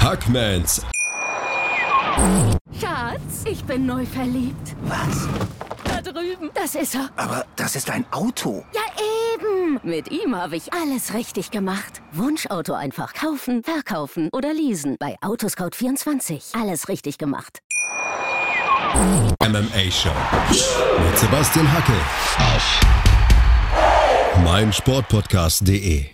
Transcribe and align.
Hackmans 0.00 0.82
Schatz, 2.80 3.44
ich 3.44 3.64
bin 3.64 3.86
neu 3.86 4.06
verliebt. 4.06 4.74
Was? 4.82 5.28
Da 5.84 6.00
drüben. 6.00 6.50
Das 6.54 6.74
ist 6.74 6.94
er. 6.94 7.10
Aber 7.16 7.44
das 7.56 7.76
ist 7.76 7.90
ein 7.90 8.04
Auto. 8.10 8.64
Ja, 8.72 8.80
eben. 9.34 9.80
Mit 9.82 10.10
ihm 10.10 10.34
habe 10.36 10.56
ich 10.56 10.72
alles 10.72 11.14
richtig 11.14 11.50
gemacht. 11.50 12.00
Wunschauto 12.12 12.74
einfach 12.74 13.12
kaufen, 13.14 13.62
verkaufen 13.62 14.28
oder 14.32 14.52
leasen. 14.54 14.96
Bei 14.98 15.16
Autoscout24. 15.20 16.60
Alles 16.60 16.88
richtig 16.88 17.18
gemacht. 17.18 17.60
MMA 19.42 19.90
Show 19.90 20.10
mit 20.50 21.18
Sebastian 21.18 21.70
Hacke 21.72 21.92
auf 22.38 22.80
meinsportpodcast.de. 24.44 26.06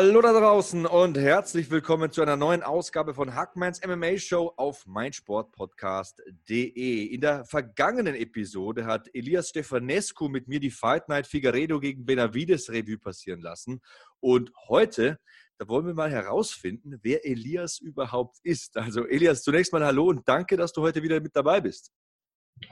Hallo 0.00 0.22
da 0.22 0.32
draußen 0.32 0.86
und 0.86 1.18
herzlich 1.18 1.72
willkommen 1.72 2.12
zu 2.12 2.22
einer 2.22 2.36
neuen 2.36 2.62
Ausgabe 2.62 3.14
von 3.14 3.34
Hackmans 3.34 3.80
MMA 3.84 4.16
Show 4.18 4.52
auf 4.56 4.86
meinsportpodcast.de. 4.86 7.06
In 7.06 7.20
der 7.20 7.44
vergangenen 7.44 8.14
Episode 8.14 8.86
hat 8.86 9.10
Elias 9.12 9.48
Stefanescu 9.48 10.28
mit 10.28 10.46
mir 10.46 10.60
die 10.60 10.70
Fight 10.70 11.08
Night 11.08 11.26
Figueredo 11.26 11.80
gegen 11.80 12.06
Benavides 12.06 12.70
Revue 12.70 12.96
passieren 12.96 13.40
lassen. 13.40 13.80
Und 14.20 14.52
heute, 14.68 15.18
da 15.58 15.66
wollen 15.66 15.88
wir 15.88 15.94
mal 15.94 16.12
herausfinden, 16.12 17.00
wer 17.02 17.26
Elias 17.26 17.80
überhaupt 17.80 18.36
ist. 18.44 18.76
Also 18.76 19.04
Elias, 19.04 19.42
zunächst 19.42 19.72
mal 19.72 19.84
Hallo 19.84 20.04
und 20.04 20.28
danke, 20.28 20.56
dass 20.56 20.72
du 20.72 20.82
heute 20.82 21.02
wieder 21.02 21.20
mit 21.20 21.34
dabei 21.34 21.60
bist. 21.60 21.90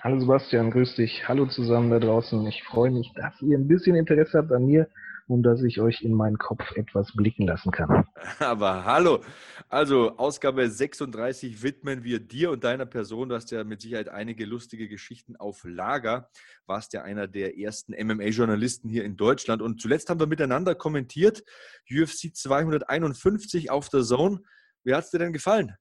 Hallo 0.01 0.21
Sebastian, 0.21 0.71
grüß 0.71 0.95
dich. 0.95 1.27
Hallo 1.27 1.47
zusammen 1.47 1.91
da 1.91 1.99
draußen. 1.99 2.47
Ich 2.47 2.63
freue 2.63 2.93
mich, 2.93 3.11
dass 3.17 3.35
ihr 3.43 3.59
ein 3.59 3.67
bisschen 3.67 3.97
Interesse 3.97 4.39
habt 4.39 4.53
an 4.53 4.67
mir 4.67 4.89
und 5.29 5.43
dass 5.43 5.63
ich 5.63 5.81
euch 5.81 6.03
in 6.03 6.13
meinen 6.13 6.39
Kopf 6.39 6.63
etwas 6.77 7.13
blicken 7.15 7.47
lassen 7.47 7.73
kann. 7.73 8.07
Aber 8.39 8.85
hallo, 8.85 9.21
also 9.69 10.17
Ausgabe 10.17 10.69
36 10.69 11.63
widmen 11.63 12.05
wir 12.05 12.21
dir 12.21 12.51
und 12.51 12.65
deiner 12.65 12.87
Person. 12.87 13.29
Du 13.29 13.35
hast 13.35 13.51
ja 13.51 13.65
mit 13.65 13.81
Sicherheit 13.81 14.09
einige 14.09 14.45
lustige 14.45 14.89
Geschichten 14.89 15.37
auf 15.37 15.65
Lager. 15.65 16.31
Warst 16.67 16.93
ja 16.93 17.03
einer 17.03 17.27
der 17.27 17.59
ersten 17.59 17.93
MMA-Journalisten 17.93 18.89
hier 18.89 19.05
in 19.05 19.17
Deutschland. 19.17 19.63
Und 19.63 19.81
zuletzt 19.81 20.11
haben 20.11 20.21
wir 20.21 20.27
miteinander 20.27 20.75
kommentiert, 20.75 21.43
UFC 21.91 22.35
251 22.35 23.71
auf 23.71 23.89
der 23.89 24.03
Zone. 24.03 24.41
Wie 24.85 24.95
hat 24.95 25.05
es 25.05 25.11
dir 25.11 25.19
denn 25.19 25.33
gefallen? 25.33 25.77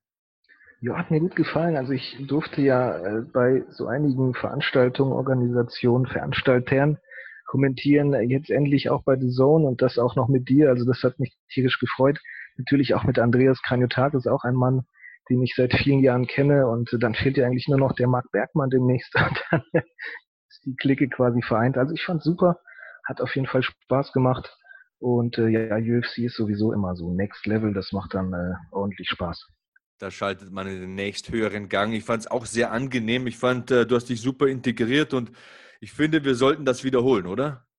Ja, 0.81 0.97
hat 0.97 1.09
mir 1.09 1.19
gut 1.19 1.35
gefallen. 1.35 1.77
Also 1.77 1.93
ich 1.93 2.17
durfte 2.27 2.61
ja 2.61 2.97
äh, 2.97 3.21
bei 3.21 3.63
so 3.69 3.87
einigen 3.87 4.33
Veranstaltungen, 4.33 5.13
Organisationen, 5.13 6.05
Veranstaltern 6.05 6.97
kommentieren, 7.55 8.13
äh, 8.13 8.21
jetzt 8.21 8.49
endlich 8.49 8.89
auch 8.89 9.03
bei 9.03 9.17
The 9.17 9.29
Zone 9.29 9.65
und 9.65 9.81
das 9.81 9.97
auch 9.97 10.17
noch 10.17 10.27
mit 10.27 10.49
dir. 10.49 10.69
Also 10.69 10.83
das 10.83 11.01
hat 11.03 11.19
mich 11.19 11.33
tierisch 11.49 11.79
gefreut. 11.79 12.19
Natürlich 12.57 12.93
auch 12.93 13.05
mit 13.05 13.17
Andreas 13.17 13.61
Kranjotakis, 13.61 14.27
auch 14.27 14.43
ein 14.43 14.55
Mann, 14.55 14.85
den 15.29 15.41
ich 15.41 15.53
seit 15.55 15.73
vielen 15.73 16.01
Jahren 16.01 16.27
kenne. 16.27 16.67
Und 16.67 16.91
äh, 16.91 16.99
dann 16.99 17.15
fehlt 17.15 17.37
ja 17.37 17.45
eigentlich 17.45 17.69
nur 17.69 17.77
noch 17.77 17.93
der 17.93 18.09
Marc 18.09 18.29
Bergmann 18.33 18.69
demnächst. 18.69 19.15
Und 19.15 19.41
dann 19.51 19.61
ist 19.71 20.65
die 20.65 20.75
Clique 20.75 21.07
quasi 21.07 21.41
vereint. 21.41 21.77
Also 21.77 21.93
ich 21.93 22.03
fand 22.03 22.23
super, 22.23 22.59
hat 23.07 23.21
auf 23.21 23.33
jeden 23.35 23.47
Fall 23.47 23.63
Spaß 23.63 24.11
gemacht. 24.11 24.53
Und 24.99 25.37
äh, 25.37 25.47
ja, 25.47 25.77
UFC 25.77 26.19
ist 26.25 26.35
sowieso 26.35 26.73
immer 26.73 26.97
so 26.97 27.13
Next 27.13 27.45
Level, 27.45 27.73
das 27.73 27.93
macht 27.93 28.15
dann 28.15 28.33
äh, 28.33 28.53
ordentlich 28.71 29.07
Spaß. 29.09 29.47
Da 29.99 30.11
schaltet 30.11 30.51
man 30.51 30.67
in 30.67 30.81
den 30.81 30.95
nächsthöheren 30.95 31.69
Gang. 31.69 31.93
Ich 31.93 32.03
fand 32.03 32.19
es 32.19 32.27
auch 32.27 32.45
sehr 32.45 32.73
angenehm. 32.73 33.27
Ich 33.27 33.37
fand, 33.37 33.71
äh, 33.71 33.85
du 33.85 33.95
hast 33.95 34.09
dich 34.09 34.19
super 34.19 34.47
integriert 34.47 35.13
und 35.13 35.31
ich 35.79 35.93
finde, 35.93 36.23
wir 36.23 36.35
sollten 36.35 36.65
das 36.65 36.83
wiederholen, 36.83 37.25
oder? 37.25 37.65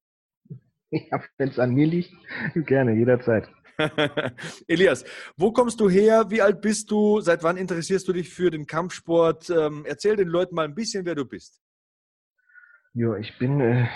Ja, 0.90 1.20
wenn 1.36 1.48
es 1.48 1.58
an 1.58 1.74
mir 1.74 1.86
liegt, 1.86 2.14
gerne, 2.54 2.94
jederzeit. 2.94 3.48
Elias, 4.68 5.04
wo 5.36 5.52
kommst 5.52 5.80
du 5.80 5.90
her? 5.90 6.26
Wie 6.30 6.40
alt 6.40 6.60
bist 6.60 6.90
du? 6.92 7.20
Seit 7.20 7.42
wann 7.42 7.56
interessierst 7.56 8.06
du 8.06 8.12
dich 8.12 8.30
für 8.30 8.50
den 8.50 8.66
Kampfsport? 8.66 9.50
Ähm, 9.50 9.84
erzähl 9.86 10.14
den 10.14 10.28
Leuten 10.28 10.54
mal 10.54 10.64
ein 10.64 10.76
bisschen, 10.76 11.04
wer 11.04 11.16
du 11.16 11.24
bist. 11.24 11.60
Ja, 12.94 13.14
ich 13.16 13.36
bin 13.38 13.60
äh, 13.60 13.86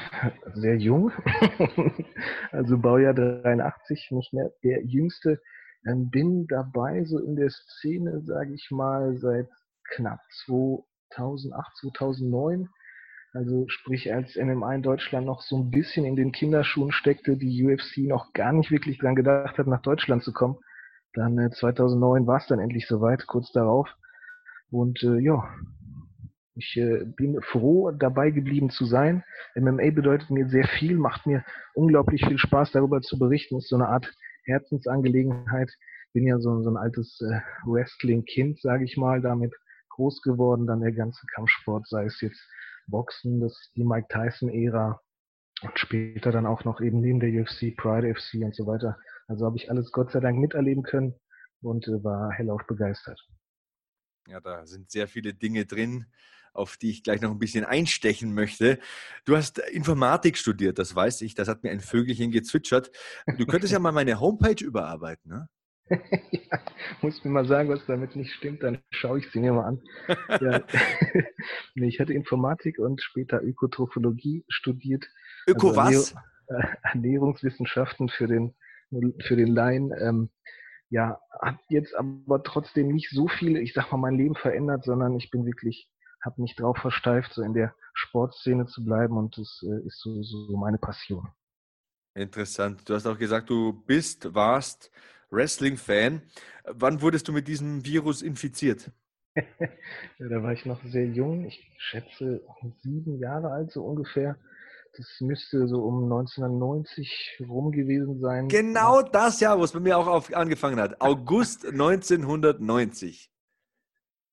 sehr 0.54 0.76
jung, 0.76 1.10
also 2.50 2.76
Baujahr 2.76 3.14
83, 3.14 4.10
nicht 4.10 4.34
mehr 4.34 4.52
der 4.62 4.84
Jüngste. 4.84 5.40
Ähm, 5.86 6.10
bin 6.10 6.46
dabei 6.46 7.04
so 7.04 7.18
in 7.18 7.36
der 7.36 7.48
Szene, 7.48 8.20
sage 8.26 8.52
ich 8.52 8.70
mal, 8.70 9.16
seit 9.16 9.48
knapp 9.94 10.20
2008, 10.44 11.76
2009 11.78 12.68
also 13.32 13.64
sprich, 13.68 14.12
als 14.12 14.36
MMA 14.36 14.74
in 14.74 14.82
Deutschland 14.82 15.26
noch 15.26 15.41
so 15.42 15.56
ein 15.56 15.70
bisschen 15.70 16.04
in 16.04 16.16
den 16.16 16.32
Kinderschuhen 16.32 16.92
steckte, 16.92 17.36
die 17.36 17.64
UFC 17.64 17.98
noch 18.08 18.32
gar 18.32 18.52
nicht 18.52 18.70
wirklich 18.70 18.98
dran 18.98 19.14
gedacht 19.14 19.56
hat, 19.56 19.66
nach 19.66 19.82
Deutschland 19.82 20.24
zu 20.24 20.32
kommen. 20.32 20.58
Dann 21.12 21.38
äh, 21.38 21.50
2009 21.50 22.26
war 22.26 22.38
es 22.38 22.46
dann 22.46 22.58
endlich 22.58 22.86
soweit, 22.86 23.26
kurz 23.26 23.52
darauf. 23.52 23.88
Und 24.70 25.02
äh, 25.02 25.18
ja, 25.18 25.48
ich 26.56 26.76
äh, 26.76 27.04
bin 27.04 27.41
froh, 27.41 27.92
dabei 27.92 28.30
geblieben 28.30 28.70
zu 28.70 28.84
sein. 28.84 29.22
MMA 29.54 29.91
bedeutet 29.91 30.30
mir 30.30 30.48
sehr 30.48 30.66
viel, 30.66 30.97
macht 30.97 31.26
mir 31.26 31.44
unglaublich 31.74 32.24
viel 32.26 32.38
Spaß, 32.38 32.72
darüber 32.72 33.00
zu 33.00 33.18
berichten. 33.18 33.58
Ist 33.58 33.68
so 33.68 33.76
eine 33.76 33.88
Art 33.88 34.12
Herzensangelegenheit. 34.44 35.70
Bin 36.12 36.26
ja 36.26 36.38
so, 36.38 36.62
so 36.62 36.70
ein 36.70 36.76
altes 36.76 37.20
äh, 37.20 37.41
Wrestling-Kind, 37.64 38.60
sage 38.60 38.84
ich 38.84 38.97
mal, 38.97 39.20
damit 39.20 39.54
groß 39.91 40.22
geworden. 40.22 40.66
Dann 40.66 40.80
der 40.80 40.92
ganze 40.92 41.24
Kampfsport, 41.34 41.86
sei 41.86 42.06
es 42.06 42.20
jetzt 42.20 42.41
Boxen, 42.90 43.40
das 43.40 43.70
die 43.76 43.84
Mike 43.84 44.08
Tyson-Ära 44.08 45.00
und 45.62 45.78
später 45.78 46.32
dann 46.32 46.46
auch 46.46 46.64
noch 46.64 46.80
eben 46.80 47.00
neben 47.00 47.20
der 47.20 47.30
UFC, 47.30 47.76
Pride 47.76 48.14
FC 48.14 48.44
und 48.44 48.54
so 48.54 48.66
weiter. 48.66 48.98
Also 49.28 49.46
habe 49.46 49.56
ich 49.56 49.70
alles 49.70 49.92
Gott 49.92 50.10
sei 50.10 50.20
Dank 50.20 50.38
miterleben 50.38 50.82
können 50.82 51.14
und 51.62 51.86
äh, 51.86 52.02
war 52.02 52.32
hellauf 52.32 52.62
begeistert. 52.66 53.20
Ja, 54.28 54.40
da 54.40 54.66
sind 54.66 54.90
sehr 54.90 55.08
viele 55.08 55.34
Dinge 55.34 55.66
drin, 55.66 56.06
auf 56.52 56.76
die 56.76 56.90
ich 56.90 57.02
gleich 57.02 57.20
noch 57.20 57.30
ein 57.30 57.38
bisschen 57.38 57.64
einstechen 57.64 58.34
möchte. 58.34 58.78
Du 59.24 59.36
hast 59.36 59.58
Informatik 59.58 60.36
studiert, 60.36 60.78
das 60.78 60.94
weiß 60.94 61.22
ich, 61.22 61.34
das 61.34 61.48
hat 61.48 61.62
mir 61.62 61.70
ein 61.70 61.80
Vögelchen 61.80 62.30
gezwitschert. 62.30 62.90
Du 63.38 63.46
könntest 63.46 63.72
ja 63.72 63.78
mal 63.78 63.92
meine 63.92 64.20
Homepage 64.20 64.64
überarbeiten, 64.64 65.30
ne? 65.30 65.48
ja, 66.30 66.58
muss 67.02 67.24
mir 67.24 67.30
mal 67.30 67.46
sagen, 67.46 67.68
was 67.68 67.84
damit 67.86 68.14
nicht 68.14 68.32
stimmt, 68.32 68.62
dann 68.62 68.78
schaue 68.90 69.18
ich 69.18 69.30
sie 69.30 69.40
mir 69.40 69.52
mal 69.52 69.64
an. 69.64 69.82
Ja. 70.40 70.62
nee, 71.74 71.88
ich 71.88 72.00
hatte 72.00 72.12
Informatik 72.12 72.78
und 72.78 73.02
später 73.02 73.42
Ökotrophologie 73.42 74.44
studiert. 74.48 75.06
Öko 75.46 75.70
also 75.70 75.80
was? 75.80 76.14
Äh, 76.46 76.66
Ernährungswissenschaften 76.82 78.08
für 78.08 78.26
den, 78.26 78.54
für 79.20 79.36
den 79.36 79.48
Laien. 79.48 79.92
Ähm, 80.00 80.30
ja, 80.88 81.20
hat 81.40 81.58
jetzt 81.68 81.94
aber 81.94 82.42
trotzdem 82.42 82.88
nicht 82.88 83.10
so 83.10 83.28
viel, 83.28 83.56
ich 83.56 83.74
sag 83.74 83.90
mal, 83.92 83.98
mein 83.98 84.16
Leben 84.16 84.34
verändert, 84.34 84.84
sondern 84.84 85.16
ich 85.16 85.30
bin 85.30 85.44
wirklich, 85.46 85.88
habe 86.24 86.42
mich 86.42 86.56
drauf 86.56 86.78
versteift, 86.78 87.32
so 87.32 87.42
in 87.42 87.54
der 87.54 87.74
Sportszene 87.94 88.66
zu 88.66 88.84
bleiben 88.84 89.16
und 89.16 89.36
das 89.36 89.64
äh, 89.64 89.86
ist 89.86 90.00
so, 90.00 90.22
so 90.22 90.56
meine 90.56 90.78
Passion. 90.78 91.28
Interessant. 92.15 92.88
Du 92.88 92.94
hast 92.94 93.06
auch 93.06 93.19
gesagt, 93.19 93.50
du 93.50 93.72
bist, 93.72 94.34
warst 94.34 94.91
Wrestling-Fan. 95.31 96.22
Wann 96.65 97.00
wurdest 97.00 97.28
du 97.28 97.32
mit 97.32 97.48
diesem 97.48 97.84
Virus 97.84 98.22
infiziert? 98.22 98.91
ja, 99.34 100.28
da 100.28 100.43
war 100.43 100.53
ich 100.53 100.66
noch 100.66 100.82
sehr 100.84 101.06
jung, 101.06 101.47
ich 101.47 101.71
schätze 101.78 102.43
sieben 102.82 103.19
Jahre 103.21 103.50
alt 103.50 103.71
so 103.71 103.84
ungefähr. 103.84 104.37
Das 104.97 105.06
müsste 105.21 105.69
so 105.69 105.84
um 105.84 106.03
1990 106.04 107.45
rum 107.48 107.71
gewesen 107.71 108.21
sein. 108.21 108.48
Genau 108.48 109.03
das 109.03 109.39
Jahr, 109.39 109.56
wo 109.59 109.63
es 109.63 109.72
bei 109.72 109.78
mir 109.78 109.97
auch 109.97 110.30
angefangen 110.33 110.80
hat. 110.80 111.01
August 111.01 111.65
1990. 111.65 113.30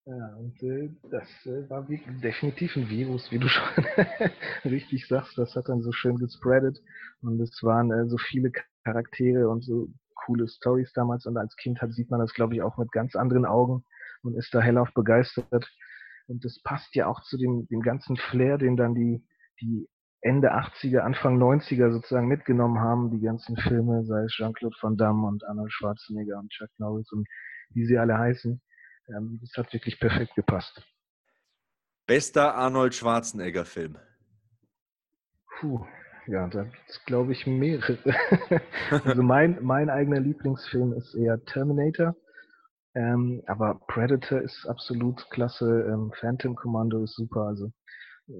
Ja, 0.07 0.36
und 0.38 0.63
äh, 0.63 0.89
das 1.12 1.27
äh, 1.45 1.69
war 1.69 1.86
definitiv 2.24 2.77
ein 2.77 2.89
Virus, 2.89 3.30
wie 3.30 3.39
du 3.39 3.48
schon 3.50 3.86
richtig 4.63 5.06
sagst. 5.06 5.38
Das 5.38 5.54
hat 5.56 5.68
dann 5.68 5.81
so 5.81 5.92
schön 5.92 6.15
gespreadet. 6.15 6.80
Und 7.21 7.42
es 7.42 7.62
waren 7.62 7.92
äh, 7.92 8.07
so 8.07 8.18
viele 8.18 8.51
Charaktere 8.86 9.50
und 9.50 9.65
so 9.65 9.89
coole 10.25 10.48
Stories 10.48 10.94
damals 10.94 11.25
und 11.25 11.38
als 11.38 11.57
Kind 11.57 11.81
hat, 11.81 11.92
sieht 11.92 12.09
man 12.09 12.21
das, 12.21 12.33
glaube 12.33 12.56
ich, 12.56 12.62
auch 12.62 12.77
mit 12.77 12.92
ganz 12.94 13.18
anderen 13.18 13.45
Augen 13.45 13.83
und 14.24 14.38
ist 14.38 14.54
da 14.54 14.62
hellauf 14.62 14.94
begeistert. 14.94 15.69
Und 16.27 16.45
das 16.45 16.62
passt 16.63 16.95
ja 16.95 17.07
auch 17.07 17.21
zu 17.24 17.38
dem, 17.38 17.68
dem 17.68 17.81
ganzen 17.81 18.15
Flair, 18.15 18.57
den 18.57 18.77
dann 18.77 18.95
die, 18.95 19.25
die 19.59 19.89
Ende 20.21 20.54
80er, 20.54 21.00
Anfang 21.00 21.38
90er 21.38 21.92
sozusagen 21.92 22.27
mitgenommen 22.27 22.80
haben, 22.80 23.12
die 23.12 23.21
ganzen 23.21 23.57
Filme, 23.57 24.06
sei 24.06 24.24
es 24.24 24.31
Jean-Claude 24.31 24.75
Van 24.81 24.95
Damme 24.95 25.27
und 25.27 25.45
Arnold 25.45 25.74
Schwarzenegger 25.74 26.39
und 26.39 26.50
Chuck 26.51 26.69
Norris 26.77 27.12
und 27.12 27.27
wie 27.71 27.86
sie 27.86 27.98
alle 27.98 28.18
heißen. 28.18 28.62
Ähm, 29.09 29.39
das 29.42 29.57
hat 29.57 29.74
wirklich 29.74 30.00
perfekt 30.00 30.36
gepasst. 30.36 30.81
Bester 32.06 32.56
Arnold 32.56 32.95
Schwarzenegger-Film? 32.95 33.98
Puh, 35.59 35.86
ja, 36.27 36.48
da 36.48 36.63
gibt 36.63 36.89
es, 36.89 37.04
glaube 37.06 37.33
ich, 37.33 37.45
mehrere. 37.48 37.98
also 38.92 39.24
mein, 39.24 39.57
mein 39.62 39.89
eigener 39.89 40.19
Lieblingsfilm 40.19 40.94
ist 40.94 41.15
eher 41.15 41.44
Terminator. 41.45 42.15
Ähm, 42.95 43.44
aber 43.48 43.80
Predator 43.88 44.42
ist 44.42 44.65
absolut 44.65 45.30
klasse. 45.30 45.86
Ähm, 45.92 46.12
Phantom 46.19 46.56
Commando 46.56 47.04
ist 47.04 47.15
super. 47.15 47.42
Also 47.42 47.71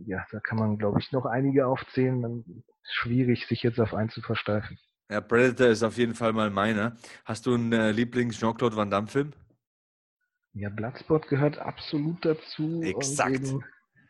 ja, 0.06 0.26
da 0.32 0.40
kann 0.40 0.58
man, 0.58 0.78
glaube 0.78 1.00
ich, 1.00 1.12
noch 1.12 1.26
einige 1.26 1.68
aufzählen. 1.68 2.22
Dann 2.22 2.64
schwierig, 2.84 3.48
sich 3.48 3.64
jetzt 3.64 3.80
auf 3.80 3.94
einen 3.94 4.10
zu 4.10 4.22
versteifen. 4.22 4.78
Ja, 5.10 5.22
Predator 5.22 5.68
ist 5.68 5.84
auf 5.84 5.98
jeden 5.98 6.14
Fall 6.14 6.34
mal 6.34 6.50
meiner. 6.50 6.96
Hast 7.26 7.46
du 7.46 7.54
einen 7.54 7.72
äh, 7.72 7.92
Lieblings-Jean-Claude 7.92 8.76
Van 8.76 8.92
Damme-Film? 8.92 9.32
Ja, 10.58 10.70
Bloodsport 10.70 11.28
gehört 11.28 11.60
absolut 11.60 12.26
dazu. 12.26 12.82
Exakt. 12.82 13.30
Und 13.30 13.46
eben 13.46 13.64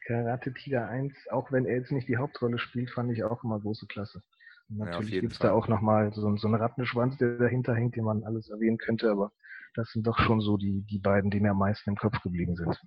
Karate 0.05 0.53
Tiger 0.53 0.87
1, 0.87 1.13
auch 1.31 1.51
wenn 1.51 1.65
er 1.65 1.75
jetzt 1.75 1.91
nicht 1.91 2.07
die 2.07 2.15
Hauptrolle 2.15 2.57
spielt, 2.57 2.89
fand 2.89 3.11
ich 3.11 3.25
auch 3.25 3.43
immer 3.43 3.59
große 3.59 3.85
Klasse. 3.87 4.23
Und 4.69 4.79
Ja, 4.79 4.85
natürlich 4.85 5.11
jeden 5.11 5.21
gibt 5.23 5.33
es 5.33 5.39
da 5.39 5.51
auch 5.51 5.67
nochmal 5.67 6.13
so, 6.13 6.21
so 6.37 6.47
einen 6.47 6.55
Rattenschwanz, 6.55 7.17
der 7.17 7.37
dahinter 7.37 7.75
hängt, 7.75 7.97
den 7.97 8.05
man 8.05 8.23
alles 8.23 8.49
erwähnen 8.49 8.77
könnte, 8.77 9.11
aber 9.11 9.33
das 9.75 9.91
sind 9.91 10.07
doch 10.07 10.17
schon 10.19 10.39
so 10.39 10.55
die, 10.55 10.85
die 10.89 10.99
beiden, 10.99 11.29
die 11.31 11.41
mir 11.41 11.51
am 11.51 11.59
meisten 11.59 11.89
im 11.89 11.95
Kopf 11.97 12.21
geblieben 12.21 12.55
sind. 12.55 12.79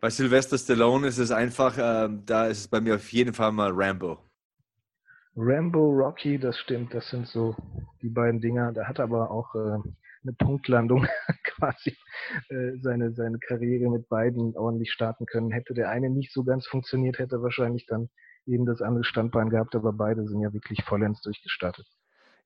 Bei 0.00 0.10
Sylvester 0.10 0.58
Stallone 0.58 1.06
ist 1.06 1.18
es 1.18 1.30
einfach, 1.30 1.76
ähm, 1.78 2.22
da 2.26 2.46
ist 2.46 2.58
es 2.58 2.68
bei 2.68 2.82
mir 2.82 2.96
auf 2.96 3.12
jeden 3.12 3.32
Fall 3.32 3.52
mal 3.52 3.70
Rambo. 3.72 4.18
Rambo, 5.36 5.90
Rocky, 5.90 6.38
das 6.38 6.58
stimmt, 6.58 6.92
das 6.92 7.08
sind 7.08 7.26
so 7.28 7.56
die 8.02 8.10
beiden 8.10 8.40
Dinger. 8.40 8.72
Da 8.72 8.86
hat 8.86 8.98
er 8.98 9.04
aber 9.04 9.30
auch 9.30 9.54
äh, 9.54 9.78
eine 10.22 10.32
Punktlandung 10.32 11.06
quasi 11.44 11.96
äh, 12.48 12.72
seine, 12.82 13.12
seine 13.12 13.38
Karriere 13.38 13.90
mit 13.90 14.08
beiden 14.08 14.56
ordentlich 14.56 14.92
starten 14.92 15.26
können. 15.26 15.50
Hätte 15.50 15.74
der 15.74 15.90
eine 15.90 16.10
nicht 16.10 16.32
so 16.32 16.44
ganz 16.44 16.66
funktioniert, 16.66 17.18
hätte 17.18 17.42
wahrscheinlich 17.42 17.86
dann 17.86 18.08
eben 18.46 18.66
das 18.66 18.82
andere 18.82 19.04
Standbein 19.04 19.50
gehabt, 19.50 19.74
aber 19.74 19.92
beide 19.92 20.26
sind 20.26 20.40
ja 20.40 20.52
wirklich 20.52 20.84
vollends 20.84 21.20
durchgestartet. 21.22 21.86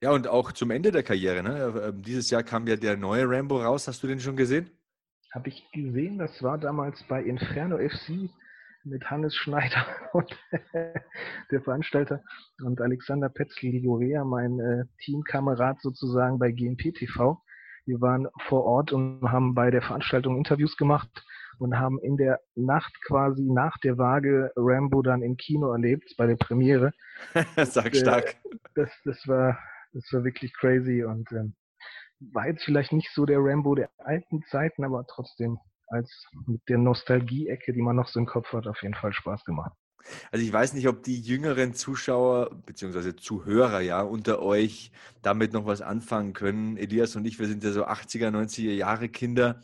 Ja, 0.01 0.11
und 0.11 0.27
auch 0.27 0.51
zum 0.51 0.71
Ende 0.71 0.91
der 0.91 1.03
Karriere. 1.03 1.41
Ne? 1.41 1.83
Ähm, 1.87 2.01
Dieses 2.01 2.29
Jahr 2.29 2.43
kam 2.43 2.67
ja 2.67 2.75
der 2.75 2.97
neue 2.97 3.27
Rambo 3.27 3.61
raus. 3.61 3.87
Hast 3.87 4.03
du 4.03 4.07
den 4.07 4.19
schon 4.19 4.35
gesehen? 4.35 4.69
Habe 5.33 5.49
ich 5.49 5.69
gesehen, 5.71 6.17
das 6.17 6.41
war 6.43 6.57
damals 6.57 7.03
bei 7.07 7.21
Inferno 7.23 7.77
FC 7.77 8.29
mit 8.83 9.09
Hannes 9.09 9.35
Schneider 9.35 9.85
und 10.13 10.31
der 11.51 11.61
Veranstalter 11.61 12.21
und 12.63 12.79
Alexander 12.81 13.29
Petzl-Ligorea, 13.29 14.23
mein 14.23 14.59
äh, 14.59 14.85
Teamkamerad 15.03 15.81
sozusagen 15.81 16.39
bei 16.39 16.51
GNP 16.51 16.93
TV. 16.93 17.41
Wir 17.85 18.01
waren 18.01 18.27
vor 18.47 18.63
Ort 18.63 18.91
und 18.91 19.21
haben 19.31 19.53
bei 19.53 19.69
der 19.69 19.81
Veranstaltung 19.81 20.37
Interviews 20.37 20.75
gemacht 20.77 21.09
und 21.59 21.77
haben 21.77 21.99
in 21.99 22.17
der 22.17 22.39
Nacht 22.55 22.93
quasi 23.05 23.43
nach 23.43 23.77
der 23.77 23.97
Waage 23.97 24.51
Rambo 24.55 25.01
dann 25.01 25.21
im 25.21 25.37
Kino 25.37 25.71
erlebt, 25.71 26.15
bei 26.17 26.27
der 26.27 26.35
Premiere. 26.35 26.91
Sag 27.57 27.93
Äh, 27.93 27.95
stark. 27.95 28.35
Das, 28.73 28.89
das, 29.05 29.27
war, 29.27 29.57
das 29.93 30.03
war 30.11 30.23
wirklich 30.23 30.53
crazy 30.53 31.03
und 31.03 31.31
ähm, 31.31 31.55
war 32.19 32.47
jetzt 32.47 32.63
vielleicht 32.63 32.91
nicht 32.91 33.11
so 33.13 33.25
der 33.25 33.39
Rambo 33.39 33.75
der 33.75 33.89
alten 33.97 34.41
Zeiten, 34.49 34.83
aber 34.83 35.05
trotzdem 35.07 35.57
als 35.87 36.25
mit 36.47 36.61
der 36.67 36.79
Nostalgie-Ecke, 36.79 37.73
die 37.73 37.81
man 37.81 37.95
noch 37.95 38.07
so 38.07 38.19
im 38.19 38.25
Kopf 38.25 38.51
hat, 38.53 38.67
auf 38.67 38.81
jeden 38.81 38.95
Fall 38.95 39.13
Spaß 39.13 39.45
gemacht. 39.45 39.73
Also 40.31 40.45
ich 40.45 40.51
weiß 40.53 40.73
nicht, 40.73 40.87
ob 40.87 41.03
die 41.03 41.19
jüngeren 41.19 41.73
Zuschauer 41.73 42.51
bzw. 42.65 43.15
Zuhörer 43.15 43.81
ja 43.81 44.01
unter 44.01 44.41
euch 44.41 44.91
damit 45.21 45.53
noch 45.53 45.65
was 45.65 45.81
anfangen 45.81 46.33
können. 46.33 46.77
Elias 46.77 47.15
und 47.15 47.25
ich, 47.25 47.39
wir 47.39 47.47
sind 47.47 47.63
ja 47.63 47.71
so 47.71 47.85
80er, 47.85 48.29
90er 48.29 48.71
Jahre 48.73 49.09
Kinder. 49.09 49.61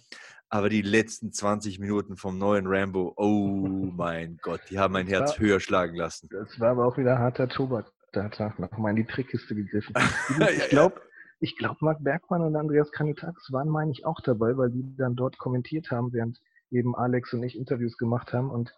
Aber 0.49 0.67
die 0.67 0.81
letzten 0.81 1.31
20 1.31 1.79
Minuten 1.79 2.17
vom 2.17 2.37
neuen 2.37 2.65
Rambo, 2.67 3.13
oh 3.15 3.67
mein 3.95 4.37
Gott, 4.41 4.61
die 4.69 4.79
haben 4.79 4.93
mein 4.93 5.05
Das 5.07 5.19
Herz 5.19 5.29
war- 5.31 5.39
höher 5.39 5.59
schlagen 5.59 5.95
lassen. 5.95 6.27
Das 6.31 6.59
war 6.59 6.71
aber 6.71 6.85
auch 6.85 6.97
wieder 6.97 7.17
harter 7.19 7.47
Tobak. 7.47 7.85
Da 8.11 8.25
hat 8.25 8.39
er 8.41 8.53
nochmal 8.57 8.89
in 8.91 8.97
die 8.97 9.05
Trickkiste 9.05 9.55
gegriffen. 9.55 9.93
Ich 10.57 10.67
glaube, 10.69 10.99
ich 11.39 11.55
glaub, 11.57 11.81
Marc 11.81 12.03
Bergmann 12.03 12.41
und 12.41 12.55
Andreas 12.55 12.91
Kanitax 12.91 13.51
waren, 13.51 13.69
meine 13.69 13.91
ich, 13.91 14.05
auch 14.05 14.19
dabei, 14.21 14.57
weil 14.57 14.69
die 14.69 14.83
dann 14.97 15.15
dort 15.15 15.37
kommentiert 15.37 15.89
haben, 15.89 16.11
während 16.13 16.41
eben 16.69 16.95
Alex 16.95 17.33
und 17.33 17.41
ich 17.43 17.57
Interviews 17.57 17.97
gemacht 17.97 18.33
haben. 18.33 18.49
Und 18.51 18.73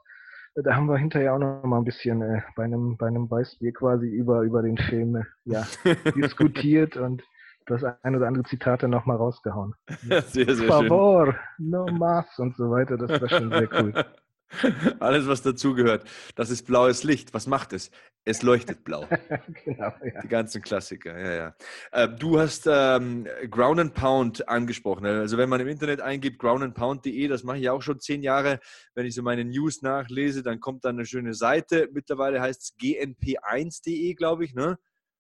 da 0.56 0.76
haben 0.76 0.88
wir 0.88 0.98
hinterher 0.98 1.34
auch 1.34 1.40
noch 1.40 1.64
mal 1.64 1.78
ein 1.78 1.84
bisschen 1.84 2.22
äh, 2.22 2.42
bei 2.56 2.64
einem, 2.64 2.98
bei 2.98 3.08
einem 3.08 3.30
Weißbier 3.30 3.74
quasi 3.74 4.08
über, 4.08 4.42
über 4.42 4.62
den 4.62 4.78
Film 4.78 5.16
äh, 5.16 5.24
ja, 5.46 5.66
diskutiert 6.16 6.98
und 6.98 7.24
das 7.66 7.84
ein 7.84 8.16
oder 8.16 8.28
andere 8.28 8.44
Zitat 8.44 8.84
dann 8.84 8.92
nochmal 8.92 9.18
rausgehauen. 9.18 9.74
Sehr, 10.10 10.22
sehr 10.22 10.56
schön. 10.56 10.68
Favor, 10.68 11.36
no 11.58 11.86
mas 11.86 12.38
und 12.38 12.56
so 12.58 12.70
weiter. 12.70 12.98
Das 12.98 13.22
war 13.22 13.30
schon 13.30 13.50
sehr 13.50 13.70
cool. 13.74 13.94
Alles, 15.00 15.28
was 15.28 15.42
dazugehört. 15.42 16.08
Das 16.36 16.50
ist 16.50 16.66
blaues 16.66 17.04
Licht. 17.04 17.34
Was 17.34 17.48
macht 17.48 17.74
es? 17.74 17.92
Es 18.26 18.42
leuchtet 18.42 18.84
blau. 18.84 19.08
genau, 19.66 19.92
ja. 20.04 20.22
Die 20.22 20.28
ganzen 20.28 20.62
Klassiker, 20.62 21.20
ja, 21.20 21.34
ja. 21.34 21.56
Äh, 21.92 22.08
du 22.08 22.40
hast 22.40 22.68
ähm, 22.72 23.28
Ground 23.50 23.80
and 23.80 23.94
Pound 23.94 24.48
angesprochen. 24.48 25.06
Also 25.06 25.38
wenn 25.38 25.50
man 25.50 25.60
im 25.60 25.68
Internet 25.68 26.00
eingibt, 26.00 26.40
groundandpound.de, 26.40 27.28
das 27.28 27.44
mache 27.44 27.58
ich 27.58 27.70
auch 27.70 27.82
schon 27.82 28.00
zehn 28.00 28.24
Jahre. 28.24 28.60
Wenn 28.96 29.06
ich 29.06 29.16
so 29.16 29.24
meine 29.24 29.44
News 29.44 29.82
nachlese, 29.82 30.42
dann 30.42 30.60
kommt 30.60 30.86
da 30.86 30.90
eine 30.90 31.06
schöne 31.06 31.34
Seite. 31.34 31.90
Mittlerweile 31.92 32.40
heißt 32.42 32.62
es 32.62 32.76
gnp1.de, 32.78 34.14
glaube 34.14 34.46
ich. 34.46 34.54
Ne? 34.54 34.78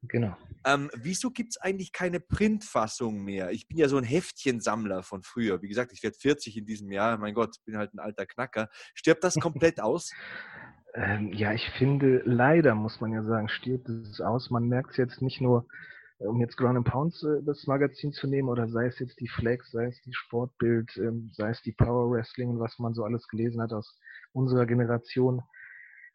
Genau. 0.07 0.35
Ähm, 0.65 0.89
wieso 0.95 1.31
gibt 1.31 1.51
es 1.51 1.57
eigentlich 1.57 1.91
keine 1.91 2.19
Printfassung 2.19 3.23
mehr? 3.23 3.51
Ich 3.51 3.67
bin 3.67 3.77
ja 3.77 3.87
so 3.87 3.97
ein 3.97 4.03
Heftchensammler 4.03 5.03
von 5.03 5.23
früher. 5.23 5.61
Wie 5.61 5.67
gesagt, 5.67 5.91
ich 5.93 6.03
werde 6.03 6.17
40 6.19 6.57
in 6.57 6.65
diesem 6.65 6.91
Jahr. 6.91 7.17
Mein 7.17 7.33
Gott, 7.33 7.55
bin 7.65 7.77
halt 7.77 7.93
ein 7.93 7.99
alter 7.99 8.25
Knacker. 8.25 8.69
Stirbt 8.93 9.23
das 9.23 9.35
komplett 9.35 9.79
aus? 9.81 10.11
Ähm, 10.93 11.33
ja, 11.33 11.53
ich 11.53 11.67
finde, 11.77 12.21
leider 12.25 12.75
muss 12.75 13.01
man 13.01 13.13
ja 13.13 13.23
sagen, 13.23 13.49
stirbt 13.49 13.89
es 13.89 14.21
aus. 14.21 14.49
Man 14.51 14.67
merkt 14.67 14.91
es 14.91 14.97
jetzt 14.97 15.21
nicht 15.21 15.41
nur, 15.41 15.65
äh, 16.19 16.27
um 16.27 16.39
jetzt 16.39 16.57
Ground 16.57 16.77
and 16.77 16.87
Pounds 16.87 17.23
äh, 17.23 17.41
das 17.43 17.65
Magazin 17.65 18.11
zu 18.11 18.27
nehmen, 18.27 18.49
oder 18.49 18.67
sei 18.67 18.87
es 18.87 18.99
jetzt 18.99 19.19
die 19.19 19.29
Flex, 19.29 19.71
sei 19.71 19.87
es 19.87 20.01
die 20.01 20.13
Sportbild, 20.13 20.95
ähm, 20.97 21.31
sei 21.33 21.49
es 21.49 21.61
die 21.61 21.71
Power 21.71 22.11
Wrestling 22.11 22.49
und 22.49 22.59
was 22.59 22.77
man 22.77 22.93
so 22.93 23.03
alles 23.03 23.27
gelesen 23.27 23.61
hat 23.61 23.73
aus 23.73 23.99
unserer 24.33 24.65
Generation. 24.65 25.41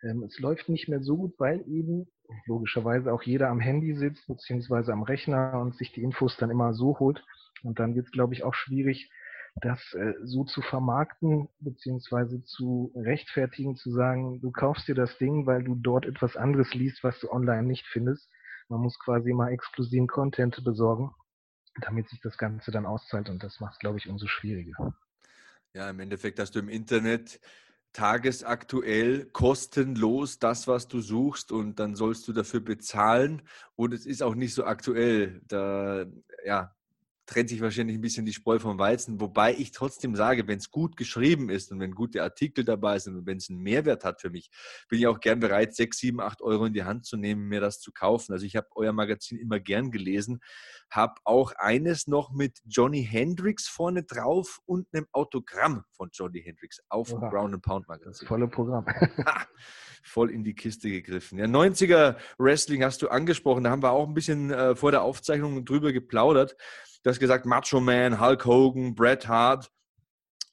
Ähm, 0.03 0.23
es 0.23 0.39
läuft 0.39 0.69
nicht 0.69 0.89
mehr 0.89 1.03
so 1.03 1.17
gut, 1.17 1.35
weil 1.39 1.65
eben 1.69 2.09
logischerweise 2.47 3.13
auch 3.13 3.23
jeder 3.23 3.49
am 3.49 3.61
Handy 3.61 3.97
sitzt, 3.97 4.27
beziehungsweise 4.27 4.93
am 4.93 5.03
Rechner 5.03 5.61
und 5.61 5.77
sich 5.77 5.93
die 5.93 6.03
Infos 6.03 6.37
dann 6.37 6.51
immer 6.51 6.75
so 6.75 6.99
holt. 6.99 7.25
Und 7.63 7.79
dann 7.79 7.95
wird 7.95 8.07
es, 8.07 8.13
glaube 8.13 8.35
ich, 8.35 8.45
auch 8.45 8.55
schwierig, 8.55 9.11
das 9.57 9.81
äh, 9.95 10.15
so 10.23 10.45
zu 10.45 10.63
vermarkten, 10.63 11.49
beziehungsweise 11.59 12.43
zu 12.45 12.93
rechtfertigen, 12.95 13.77
zu 13.77 13.91
sagen, 13.91 14.41
du 14.41 14.53
kaufst 14.53 14.87
dir 14.87 14.95
das 14.95 15.19
Ding, 15.19 15.47
weil 15.47 15.65
du 15.65 15.75
dort 15.75 16.07
etwas 16.07 16.37
anderes 16.37 16.75
liest, 16.75 17.03
was 17.03 17.19
du 17.21 17.31
online 17.31 17.67
nicht 17.67 17.87
findest. 17.87 18.31
Man 18.69 18.81
muss 18.81 18.99
quasi 18.99 19.33
mal 19.33 19.51
exklusiven 19.51 20.07
Content 20.07 20.63
besorgen, 20.63 21.13
damit 21.81 22.09
sich 22.09 22.21
das 22.21 22.37
Ganze 22.37 22.71
dann 22.71 22.87
auszahlt. 22.87 23.29
Und 23.29 23.43
das 23.43 23.59
macht 23.61 23.73
es, 23.73 23.79
glaube 23.79 23.99
ich, 23.99 24.09
umso 24.09 24.27
schwieriger. 24.27 24.95
Ja, 25.75 25.91
im 25.91 26.01
Endeffekt 26.01 26.39
hast 26.39 26.55
du 26.55 26.61
im 26.61 26.69
Internet 26.69 27.41
tagesaktuell 27.93 29.27
kostenlos 29.33 30.39
das, 30.39 30.69
was 30.69 30.89
du 30.89 31.01
suchst 31.01 31.53
und 31.53 31.79
dann 31.81 31.97
sollst 31.97 32.29
du 32.29 32.33
dafür 32.33 32.61
bezahlen 32.61 33.43
und 33.77 33.93
es 33.95 34.07
ist 34.07 34.23
auch 34.23 34.35
nicht 34.35 34.55
so 34.55 34.65
aktuell. 34.65 35.41
Da 35.49 36.07
ja, 36.45 36.75
trennt 37.29 37.51
sich 37.51 37.61
wahrscheinlich 37.61 37.97
ein 37.99 38.01
bisschen 38.01 38.25
die 38.25 38.33
Spreu 38.33 38.59
vom 38.59 38.79
Weizen, 38.79 39.21
wobei 39.21 39.55
ich 39.55 39.71
trotzdem 39.71 40.17
sage, 40.17 40.49
wenn 40.49 40.59
es 40.59 40.71
gut 40.71 40.97
geschrieben 40.97 41.51
ist 41.51 41.71
und 41.71 41.79
wenn 41.79 41.95
gute 41.95 42.23
Artikel 42.23 42.65
dabei 42.65 42.99
sind 42.99 43.17
und 43.17 43.27
wenn 43.27 43.37
es 43.37 43.51
einen 43.51 43.61
Mehrwert 43.61 44.03
hat 44.03 44.21
für 44.23 44.31
mich, 44.31 44.51
bin 44.89 44.99
ich 44.99 45.07
auch 45.07 45.21
gern 45.21 45.39
bereit, 45.39 45.75
6, 45.75 45.99
7, 45.99 46.21
8 46.21 46.41
Euro 46.41 46.65
in 46.65 46.73
die 46.73 46.85
Hand 46.85 47.05
zu 47.05 47.19
nehmen, 47.19 47.47
mir 47.47 47.61
das 47.61 47.81
zu 47.81 47.93
kaufen. 47.93 48.33
Also 48.33 48.47
ich 48.47 48.57
habe 48.57 48.69
euer 48.75 48.93
Magazin 48.95 49.39
immer 49.39 49.61
gern 49.61 49.91
gelesen, 49.91 50.41
habe 50.91 51.15
auch 51.25 51.53
eines 51.57 52.07
noch 52.07 52.33
mit 52.33 52.61
Johnny 52.65 53.05
Hendrix 53.05 53.69
vorne 53.69 54.05
drauf 54.05 54.61
und 54.65 54.89
einem 54.93 55.07
Autogramm 55.13 55.85
von 55.93 56.09
Johnny 56.13 56.41
Hendrix 56.41 56.81
auf 56.89 57.11
dem 57.11 57.19
Oha. 57.19 57.29
Ground 57.29 57.55
and 57.55 57.63
Pound 57.63 57.85
Das 57.89 57.99
Magazin. 57.99 58.27
volle 58.29 58.49
Programm. 58.49 58.87
Ha, 58.87 59.47
voll 60.03 60.31
in 60.31 60.45
die 60.45 60.55
Kiste 60.55 60.89
gegriffen. 60.89 61.39
Ja, 61.39 61.45
90er 61.45 62.17
Wrestling 62.39 62.85
hast 62.85 63.03
du 63.03 63.09
angesprochen. 63.09 63.65
Da 63.65 63.71
haben 63.71 63.83
wir 63.83 63.91
auch 63.91 64.07
ein 64.09 64.15
bisschen 64.15 64.51
äh, 64.51 64.75
vor 64.75 64.93
der 64.93 65.03
Aufzeichnung 65.03 65.63
drüber 65.67 65.93
geplaudert. 65.93 66.57
Du 67.09 67.13
hast 67.13 67.21
gesagt, 67.21 67.47
Macho 67.47 67.81
Man, 67.81 68.21
Hulk 68.21 68.45
Hogan, 68.45 68.95
Bret 68.95 69.27
Hart. 69.27 69.73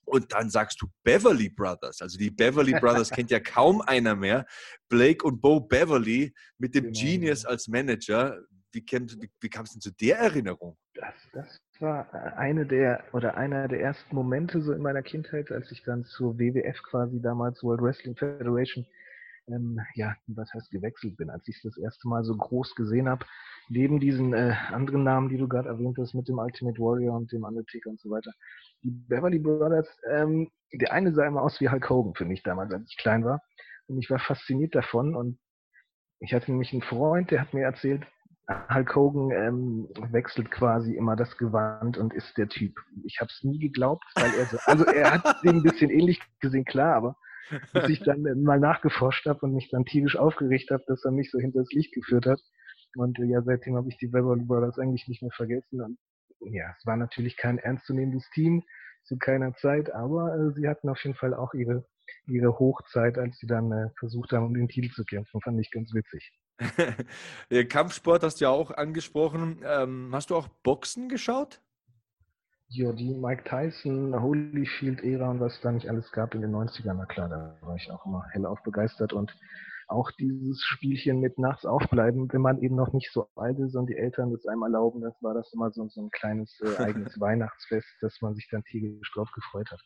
Und 0.06 0.32
dann 0.32 0.48
sagst 0.48 0.80
du 0.80 0.86
Beverly 1.04 1.50
Brothers. 1.50 2.00
Also 2.00 2.16
die 2.16 2.30
Beverly 2.30 2.72
Brothers 2.80 3.10
kennt 3.10 3.30
ja 3.30 3.40
kaum 3.40 3.82
einer 3.82 4.16
mehr. 4.16 4.46
Blake 4.88 5.22
und 5.26 5.42
Bo 5.42 5.60
Beverly 5.60 6.32
mit 6.56 6.74
dem 6.74 6.84
Genau, 6.84 6.98
Genius 6.98 7.44
als 7.44 7.68
Manager. 7.68 8.40
Wie, 8.72 8.82
wie, 8.82 9.30
wie 9.38 9.48
kam 9.50 9.64
es 9.64 9.72
denn 9.72 9.82
zu 9.82 9.90
der 9.90 10.16
Erinnerung? 10.16 10.78
Das, 10.94 11.12
das 11.34 11.60
war 11.78 12.10
eine 12.38 12.64
der 12.64 13.04
oder 13.12 13.36
einer 13.36 13.68
der 13.68 13.82
ersten 13.82 14.16
Momente 14.16 14.62
so 14.62 14.72
in 14.72 14.80
meiner 14.80 15.02
Kindheit, 15.02 15.52
als 15.52 15.70
ich 15.70 15.82
dann 15.82 16.06
zur 16.06 16.38
WWF 16.38 16.82
quasi 16.84 17.20
damals 17.20 17.62
World 17.62 17.82
Wrestling 17.82 18.16
Federation 18.16 18.86
ähm, 19.48 19.80
ja, 19.94 20.14
was 20.26 20.52
heißt 20.54 20.70
gewechselt 20.70 21.16
bin, 21.16 21.30
als 21.30 21.46
ich 21.48 21.56
es 21.56 21.62
das 21.62 21.78
erste 21.78 22.08
Mal 22.08 22.24
so 22.24 22.36
groß 22.36 22.74
gesehen 22.74 23.08
habe, 23.08 23.24
neben 23.68 24.00
diesen 24.00 24.32
äh, 24.32 24.54
anderen 24.72 25.04
Namen, 25.04 25.28
die 25.28 25.38
du 25.38 25.48
gerade 25.48 25.68
erwähnt 25.68 25.98
hast, 25.98 26.14
mit 26.14 26.28
dem 26.28 26.38
Ultimate 26.38 26.78
Warrior 26.78 27.16
und 27.16 27.32
dem 27.32 27.44
Undertaker 27.44 27.90
und 27.90 28.00
so 28.00 28.10
weiter. 28.10 28.32
Die 28.82 28.90
Beverly 28.90 29.38
Brothers, 29.38 29.88
ähm, 30.10 30.50
der 30.72 30.92
eine 30.92 31.12
sah 31.12 31.26
immer 31.26 31.42
aus 31.42 31.60
wie 31.60 31.68
Hulk 31.68 31.88
Hogan 31.88 32.14
für 32.14 32.24
mich 32.24 32.42
damals, 32.42 32.72
als 32.72 32.90
ich 32.90 32.96
klein 32.96 33.24
war. 33.24 33.40
Und 33.86 33.98
ich 33.98 34.10
war 34.10 34.18
fasziniert 34.18 34.74
davon 34.74 35.14
und 35.14 35.38
ich 36.18 36.34
hatte 36.34 36.50
nämlich 36.50 36.72
einen 36.72 36.82
Freund, 36.82 37.30
der 37.30 37.40
hat 37.40 37.54
mir 37.54 37.64
erzählt, 37.64 38.06
Hulk 38.72 38.94
Hogan 38.94 39.30
ähm, 39.32 39.88
wechselt 40.12 40.50
quasi 40.50 40.94
immer 40.94 41.16
das 41.16 41.36
Gewand 41.36 41.98
und 41.98 42.14
ist 42.14 42.38
der 42.38 42.48
Typ. 42.48 42.78
Ich 43.04 43.20
habe 43.20 43.30
es 43.30 43.42
nie 43.42 43.58
geglaubt, 43.58 44.04
weil 44.14 44.32
er 44.38 44.46
so, 44.46 44.58
also 44.66 44.84
er 44.84 45.12
hat 45.12 45.42
den 45.42 45.56
ein 45.56 45.62
bisschen 45.62 45.90
ähnlich 45.90 46.20
gesehen, 46.40 46.64
klar, 46.64 46.94
aber 46.94 47.16
bis 47.72 47.88
ich 47.88 48.00
dann 48.00 48.22
mal 48.42 48.58
nachgeforscht 48.58 49.26
habe 49.26 49.40
und 49.40 49.54
mich 49.54 49.68
dann 49.70 49.84
tierisch 49.84 50.16
aufgeregt 50.16 50.70
habe, 50.70 50.84
dass 50.86 51.04
er 51.04 51.10
mich 51.10 51.30
so 51.30 51.38
hinter 51.38 51.60
das 51.60 51.72
Licht 51.72 51.92
geführt 51.92 52.26
hat. 52.26 52.40
Und 52.96 53.18
äh, 53.18 53.24
ja, 53.24 53.42
seitdem 53.42 53.76
habe 53.76 53.88
ich 53.88 53.96
die 53.98 54.08
Beverly 54.08 54.44
Brothers 54.44 54.78
eigentlich 54.78 55.08
nicht 55.08 55.22
mehr 55.22 55.32
vergessen. 55.32 55.80
Und 55.80 55.98
ja, 56.52 56.74
es 56.78 56.86
war 56.86 56.96
natürlich 56.96 57.36
kein 57.36 57.58
ernstzunehmendes 57.58 58.28
Team 58.30 58.62
zu 59.04 59.16
keiner 59.18 59.54
Zeit, 59.54 59.92
aber 59.92 60.34
äh, 60.34 60.52
sie 60.54 60.68
hatten 60.68 60.88
auf 60.88 61.02
jeden 61.04 61.16
Fall 61.16 61.34
auch 61.34 61.54
ihre, 61.54 61.86
ihre 62.26 62.58
Hochzeit, 62.58 63.18
als 63.18 63.38
sie 63.38 63.46
dann 63.46 63.70
äh, 63.72 63.90
versucht 63.98 64.32
haben, 64.32 64.46
um 64.46 64.54
den 64.54 64.68
Titel 64.68 64.90
zu 64.92 65.04
kämpfen. 65.04 65.40
Fand 65.40 65.60
ich 65.60 65.70
ganz 65.70 65.92
witzig. 65.94 66.32
Kampfsport 67.68 68.22
hast 68.22 68.40
du 68.40 68.46
ja 68.46 68.50
auch 68.50 68.70
angesprochen. 68.70 69.62
Ähm, 69.64 70.10
hast 70.12 70.30
du 70.30 70.36
auch 70.36 70.48
Boxen 70.48 71.08
geschaut? 71.08 71.60
Ja, 72.68 72.92
die 72.92 73.14
Mike 73.14 73.44
Tyson, 73.44 74.20
Holyfield-Ära 74.20 75.30
und 75.30 75.40
was 75.40 75.60
da 75.60 75.70
nicht 75.70 75.88
alles 75.88 76.10
gab 76.10 76.34
in 76.34 76.40
den 76.40 76.54
90ern, 76.54 76.94
na 76.94 77.06
klar, 77.06 77.28
da 77.28 77.56
war 77.60 77.76
ich 77.76 77.90
auch 77.90 78.04
immer 78.04 78.26
hellauf 78.32 78.60
begeistert 78.64 79.12
und 79.12 79.32
auch 79.88 80.10
dieses 80.12 80.62
Spielchen 80.62 81.20
mit 81.20 81.38
nachts 81.38 81.64
aufbleiben, 81.64 82.32
wenn 82.32 82.40
man 82.40 82.60
eben 82.60 82.74
noch 82.74 82.92
nicht 82.92 83.12
so 83.12 83.28
alt 83.36 83.58
ist 83.58 83.76
und 83.76 83.86
die 83.86 83.96
Eltern 83.96 84.32
das 84.32 84.46
einem 84.46 84.62
erlauben, 84.62 85.00
das 85.00 85.14
war 85.20 85.34
das 85.34 85.52
immer 85.52 85.70
so, 85.70 85.86
so 85.88 86.02
ein 86.02 86.10
kleines 86.10 86.60
äh, 86.60 86.76
eigenes 86.82 87.20
Weihnachtsfest, 87.20 87.86
dass 88.00 88.20
man 88.20 88.34
sich 88.34 88.48
dann 88.50 88.64
tierisch 88.64 89.12
drauf 89.12 89.30
gefreut 89.32 89.70
hat. 89.70 89.80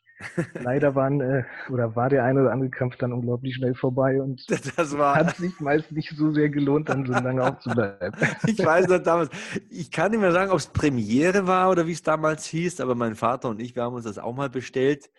Leider 0.62 0.94
waren 0.94 1.20
äh, 1.20 1.44
oder 1.70 1.96
war 1.96 2.08
der 2.08 2.24
eine 2.24 2.42
oder 2.42 2.52
andere 2.52 2.70
Kampf 2.70 2.96
dann 2.96 3.12
unglaublich 3.12 3.56
schnell 3.56 3.74
vorbei 3.74 4.22
und 4.22 4.44
das 4.76 4.96
war... 4.96 5.16
hat 5.16 5.36
sich 5.36 5.60
meist 5.60 5.92
nicht 5.92 6.10
so 6.16 6.30
sehr 6.32 6.48
gelohnt, 6.48 6.88
dann 6.88 7.04
so 7.04 7.12
lange 7.12 7.44
aufzubleiben. 7.44 8.18
ich 8.46 8.58
weiß 8.58 8.88
noch 8.88 9.00
damals, 9.00 9.30
ich 9.68 9.90
kann 9.90 10.10
nicht 10.12 10.20
mehr 10.20 10.32
sagen, 10.32 10.50
ob 10.50 10.58
es 10.58 10.66
Premiere 10.66 11.46
war 11.46 11.70
oder 11.70 11.86
wie 11.86 11.92
es 11.92 12.02
damals 12.02 12.46
hieß, 12.46 12.80
aber 12.80 12.94
mein 12.94 13.14
Vater 13.14 13.50
und 13.50 13.60
ich, 13.60 13.76
wir 13.76 13.82
haben 13.82 13.94
uns 13.94 14.04
das 14.04 14.18
auch 14.18 14.34
mal 14.34 14.48
bestellt 14.48 15.10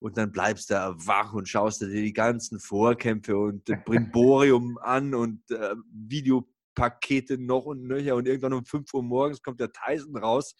und 0.00 0.16
dann 0.16 0.32
bleibst 0.32 0.70
du 0.70 0.74
wach 0.74 1.32
und 1.32 1.48
schaust 1.48 1.82
dir 1.82 1.88
die 1.88 2.12
ganzen 2.12 2.58
Vorkämpfe 2.60 3.36
und 3.36 3.68
äh, 3.68 3.76
Brimborium 3.84 4.78
an 4.82 5.14
und 5.14 5.50
äh, 5.50 5.74
Videopakete 5.92 7.38
noch 7.38 7.66
und 7.66 7.86
nöcher 7.86 8.16
und 8.16 8.26
irgendwann 8.26 8.52
um 8.52 8.64
5 8.64 8.92
Uhr 8.94 9.02
morgens 9.02 9.42
kommt 9.42 9.60
der 9.60 9.72
Tyson 9.72 10.16
raus, 10.16 10.54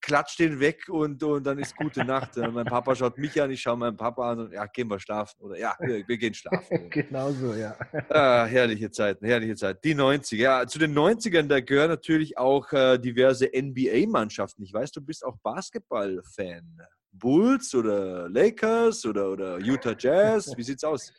klatscht 0.00 0.38
den 0.38 0.60
weg 0.60 0.88
und, 0.88 1.22
und 1.22 1.44
dann 1.44 1.58
ist 1.58 1.76
gute 1.76 2.04
Nacht. 2.04 2.36
mein 2.36 2.64
Papa 2.64 2.94
schaut 2.94 3.18
mich 3.18 3.40
an, 3.42 3.50
ich 3.50 3.60
schaue 3.60 3.76
meinen 3.76 3.96
Papa 3.96 4.30
an 4.30 4.38
und 4.38 4.52
ja, 4.52 4.66
gehen 4.66 4.88
wir 4.88 5.00
schlafen 5.00 5.40
oder 5.40 5.58
ja, 5.58 5.74
wir, 5.80 6.06
wir 6.06 6.16
gehen 6.16 6.34
schlafen. 6.34 6.90
genau 6.90 7.32
so, 7.32 7.54
ja. 7.54 7.76
Ah, 8.08 8.44
herrliche 8.44 8.90
Zeiten, 8.90 9.26
herrliche 9.26 9.56
Zeiten. 9.56 9.80
Die 9.82 9.94
90er. 9.94 10.36
Ja, 10.36 10.66
zu 10.66 10.78
den 10.78 10.96
90ern, 10.96 11.48
da 11.48 11.60
gehören 11.60 11.90
natürlich 11.90 12.38
auch 12.38 12.72
äh, 12.72 12.98
diverse 12.98 13.50
NBA-Mannschaften. 13.52 14.62
Ich 14.62 14.72
weiß, 14.72 14.92
du 14.92 15.00
bist 15.00 15.24
auch 15.24 15.36
Basketball-Fan. 15.42 16.78
Bulls 17.18 17.74
oder 17.74 18.28
Lakers 18.28 19.04
oder, 19.06 19.30
oder 19.30 19.58
Utah 19.58 19.94
Jazz? 19.98 20.56
Wie 20.56 20.62
sieht's 20.62 20.84
aus? 20.84 21.12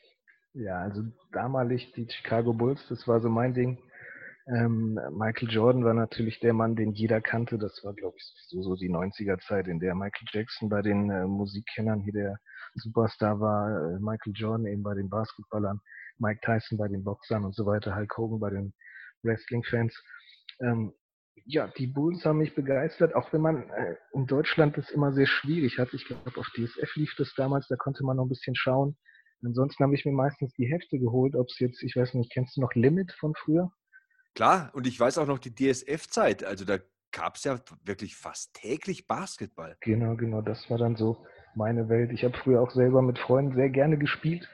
Ja, 0.53 0.79
also 0.79 1.03
damalig 1.31 1.91
die 1.93 2.07
Chicago 2.09 2.53
Bulls, 2.53 2.81
das 2.89 3.07
war 3.07 3.19
so 3.19 3.29
mein 3.29 3.53
Ding. 3.53 3.77
Ähm, 4.47 4.97
Michael 5.11 5.49
Jordan 5.49 5.83
war 5.83 5.93
natürlich 5.93 6.39
der 6.39 6.53
Mann, 6.53 6.75
den 6.75 6.93
jeder 6.93 7.19
kannte. 7.19 7.57
Das 7.57 7.83
war, 7.83 7.93
glaube 7.93 8.15
ich, 8.17 8.33
so, 8.47 8.61
so 8.61 8.75
die 8.75 8.89
90er-Zeit, 8.89 9.67
in 9.67 9.79
der 9.79 9.93
Michael 9.93 10.25
Jackson 10.31 10.69
bei 10.69 10.81
den 10.81 11.09
äh, 11.09 11.25
Musikkennern 11.27 11.99
hier 11.99 12.13
der 12.13 12.39
Superstar 12.75 13.39
war, 13.41 13.69
äh, 13.69 13.99
Michael 13.99 14.33
Jordan 14.35 14.65
eben 14.67 14.83
bei 14.83 14.93
den 14.93 15.09
Basketballern, 15.09 15.81
Mike 16.17 16.39
Tyson 16.43 16.77
bei 16.77 16.87
den 16.87 17.03
Boxern 17.03 17.43
und 17.43 17.55
so 17.55 17.65
weiter, 17.65 17.95
Hulk 17.95 18.17
Hogan 18.17 18.39
bei 18.39 18.49
den 18.51 18.73
Wrestling-Fans. 19.23 19.93
Ähm, 20.61 20.93
ja, 21.45 21.67
die 21.67 21.87
Bulls 21.87 22.25
haben 22.25 22.39
mich 22.39 22.55
begeistert, 22.55 23.15
auch 23.15 23.31
wenn 23.33 23.41
man 23.41 23.69
äh, 23.69 23.95
in 24.13 24.25
Deutschland 24.27 24.77
das 24.77 24.89
immer 24.89 25.13
sehr 25.13 25.27
schwierig 25.27 25.79
hat. 25.79 25.93
Ich 25.93 26.05
glaube, 26.05 26.39
auf 26.39 26.47
DSF 26.55 26.95
lief 26.95 27.13
das 27.17 27.33
damals, 27.35 27.67
da 27.67 27.75
konnte 27.75 28.03
man 28.03 28.17
noch 28.17 28.25
ein 28.25 28.29
bisschen 28.29 28.55
schauen. 28.55 28.97
Ansonsten 29.43 29.83
habe 29.83 29.95
ich 29.95 30.05
mir 30.05 30.13
meistens 30.13 30.53
die 30.53 30.65
Hefte 30.65 30.99
geholt, 30.99 31.35
ob 31.35 31.47
es 31.47 31.59
jetzt, 31.59 31.83
ich 31.83 31.95
weiß 31.95 32.15
nicht, 32.15 32.31
kennst 32.31 32.57
du 32.57 32.61
noch 32.61 32.73
Limit 32.73 33.11
von 33.13 33.33
früher? 33.35 33.71
Klar, 34.33 34.71
und 34.73 34.87
ich 34.87 34.99
weiß 34.99 35.19
auch 35.19 35.27
noch 35.27 35.39
die 35.39 35.53
DSF-Zeit. 35.53 36.43
Also 36.43 36.65
da 36.65 36.79
gab 37.11 37.35
es 37.35 37.43
ja 37.43 37.59
wirklich 37.83 38.15
fast 38.15 38.53
täglich 38.53 39.07
Basketball. 39.07 39.77
Genau, 39.81 40.15
genau, 40.15 40.41
das 40.41 40.69
war 40.69 40.77
dann 40.77 40.95
so 40.95 41.25
meine 41.55 41.87
Welt. 41.89 42.11
Ich 42.11 42.23
habe 42.23 42.37
früher 42.37 42.61
auch 42.61 42.71
selber 42.71 43.01
mit 43.01 43.19
Freunden 43.19 43.55
sehr 43.55 43.69
gerne 43.69 43.97
gespielt 43.97 44.47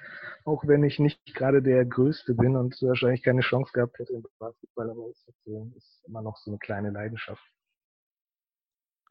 auch 0.46 0.68
wenn 0.68 0.84
ich 0.84 1.00
nicht 1.00 1.34
gerade 1.36 1.62
der 1.62 1.86
Größte 1.86 2.34
bin 2.34 2.56
und 2.56 2.82
wahrscheinlich 2.82 3.24
keine 3.24 3.42
Chance 3.42 3.72
gehabt 3.74 3.98
hätte 4.00 4.14
im 4.14 4.26
Basketball, 4.40 4.90
aber 4.90 5.10
es 5.10 5.28
ist 5.28 6.02
immer 6.08 6.22
noch 6.22 6.38
so 6.38 6.52
eine 6.52 6.60
kleine 6.60 6.92
Leidenschaft. 6.92 7.44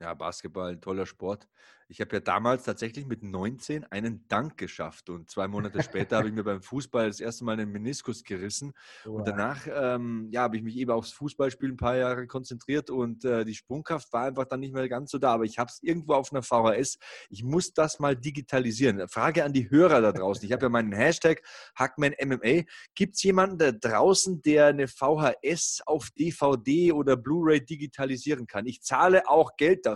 Ja, 0.02 0.14
Basketball, 0.14 0.72
ein 0.72 0.80
toller 0.80 1.06
Sport. 1.06 1.46
Ich 1.86 2.00
habe 2.00 2.16
ja 2.16 2.20
damals 2.20 2.64
tatsächlich 2.64 3.06
mit 3.06 3.22
19 3.22 3.84
einen 3.84 4.26
Dank 4.26 4.56
geschafft 4.56 5.10
und 5.10 5.30
zwei 5.30 5.46
Monate 5.46 5.82
später 5.82 6.16
habe 6.16 6.28
ich 6.28 6.34
mir 6.34 6.42
beim 6.42 6.62
Fußball 6.62 7.06
das 7.06 7.20
erste 7.20 7.44
Mal 7.44 7.52
einen 7.52 7.70
Meniskus 7.70 8.24
gerissen. 8.24 8.72
Wow. 9.04 9.18
Und 9.18 9.28
danach 9.28 9.66
ähm, 9.70 10.28
ja, 10.32 10.40
habe 10.40 10.56
ich 10.56 10.62
mich 10.62 10.76
eben 10.76 10.90
aufs 10.90 11.12
Fußballspielen 11.12 11.74
ein 11.74 11.76
paar 11.76 11.96
Jahre 11.96 12.26
konzentriert 12.26 12.90
und 12.90 13.24
äh, 13.24 13.44
die 13.44 13.54
Sprungkraft 13.54 14.12
war 14.12 14.24
einfach 14.24 14.46
dann 14.46 14.60
nicht 14.60 14.72
mehr 14.72 14.88
ganz 14.88 15.10
so 15.10 15.18
da. 15.18 15.34
Aber 15.34 15.44
ich 15.44 15.58
habe 15.58 15.68
es 15.70 15.82
irgendwo 15.82 16.14
auf 16.14 16.32
einer 16.32 16.42
VHS. 16.42 16.98
Ich 17.28 17.44
muss 17.44 17.74
das 17.74 17.98
mal 17.98 18.16
digitalisieren. 18.16 19.06
Frage 19.08 19.44
an 19.44 19.52
die 19.52 19.70
Hörer 19.70 20.00
da 20.00 20.12
draußen. 20.12 20.44
Ich 20.46 20.52
habe 20.52 20.64
ja 20.64 20.68
meinen 20.70 20.92
Hashtag 20.92 21.42
HackmanMMA. 21.78 22.64
Gibt 22.94 23.16
es 23.16 23.22
jemanden 23.22 23.58
da 23.58 23.70
draußen, 23.70 24.40
der 24.40 24.66
eine 24.66 24.88
VHS 24.88 25.82
auf 25.86 26.10
DVD 26.18 26.92
oder 26.92 27.16
Blu-ray 27.16 27.64
digitalisieren 27.64 28.46
kann? 28.46 28.66
Ich 28.66 28.82
zahle 28.82 29.28
auch 29.28 29.56
Geld 29.56 29.84
dafür. 29.84 29.91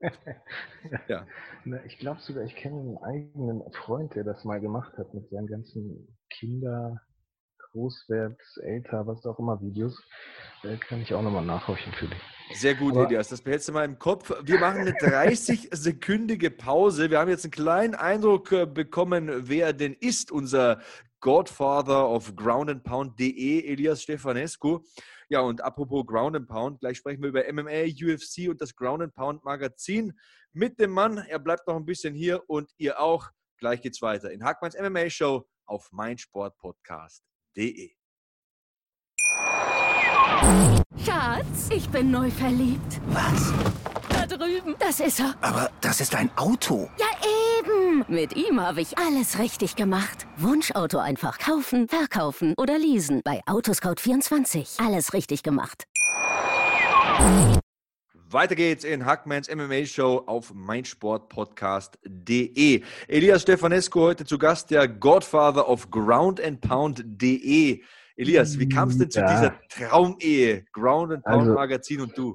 ja. 1.08 1.26
Na, 1.64 1.84
ich 1.84 1.98
glaube 1.98 2.20
sogar, 2.20 2.44
ich 2.44 2.54
kenne 2.54 2.80
einen 2.80 2.98
eigenen 2.98 3.62
Freund, 3.72 4.14
der 4.14 4.24
das 4.24 4.44
mal 4.44 4.60
gemacht 4.60 4.96
hat 4.98 5.12
mit 5.14 5.28
seinen 5.30 5.46
ganzen 5.46 6.16
Kinder, 6.30 7.00
Großwert, 7.72 8.40
älter, 8.62 9.06
was 9.06 9.24
auch 9.26 9.38
immer 9.38 9.60
Videos. 9.60 10.02
Da 10.62 10.76
kann 10.76 11.02
ich 11.02 11.12
auch 11.12 11.22
nochmal 11.22 11.44
nachhorchen 11.44 11.92
für 11.92 12.06
dich. 12.06 12.20
Sehr 12.54 12.74
gut, 12.74 12.94
Aber, 12.94 13.06
Elias. 13.06 13.28
Das 13.28 13.42
behältst 13.42 13.68
du 13.68 13.72
mal 13.72 13.84
im 13.84 13.98
Kopf. 13.98 14.32
Wir 14.44 14.58
machen 14.58 14.80
eine 14.80 14.92
30-sekündige 14.92 16.50
Pause. 16.50 17.10
Wir 17.10 17.18
haben 17.18 17.28
jetzt 17.28 17.44
einen 17.44 17.50
kleinen 17.50 17.94
Eindruck 17.94 18.52
äh, 18.52 18.66
bekommen, 18.66 19.48
wer 19.48 19.72
denn 19.72 19.94
ist 19.94 20.30
unser 20.30 20.80
Godfather 21.20 22.08
of 22.08 22.36
Groundandpound.de, 22.36 23.66
Elias 23.66 24.02
Stefanescu. 24.02 24.80
Ja, 25.28 25.40
und 25.40 25.60
apropos 25.62 26.06
Ground 26.06 26.36
and 26.36 26.46
Pound, 26.46 26.78
gleich 26.80 26.98
sprechen 26.98 27.20
wir 27.22 27.30
über 27.30 27.42
MMA, 27.52 27.86
UFC 27.86 28.48
und 28.48 28.60
das 28.60 28.76
Ground 28.76 29.02
and 29.02 29.12
Pound 29.14 29.44
Magazin 29.44 30.16
mit 30.52 30.78
dem 30.78 30.92
Mann. 30.92 31.18
Er 31.18 31.40
bleibt 31.40 31.66
noch 31.66 31.74
ein 31.76 31.84
bisschen 31.84 32.14
hier 32.14 32.48
und 32.48 32.70
ihr 32.76 33.00
auch. 33.00 33.30
Gleich 33.58 33.80
geht's 33.80 34.00
weiter 34.02 34.30
in 34.30 34.44
Hackmanns 34.44 34.76
MMA 34.78 35.10
Show 35.10 35.48
auf 35.64 35.90
meinsportpodcast.de. 35.90 37.96
Schatz, 41.04 41.70
ich 41.70 41.88
bin 41.88 42.10
neu 42.10 42.30
verliebt. 42.30 43.00
Was? 43.08 43.52
Da 44.08 44.26
drüben. 44.26 44.76
Das 44.78 45.00
ist 45.00 45.20
er. 45.20 45.34
Aber 45.40 45.70
das 45.80 46.00
ist 46.00 46.14
ein 46.14 46.30
Auto. 46.36 46.88
Ja, 46.98 47.06
Mit 48.08 48.36
ihm 48.36 48.60
habe 48.60 48.82
ich 48.82 48.98
alles 48.98 49.38
richtig 49.38 49.76
gemacht. 49.76 50.26
Wunschauto 50.36 50.98
einfach 50.98 51.38
kaufen, 51.38 51.88
verkaufen 51.88 52.52
oder 52.58 52.76
leasen. 52.78 53.22
Bei 53.24 53.40
Autoscout24. 53.46 54.84
Alles 54.84 55.14
richtig 55.14 55.42
gemacht. 55.42 55.84
Weiter 58.28 58.54
geht's 58.54 58.84
in 58.84 59.06
Hackmans 59.06 59.48
MMA 59.54 59.86
Show 59.86 60.24
auf 60.26 60.52
meinsportpodcast.de. 60.52 62.82
Elias 63.08 63.40
Stefanescu 63.42 64.00
heute 64.00 64.26
zu 64.26 64.36
Gast, 64.36 64.70
der 64.70 64.88
Godfather 64.88 65.66
of 65.68 65.90
Groundandpound.de. 65.90 67.80
Elias, 68.16 68.58
wie 68.58 68.68
kam 68.68 68.90
es 68.90 68.98
denn 68.98 69.10
zu 69.10 69.20
ja. 69.20 69.30
dieser 69.30 69.54
Traumehe? 69.68 70.66
Ground 70.72 71.12
and 71.12 71.24
Pound 71.24 71.40
also, 71.40 71.54
Magazin 71.54 72.02
und 72.02 72.18
du? 72.18 72.34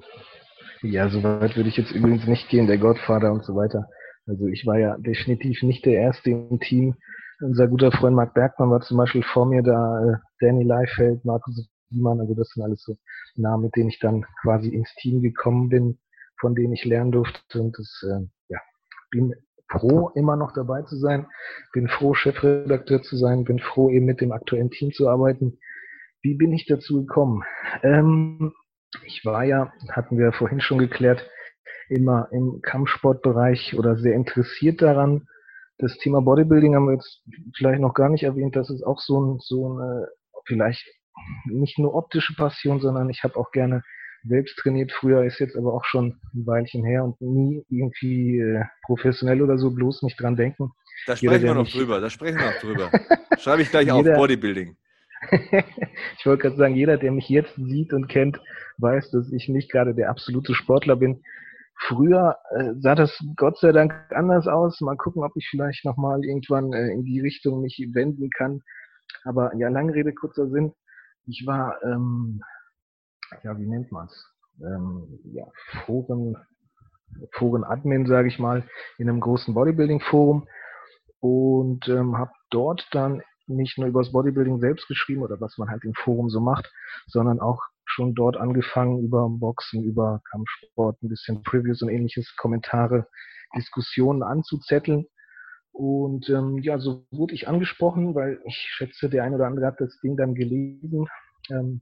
Ja, 0.82 1.08
so 1.08 1.22
weit 1.22 1.56
würde 1.56 1.68
ich 1.68 1.76
jetzt 1.76 1.92
übrigens 1.92 2.26
nicht 2.26 2.48
gehen, 2.48 2.66
der 2.66 2.78
Godfather 2.78 3.30
und 3.30 3.44
so 3.44 3.54
weiter. 3.54 3.88
Also 4.26 4.46
ich 4.46 4.66
war 4.66 4.78
ja 4.78 4.96
definitiv 4.98 5.62
nicht 5.62 5.84
der 5.84 5.94
Erste 5.94 6.30
im 6.30 6.60
Team. 6.60 6.94
Unser 7.40 7.66
guter 7.66 7.90
Freund 7.90 8.14
Marc 8.14 8.34
Bergmann 8.34 8.70
war 8.70 8.80
zum 8.80 8.96
Beispiel 8.96 9.22
vor 9.22 9.46
mir 9.46 9.62
da, 9.62 10.04
äh, 10.04 10.16
Danny 10.40 10.62
Leifeld, 10.64 11.24
Markus 11.24 11.68
Wiemann, 11.90 12.20
also 12.20 12.34
das 12.34 12.48
sind 12.50 12.62
alles 12.62 12.82
so 12.82 12.96
Namen, 13.34 13.64
mit 13.64 13.76
denen 13.76 13.88
ich 13.88 13.98
dann 13.98 14.24
quasi 14.42 14.68
ins 14.68 14.94
Team 14.96 15.22
gekommen 15.22 15.68
bin, 15.68 15.98
von 16.38 16.54
denen 16.54 16.72
ich 16.72 16.84
lernen 16.84 17.12
durfte 17.12 17.60
und 17.60 17.76
das, 17.76 18.04
äh, 18.08 18.26
ja, 18.48 18.60
bin 19.10 19.34
froh, 19.68 20.10
immer 20.14 20.36
noch 20.36 20.52
dabei 20.52 20.82
zu 20.82 20.96
sein, 20.96 21.26
bin 21.72 21.88
froh, 21.88 22.14
Chefredakteur 22.14 23.02
zu 23.02 23.16
sein, 23.16 23.44
bin 23.44 23.58
froh, 23.58 23.90
eben 23.90 24.06
mit 24.06 24.20
dem 24.20 24.32
aktuellen 24.32 24.70
Team 24.70 24.92
zu 24.92 25.08
arbeiten. 25.08 25.58
Wie 26.22 26.34
bin 26.34 26.52
ich 26.52 26.66
dazu 26.66 27.04
gekommen? 27.04 27.42
Ähm, 27.82 28.52
ich 29.04 29.24
war 29.24 29.44
ja, 29.44 29.72
hatten 29.90 30.18
wir 30.18 30.32
vorhin 30.32 30.60
schon 30.60 30.78
geklärt, 30.78 31.28
immer 31.92 32.28
im 32.32 32.60
Kampfsportbereich 32.62 33.76
oder 33.78 33.96
sehr 33.96 34.14
interessiert 34.14 34.82
daran. 34.82 35.26
Das 35.78 35.96
Thema 35.98 36.20
Bodybuilding 36.20 36.74
haben 36.74 36.86
wir 36.86 36.94
jetzt 36.94 37.22
vielleicht 37.56 37.80
noch 37.80 37.94
gar 37.94 38.08
nicht 38.08 38.22
erwähnt. 38.22 38.56
Das 38.56 38.70
ist 38.70 38.82
auch 38.82 39.00
so 39.00 39.20
ein, 39.20 39.38
so 39.40 39.78
ein 39.78 40.06
vielleicht 40.46 40.86
nicht 41.46 41.78
nur 41.78 41.94
optische 41.94 42.34
Passion, 42.34 42.80
sondern 42.80 43.10
ich 43.10 43.22
habe 43.24 43.36
auch 43.36 43.50
gerne 43.52 43.82
selbst 44.24 44.56
trainiert. 44.58 44.92
Früher 44.92 45.24
ist 45.24 45.38
jetzt 45.38 45.56
aber 45.56 45.74
auch 45.74 45.84
schon 45.84 46.20
ein 46.34 46.46
Weilchen 46.46 46.84
her 46.84 47.04
und 47.04 47.20
nie 47.20 47.64
irgendwie 47.68 48.38
äh, 48.38 48.64
professionell 48.84 49.42
oder 49.42 49.58
so, 49.58 49.70
bloß 49.70 50.02
nicht 50.02 50.20
dran 50.20 50.36
denken. 50.36 50.70
Da 51.06 51.16
sprechen 51.16 51.32
Jeder, 51.32 51.54
wir 51.54 51.62
noch 51.62 51.70
drüber, 51.70 52.00
da 52.00 52.10
sprechen 52.10 52.38
wir 52.38 52.46
noch 52.46 52.60
drüber. 52.60 52.90
Schreibe 53.38 53.62
ich 53.62 53.70
gleich 53.70 53.86
jeder, 53.86 54.12
auf, 54.12 54.18
Bodybuilding. 54.18 54.76
ich 56.18 56.26
wollte 56.26 56.42
gerade 56.42 56.56
sagen, 56.56 56.74
jeder, 56.74 56.96
der 56.96 57.12
mich 57.12 57.28
jetzt 57.28 57.54
sieht 57.56 57.92
und 57.92 58.08
kennt, 58.08 58.40
weiß, 58.78 59.10
dass 59.10 59.32
ich 59.32 59.48
nicht 59.48 59.70
gerade 59.70 59.94
der 59.94 60.10
absolute 60.10 60.54
Sportler 60.54 60.96
bin. 60.96 61.22
Früher 61.88 62.36
äh, 62.50 62.74
sah 62.80 62.94
das 62.94 63.16
Gott 63.36 63.58
sei 63.58 63.72
Dank 63.72 63.92
anders 64.10 64.46
aus. 64.46 64.80
Mal 64.80 64.96
gucken, 64.96 65.24
ob 65.24 65.32
ich 65.36 65.48
vielleicht 65.50 65.84
nochmal 65.84 66.24
irgendwann 66.24 66.72
äh, 66.72 66.88
in 66.92 67.04
die 67.04 67.20
Richtung 67.20 67.62
mich 67.62 67.78
wenden 67.92 68.30
kann. 68.30 68.62
Aber 69.24 69.54
ja, 69.56 69.68
lange 69.68 69.94
Rede, 69.94 70.12
kurzer 70.12 70.48
Sinn. 70.48 70.72
Ich 71.26 71.44
war, 71.46 71.82
ähm, 71.84 72.40
ja, 73.42 73.58
wie 73.58 73.66
nennt 73.66 73.90
man's? 73.92 74.26
Ähm, 74.60 75.18
ja, 75.24 75.44
Foren, 75.86 76.36
Foren-Admin, 77.32 78.06
sage 78.06 78.28
ich 78.28 78.38
mal, 78.38 78.64
in 78.98 79.08
einem 79.08 79.20
großen 79.20 79.54
Bodybuilding-Forum 79.54 80.46
und 81.20 81.88
ähm, 81.88 82.18
habe 82.18 82.32
dort 82.50 82.86
dann 82.92 83.22
nicht 83.46 83.78
nur 83.78 83.88
über 83.88 84.02
das 84.02 84.12
Bodybuilding 84.12 84.60
selbst 84.60 84.88
geschrieben 84.88 85.22
oder 85.22 85.40
was 85.40 85.58
man 85.58 85.70
halt 85.70 85.84
im 85.84 85.94
Forum 85.94 86.30
so 86.30 86.40
macht, 86.40 86.70
sondern 87.06 87.40
auch 87.40 87.60
schon 87.94 88.14
dort 88.14 88.36
angefangen 88.36 89.02
über 89.02 89.28
Boxen, 89.28 89.84
über 89.84 90.20
Kampfsport, 90.30 91.02
ein 91.02 91.08
bisschen 91.08 91.42
Previews 91.42 91.82
und 91.82 91.88
ähnliches, 91.88 92.34
Kommentare, 92.36 93.06
Diskussionen 93.56 94.22
anzuzetteln. 94.22 95.06
Und 95.72 96.28
ähm, 96.28 96.58
ja, 96.58 96.78
so 96.78 97.06
wurde 97.10 97.34
ich 97.34 97.48
angesprochen, 97.48 98.14
weil 98.14 98.40
ich 98.44 98.54
schätze, 98.54 99.08
der 99.08 99.24
ein 99.24 99.34
oder 99.34 99.46
andere 99.46 99.66
hat 99.66 99.80
das 99.80 99.98
Ding 100.00 100.16
dann 100.16 100.34
gelesen, 100.34 101.06
ähm, 101.50 101.80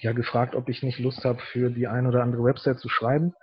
ja 0.00 0.12
gefragt, 0.12 0.54
ob 0.54 0.68
ich 0.68 0.82
nicht 0.82 0.98
Lust 0.98 1.24
habe, 1.24 1.38
für 1.52 1.70
die 1.70 1.86
ein 1.86 2.06
oder 2.06 2.22
andere 2.22 2.42
Website 2.44 2.78
zu 2.78 2.88
schreiben. 2.88 3.34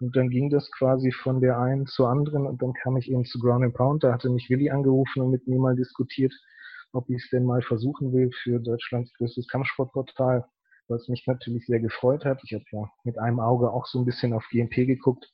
Und 0.00 0.14
dann 0.16 0.28
ging 0.28 0.50
das 0.50 0.70
quasi 0.72 1.10
von 1.12 1.40
der 1.40 1.58
einen 1.58 1.86
zur 1.86 2.08
anderen 2.10 2.46
und 2.46 2.60
dann 2.60 2.74
kam 2.74 2.96
ich 2.96 3.10
eben 3.10 3.24
zu 3.24 3.38
Ground 3.38 3.64
and 3.64 3.74
Pound. 3.74 4.04
Da 4.04 4.12
hatte 4.12 4.28
mich 4.28 4.50
Willi 4.50 4.70
angerufen 4.70 5.22
und 5.22 5.30
mit 5.30 5.46
mir 5.46 5.58
mal 5.58 5.74
diskutiert, 5.74 6.32
ob 6.92 7.08
ich 7.08 7.22
es 7.22 7.30
denn 7.30 7.44
mal 7.44 7.62
versuchen 7.62 8.12
will 8.12 8.30
für 8.42 8.60
Deutschlands 8.60 9.12
größtes 9.14 9.48
Kampfsportportal, 9.48 10.44
was 10.88 11.08
mich 11.08 11.26
natürlich 11.26 11.66
sehr 11.66 11.80
gefreut 11.80 12.24
hat. 12.24 12.40
Ich 12.44 12.54
habe 12.54 12.64
ja 12.72 12.90
mit 13.04 13.18
einem 13.18 13.40
Auge 13.40 13.70
auch 13.70 13.86
so 13.86 14.00
ein 14.00 14.04
bisschen 14.04 14.32
auf 14.32 14.46
GMP 14.50 14.86
geguckt 14.86 15.32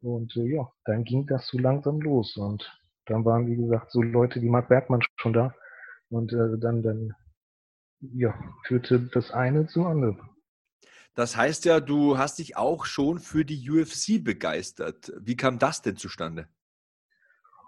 und 0.00 0.36
äh, 0.36 0.54
ja, 0.54 0.70
dann 0.84 1.04
ging 1.04 1.26
das 1.26 1.46
so 1.46 1.58
langsam 1.58 2.00
los 2.00 2.36
und 2.36 2.70
dann 3.06 3.24
waren, 3.24 3.46
wie 3.46 3.56
gesagt, 3.56 3.90
so 3.90 4.02
Leute 4.02 4.42
wie 4.42 4.48
Marc 4.48 4.68
Bergmann 4.68 5.02
schon 5.16 5.32
da 5.32 5.54
und 6.10 6.32
äh, 6.32 6.58
dann, 6.58 6.82
dann 6.82 7.14
ja, 8.00 8.34
führte 8.66 9.00
das 9.12 9.30
eine 9.30 9.66
zum 9.66 9.86
anderen. 9.86 10.20
Das 11.14 11.36
heißt 11.36 11.64
ja, 11.64 11.80
du 11.80 12.16
hast 12.16 12.38
dich 12.38 12.56
auch 12.56 12.84
schon 12.84 13.18
für 13.18 13.44
die 13.44 13.68
UFC 13.68 14.22
begeistert. 14.22 15.12
Wie 15.18 15.36
kam 15.36 15.58
das 15.58 15.82
denn 15.82 15.96
zustande? 15.96 16.46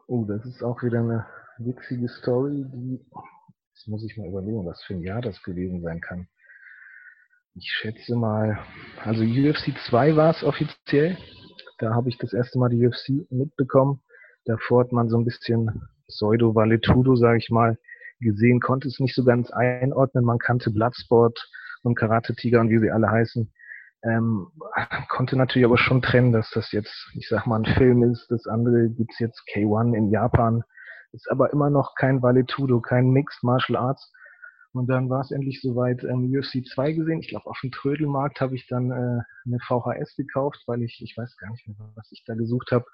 Oh, 0.07 0.25
das 0.25 0.45
ist 0.45 0.63
auch 0.63 0.83
wieder 0.83 1.01
eine 1.01 1.27
witzige 1.59 2.09
Story, 2.09 2.65
die, 2.73 3.05
jetzt 3.75 3.89
muss 3.89 4.05
ich 4.05 4.17
mal 4.17 4.29
überlegen, 4.29 4.65
was 4.67 4.83
für 4.85 4.95
ein 4.95 5.03
Jahr 5.03 5.21
das 5.21 5.43
gewesen 5.43 5.83
sein 5.83 6.01
kann. 6.01 6.29
Ich 7.63 7.71
schätze 7.73 8.17
mal, 8.17 8.59
also 9.05 9.23
UFC 9.23 9.77
2 9.91 10.17
war 10.17 10.31
es 10.31 10.43
offiziell. 10.43 11.19
Da 11.77 11.93
habe 11.93 12.09
ich 12.09 12.17
das 12.17 12.33
erste 12.33 12.59
Mal 12.59 12.71
die 12.71 12.87
UFC 12.87 13.31
mitbekommen. 13.31 14.01
Davor 14.47 14.85
hat 14.85 14.93
man 14.93 15.11
so 15.11 15.19
ein 15.19 15.27
bisschen 15.27 15.83
Pseudo-Valetudo, 16.09 17.17
sage 17.17 17.37
ich 17.37 17.51
mal, 17.51 17.77
gesehen, 18.19 18.61
konnte 18.61 18.89
es 18.89 18.99
nicht 18.99 19.15
so 19.15 19.25
ganz 19.25 19.51
einordnen. 19.51 20.25
Man 20.25 20.39
kannte 20.39 20.71
Bloodsport 20.71 21.39
und 21.83 21.97
Karate 21.97 22.35
Tiger 22.35 22.63
und 22.63 22.71
wie 22.71 22.79
sie 22.79 22.91
alle 22.91 23.11
heißen. 23.11 23.53
Ähm, 24.05 24.47
konnte 25.11 25.37
natürlich 25.37 25.67
aber 25.67 25.77
schon 25.77 26.01
trennen, 26.01 26.33
dass 26.33 26.49
das 26.55 26.73
jetzt, 26.73 27.11
ich 27.13 27.29
sag 27.29 27.47
mal, 27.47 27.61
ein 27.61 27.75
Film 27.75 28.03
ist. 28.05 28.27
Das 28.31 28.47
andere 28.47 28.89
gibt's 28.89 29.19
jetzt 29.19 29.43
K1 29.55 29.95
in 29.95 30.11
Japan. 30.11 30.63
Ist 31.13 31.31
aber 31.31 31.53
immer 31.53 31.69
noch 31.69 31.95
kein 31.95 32.23
Valetudo, 32.23 32.81
kein 32.81 33.11
Mixed 33.11 33.43
Martial 33.43 33.77
Arts. 33.77 34.11
Und 34.73 34.89
dann 34.89 35.11
war 35.11 35.23
es 35.23 35.33
endlich 35.33 35.61
soweit 35.61 36.05
ähm, 36.05 36.33
UFC 36.33 36.65
2 36.65 36.93
gesehen. 36.93 37.21
Ich 37.21 37.29
glaube, 37.29 37.47
auf 37.47 37.59
dem 37.61 37.73
Trödelmarkt 37.73 38.41
habe 38.41 38.55
ich 38.55 38.67
dann 38.69 38.91
äh, 38.91 39.21
eine 39.45 39.59
VHS 39.67 40.15
gekauft, 40.17 40.63
weil 40.67 40.83
ich, 40.83 41.01
ich 41.03 41.17
weiß 41.17 41.37
gar 41.39 41.51
nicht 41.51 41.67
mehr, 41.67 41.77
was 41.97 42.11
ich 42.13 42.23
da 42.25 42.35
gesucht 42.35 42.71
habe. 42.71 42.85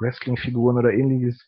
Wrestling-Figuren 0.00 0.78
oder 0.78 0.92
ähnliches. 0.92 1.42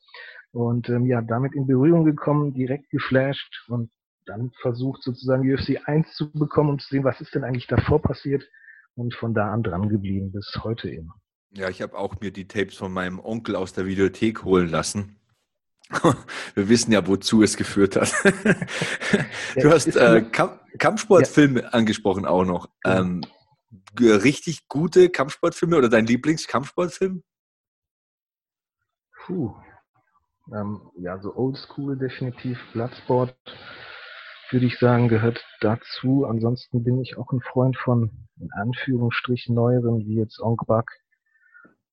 Und 0.53 0.89
ähm, 0.89 1.07
ja, 1.07 1.23
damit 1.23 1.55
in 1.55 1.67
Berührung 1.67 2.05
gekommen, 2.05 2.55
direkt 2.55 2.91
geflasht 2.91 3.65
und 3.69 3.91
dann 4.27 4.51
versucht 4.61 5.03
sozusagen 5.03 5.51
UFC 5.51 5.79
1 5.87 6.15
zu 6.15 6.31
bekommen, 6.33 6.71
um 6.71 6.79
zu 6.79 6.89
sehen, 6.89 7.05
was 7.05 7.21
ist 7.21 7.35
denn 7.35 7.45
eigentlich 7.45 7.67
davor 7.67 8.01
passiert 8.01 8.47
und 8.95 9.15
von 9.15 9.33
da 9.33 9.53
an 9.53 9.63
dran 9.63 9.89
geblieben 9.89 10.33
bis 10.33 10.59
heute 10.63 10.91
eben. 10.91 11.11
Ja, 11.51 11.71
ich 11.71 11.81
habe 11.81 11.97
auch 11.97 12.21
mir 12.21 12.31
die 12.31 12.47
Tapes 12.47 12.77
von 12.77 12.93
meinem 12.93 13.21
Onkel 13.21 13.57
aus 13.57 13.73
der 13.73 13.87
Videothek 13.87 14.45
holen 14.45 14.69
lassen. 14.69 15.17
Wir 16.55 16.69
wissen 16.69 16.93
ja, 16.93 17.07
wozu 17.07 17.43
es 17.43 17.57
geführt 17.57 17.97
hat. 17.97 18.13
du 19.57 19.71
hast 19.71 19.97
äh, 19.97 20.23
Kamp 20.23 20.61
Kampfsportfilme 20.79 21.63
ja. 21.63 21.69
angesprochen 21.69 22.25
auch 22.25 22.45
noch. 22.45 22.69
Ähm, 22.85 23.23
richtig 23.99 24.69
gute 24.69 25.09
Kampfsportfilme 25.09 25.77
oder 25.77 25.89
dein 25.89 26.07
Lieblingskampfsportfilm? 26.07 27.23
Puh. 29.25 29.55
Ähm, 30.55 30.81
ja, 30.99 31.21
so 31.21 31.35
Oldschool 31.35 31.97
definitiv. 31.97 32.59
Bloodsport 32.73 33.37
würde 34.51 34.67
ich 34.67 34.79
sagen, 34.79 35.09
gehört 35.09 35.45
dazu. 35.61 36.25
Ansonsten 36.27 36.83
bin 36.83 37.01
ich 37.01 37.19
auch 37.19 37.33
ein 37.33 37.41
Freund 37.41 37.77
von, 37.77 38.11
in 38.41 38.51
Anführungsstrichen, 38.53 39.55
neueren, 39.55 39.99
wie 40.07 40.17
jetzt 40.17 40.41
Onk 40.41 40.67
Buck. 40.67 40.87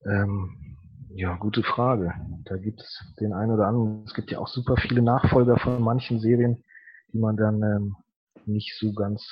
Ähm, 0.06 0.78
ja, 1.16 1.36
gute 1.38 1.64
Frage. 1.64 2.14
Da 2.44 2.58
gibt 2.58 2.82
es 2.82 3.16
den 3.20 3.34
einen 3.34 3.52
oder 3.52 3.68
anderen. 3.68 4.04
Es 4.06 4.14
gibt 4.14 4.32
ja 4.32 4.40
auch 4.40 4.48
super 4.48 4.76
viele 4.76 5.02
Nachfolger 5.02 5.58
von 5.58 5.82
manchen 5.82 6.20
Serien, 6.20 6.64
die 7.14 7.20
man 7.20 7.38
dann 7.38 7.64
ähm, 7.64 7.96
nicht 8.46 8.78
so 8.78 8.94
ganz 8.94 9.26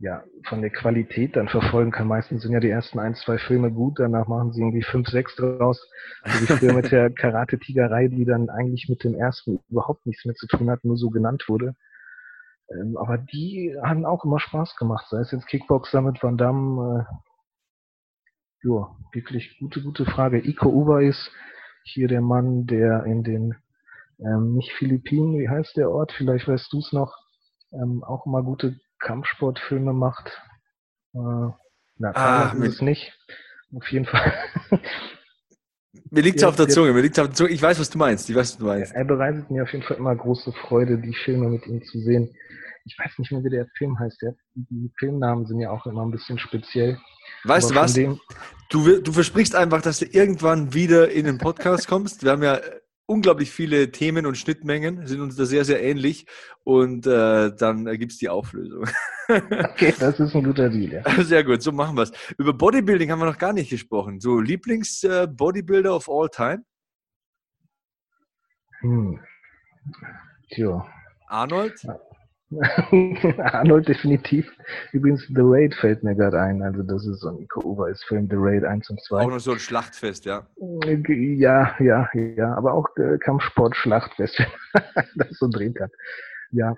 ja, 0.00 0.24
von 0.48 0.60
der 0.60 0.70
Qualität 0.70 1.36
dann 1.36 1.48
verfolgen 1.48 1.92
kann. 1.92 2.08
Meistens 2.08 2.42
sind 2.42 2.50
ja 2.50 2.58
die 2.58 2.70
ersten 2.70 2.98
ein, 2.98 3.14
zwei 3.14 3.38
Filme 3.38 3.70
gut, 3.70 4.00
danach 4.00 4.26
machen 4.26 4.52
sie 4.52 4.60
irgendwie 4.60 4.82
fünf, 4.82 5.06
sechs 5.06 5.36
draus. 5.36 5.88
So 6.24 6.40
wie 6.40 6.58
früher 6.58 6.72
mit 6.72 6.90
der 6.90 7.10
Karate-Tigerei, 7.10 8.08
die 8.08 8.24
dann 8.24 8.50
eigentlich 8.50 8.88
mit 8.88 9.04
dem 9.04 9.14
ersten 9.14 9.60
überhaupt 9.70 10.04
nichts 10.04 10.24
mehr 10.24 10.34
zu 10.34 10.48
tun 10.48 10.68
hat, 10.68 10.82
nur 10.82 10.96
so 10.96 11.10
genannt 11.10 11.44
wurde. 11.46 11.76
Ähm, 12.68 12.96
aber 12.96 13.16
die 13.16 13.76
haben 13.80 14.04
auch 14.04 14.24
immer 14.24 14.40
Spaß 14.40 14.74
gemacht, 14.74 15.06
sei 15.08 15.20
es 15.20 15.30
jetzt 15.30 15.46
Kickboxer 15.46 16.00
mit 16.00 16.20
Van 16.20 16.36
Damme, 16.36 17.06
äh, 17.08 17.14
ja, 18.62 18.96
wirklich 19.12 19.58
gute, 19.58 19.82
gute 19.82 20.04
Frage. 20.04 20.38
Iko 20.38 20.68
Uba 20.68 21.00
ist 21.00 21.30
hier 21.84 22.08
der 22.08 22.20
Mann, 22.20 22.66
der 22.66 23.04
in 23.04 23.22
den, 23.22 23.54
ähm, 24.20 24.54
nicht 24.54 24.72
Philippinen, 24.72 25.38
wie 25.38 25.48
heißt 25.48 25.76
der 25.76 25.90
Ort? 25.90 26.12
Vielleicht 26.12 26.46
weißt 26.46 26.72
du 26.72 26.78
es 26.78 26.92
noch, 26.92 27.16
ähm, 27.72 28.04
auch 28.04 28.26
immer 28.26 28.42
gute 28.42 28.78
Kampfsportfilme 29.00 29.92
macht. 29.92 30.28
Äh, 31.14 31.50
na, 31.98 32.10
ah, 32.14 32.52
ist 32.52 32.74
es 32.74 32.82
nicht. 32.82 33.12
Auf 33.74 33.90
jeden 33.90 34.06
Fall. 34.06 34.32
Mir 36.10 36.22
liegt 36.22 36.38
es 36.38 36.44
auf 36.44 36.56
der 36.56 36.68
Zunge, 36.68 36.92
mir 36.92 37.02
liegt's 37.02 37.18
auf 37.18 37.28
der 37.28 37.34
Zunge. 37.34 37.50
Ich 37.50 37.62
weiß, 37.62 37.78
was 37.78 37.90
du 37.90 37.98
meinst. 37.98 38.28
Ich 38.28 38.36
weiß, 38.36 38.52
was 38.52 38.58
du 38.58 38.66
meinst. 38.66 38.94
Er 38.94 39.04
bereitet 39.04 39.50
mir 39.50 39.62
auf 39.62 39.72
jeden 39.72 39.84
Fall 39.84 39.96
immer 39.98 40.14
große 40.14 40.52
Freude, 40.52 40.98
die 40.98 41.14
Filme 41.14 41.48
mit 41.48 41.66
ihm 41.66 41.82
zu 41.84 41.98
sehen. 42.00 42.34
Ich 42.84 42.98
weiß 42.98 43.18
nicht 43.18 43.30
mehr, 43.30 43.44
wie 43.44 43.50
der 43.50 43.66
Film 43.76 43.98
heißt. 43.98 44.22
Der, 44.22 44.34
die 44.54 44.90
Filmnamen 44.98 45.46
sind 45.46 45.60
ja 45.60 45.70
auch 45.70 45.86
immer 45.86 46.04
ein 46.04 46.10
bisschen 46.10 46.38
speziell. 46.38 46.98
Weißt 47.44 47.70
du 47.70 47.74
was? 47.74 47.94
Du, 48.68 49.00
du 49.00 49.12
versprichst 49.12 49.54
einfach, 49.54 49.82
dass 49.82 49.98
du 49.98 50.06
irgendwann 50.06 50.74
wieder 50.74 51.10
in 51.10 51.26
den 51.26 51.38
Podcast 51.38 51.86
kommst. 51.86 52.24
Wir 52.24 52.32
haben 52.32 52.42
ja 52.42 52.60
unglaublich 53.06 53.50
viele 53.50 53.90
Themen 53.90 54.26
und 54.26 54.36
Schnittmengen, 54.36 55.06
sind 55.06 55.20
uns 55.20 55.36
da 55.36 55.44
sehr, 55.44 55.64
sehr 55.64 55.82
ähnlich 55.82 56.26
und 56.64 57.06
äh, 57.06 57.54
dann 57.54 57.84
gibt 57.98 58.12
es 58.12 58.18
die 58.18 58.28
Auflösung. 58.28 58.86
okay, 59.28 59.94
das 59.98 60.18
ist 60.18 60.34
ein 60.34 60.44
guter 60.44 60.70
Deal. 60.70 61.02
Ja. 61.04 61.24
Sehr 61.24 61.44
gut, 61.44 61.62
so 61.62 61.72
machen 61.72 61.96
wir 61.96 62.02
es. 62.02 62.12
Über 62.38 62.52
Bodybuilding 62.52 63.10
haben 63.10 63.18
wir 63.18 63.26
noch 63.26 63.38
gar 63.38 63.52
nicht 63.52 63.70
gesprochen. 63.70 64.20
So 64.20 64.40
Lieblings-Bodybuilder 64.40 65.90
äh, 65.90 65.92
of 65.92 66.08
all 66.08 66.28
time? 66.28 66.64
Hm. 68.80 69.20
Tja. 70.50 70.86
Arnold? 71.28 71.74
Arnold 73.38 73.88
definitiv. 73.88 74.50
Übrigens, 74.92 75.26
The 75.28 75.40
Raid 75.40 75.74
fällt 75.74 76.02
mir 76.02 76.14
gerade 76.14 76.40
ein. 76.40 76.62
Also, 76.62 76.82
das 76.82 77.06
ist 77.06 77.20
so 77.20 77.28
ein 77.28 77.36
Nico 77.36 77.86
Film, 78.06 78.28
The 78.30 78.36
Raid 78.38 78.64
1 78.64 78.90
und 78.90 79.00
2. 79.02 79.22
Auch 79.22 79.30
noch 79.30 79.40
so 79.40 79.52
ein 79.52 79.58
Schlachtfest, 79.58 80.24
ja. 80.24 80.46
Ja, 80.58 81.74
ja, 81.78 82.08
ja. 82.12 82.54
Aber 82.54 82.74
auch 82.74 82.88
äh, 82.96 83.18
Kampfsport-Schlachtfest, 83.18 84.42
das 85.16 85.28
so 85.30 85.48
drehen 85.48 85.74
kann. 85.74 85.90
Ja, 86.50 86.76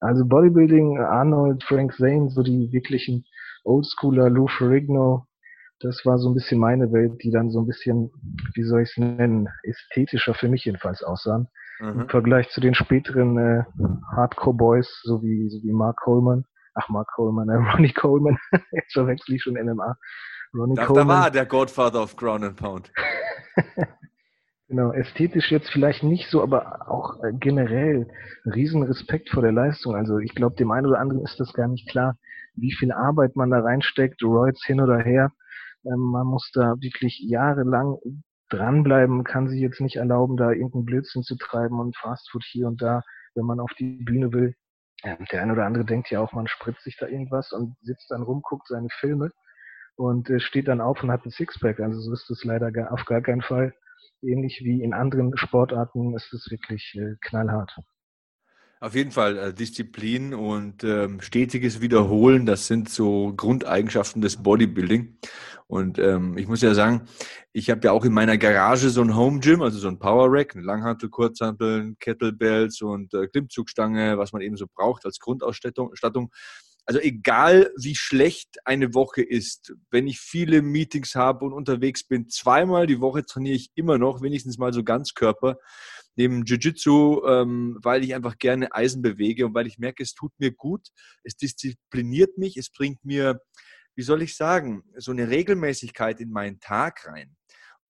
also 0.00 0.24
Bodybuilding, 0.24 0.98
Arnold, 0.98 1.62
Frank 1.62 1.94
Zane, 1.94 2.28
so 2.30 2.42
die 2.42 2.72
wirklichen 2.72 3.24
Oldschooler, 3.64 4.28
Lou 4.28 4.48
Ferrigno, 4.48 5.26
das 5.82 6.04
war 6.04 6.18
so 6.18 6.30
ein 6.30 6.34
bisschen 6.34 6.60
meine 6.60 6.92
Welt, 6.92 7.22
die 7.22 7.30
dann 7.30 7.50
so 7.50 7.60
ein 7.60 7.66
bisschen, 7.66 8.10
wie 8.54 8.62
soll 8.62 8.82
ich 8.82 8.90
es 8.90 8.96
nennen, 8.96 9.48
ästhetischer 9.64 10.34
für 10.34 10.48
mich 10.48 10.64
jedenfalls 10.64 11.02
aussahen. 11.02 11.48
Mhm. 11.82 12.02
Im 12.02 12.08
Vergleich 12.08 12.48
zu 12.50 12.60
den 12.60 12.74
späteren 12.74 13.36
äh, 13.38 13.64
Hardcore 14.14 14.56
Boys, 14.56 15.00
so 15.02 15.20
wie, 15.20 15.50
so 15.50 15.60
wie 15.64 15.72
Mark 15.72 15.96
Coleman. 15.96 16.44
Ach, 16.74 16.88
Mark 16.88 17.08
Coleman, 17.16 17.48
äh, 17.48 17.56
Ronnie 17.72 17.92
Coleman. 17.92 18.38
Jetzt 18.70 18.92
verwechsel 18.92 19.34
ich 19.34 19.42
schon 19.42 19.54
MMA. 19.54 19.96
Ronnie 20.54 20.76
da, 20.76 20.86
Coleman. 20.86 21.08
da 21.08 21.14
war 21.14 21.30
der 21.32 21.44
Godfather 21.44 22.00
of 22.00 22.14
Ground 22.14 22.44
and 22.44 22.56
Pound. 22.56 22.92
genau, 24.68 24.92
ästhetisch 24.92 25.50
jetzt 25.50 25.70
vielleicht 25.70 26.04
nicht 26.04 26.30
so, 26.30 26.40
aber 26.40 26.88
auch 26.88 27.20
äh, 27.24 27.32
generell 27.32 28.06
riesen 28.44 28.84
Respekt 28.84 29.30
vor 29.30 29.42
der 29.42 29.52
Leistung. 29.52 29.96
Also 29.96 30.18
ich 30.18 30.36
glaube, 30.36 30.54
dem 30.54 30.70
einen 30.70 30.86
oder 30.86 31.00
anderen 31.00 31.24
ist 31.24 31.40
das 31.40 31.52
gar 31.52 31.66
nicht 31.66 31.88
klar, 31.90 32.16
wie 32.54 32.72
viel 32.72 32.92
Arbeit 32.92 33.34
man 33.34 33.50
da 33.50 33.58
reinsteckt, 33.58 34.22
Roids 34.22 34.64
hin 34.64 34.80
oder 34.80 34.98
her. 34.98 35.32
Ähm, 35.84 35.98
man 35.98 36.28
muss 36.28 36.48
da 36.54 36.74
wirklich 36.78 37.18
jahrelang 37.28 37.96
dranbleiben, 38.52 39.24
kann 39.24 39.48
sich 39.48 39.60
jetzt 39.60 39.80
nicht 39.80 39.96
erlauben, 39.96 40.36
da 40.36 40.50
irgendeinen 40.50 40.84
Blödsinn 40.84 41.22
zu 41.22 41.36
treiben 41.36 41.80
und 41.80 41.96
Fastfood 41.96 42.44
hier 42.44 42.66
und 42.66 42.82
da, 42.82 43.02
wenn 43.34 43.46
man 43.46 43.60
auf 43.60 43.72
die 43.78 44.02
Bühne 44.04 44.32
will. 44.32 44.54
Der 45.04 45.42
eine 45.42 45.52
oder 45.52 45.66
andere 45.66 45.84
denkt 45.84 46.10
ja 46.10 46.20
auch, 46.20 46.32
man 46.32 46.46
spritzt 46.46 46.84
sich 46.84 46.96
da 46.96 47.06
irgendwas 47.06 47.52
und 47.52 47.76
sitzt 47.80 48.10
dann 48.10 48.22
rum, 48.22 48.40
guckt 48.42 48.68
seine 48.68 48.88
Filme 49.00 49.30
und 49.96 50.30
äh, 50.30 50.38
steht 50.38 50.68
dann 50.68 50.80
auf 50.80 51.02
und 51.02 51.10
hat 51.10 51.24
ein 51.24 51.30
Sixpack. 51.30 51.80
Also 51.80 52.00
so 52.00 52.12
ist 52.12 52.30
es 52.30 52.44
leider 52.44 52.70
auf 52.92 53.04
gar 53.04 53.20
keinen 53.20 53.42
Fall. 53.42 53.74
Ähnlich 54.22 54.60
wie 54.62 54.82
in 54.82 54.94
anderen 54.94 55.36
Sportarten 55.36 56.14
ist 56.14 56.32
es 56.32 56.48
wirklich 56.50 56.94
äh, 56.96 57.16
knallhart. 57.20 57.74
Auf 58.82 58.96
jeden 58.96 59.12
Fall 59.12 59.38
äh, 59.38 59.54
Disziplin 59.54 60.34
und 60.34 60.82
ähm, 60.82 61.20
stetiges 61.20 61.80
Wiederholen, 61.80 62.46
das 62.46 62.66
sind 62.66 62.88
so 62.88 63.32
Grundeigenschaften 63.36 64.20
des 64.20 64.42
Bodybuilding. 64.42 65.18
Und 65.68 66.00
ähm, 66.00 66.36
ich 66.36 66.48
muss 66.48 66.62
ja 66.62 66.74
sagen, 66.74 67.02
ich 67.52 67.70
habe 67.70 67.82
ja 67.84 67.92
auch 67.92 68.04
in 68.04 68.12
meiner 68.12 68.36
Garage 68.38 68.90
so 68.90 69.00
ein 69.00 69.14
Home 69.14 69.38
Gym, 69.38 69.62
also 69.62 69.78
so 69.78 69.86
ein 69.86 70.00
Power 70.00 70.26
Rack, 70.32 70.56
eine 70.56 70.64
Langhantel, 70.64 71.10
Kurzhanteln, 71.10 71.96
Kettlebells 72.00 72.82
und 72.82 73.14
äh, 73.14 73.28
Klimmzugstange, 73.28 74.18
was 74.18 74.32
man 74.32 74.42
eben 74.42 74.56
so 74.56 74.66
braucht 74.66 75.06
als 75.06 75.20
Grundausstattung 75.20 76.32
also 76.84 76.98
egal 76.98 77.70
wie 77.78 77.94
schlecht 77.94 78.58
eine 78.64 78.92
Woche 78.92 79.22
ist, 79.22 79.72
wenn 79.92 80.08
ich 80.08 80.18
viele 80.18 80.62
Meetings 80.62 81.14
habe 81.14 81.44
und 81.44 81.52
unterwegs 81.52 82.02
bin, 82.02 82.28
zweimal 82.28 82.88
die 82.88 83.00
Woche 83.00 83.24
trainiere 83.24 83.54
ich 83.54 83.70
immer 83.76 83.98
noch, 83.98 84.20
wenigstens 84.20 84.58
mal 84.58 84.72
so 84.72 84.82
Ganzkörper, 84.82 85.58
neben 86.16 86.44
Jiu-Jitsu, 86.44 87.26
ähm, 87.26 87.78
weil 87.82 88.04
ich 88.04 88.14
einfach 88.14 88.38
gerne 88.38 88.72
Eisen 88.72 89.02
bewege 89.02 89.46
und 89.46 89.54
weil 89.54 89.66
ich 89.66 89.78
merke, 89.78 90.02
es 90.02 90.14
tut 90.14 90.32
mir 90.38 90.52
gut, 90.52 90.88
es 91.24 91.36
diszipliniert 91.36 92.38
mich, 92.38 92.56
es 92.56 92.70
bringt 92.70 93.04
mir, 93.04 93.40
wie 93.94 94.02
soll 94.02 94.22
ich 94.22 94.36
sagen, 94.36 94.84
so 94.96 95.10
eine 95.10 95.28
Regelmäßigkeit 95.28 96.20
in 96.20 96.30
meinen 96.30 96.60
Tag 96.60 97.06
rein. 97.06 97.36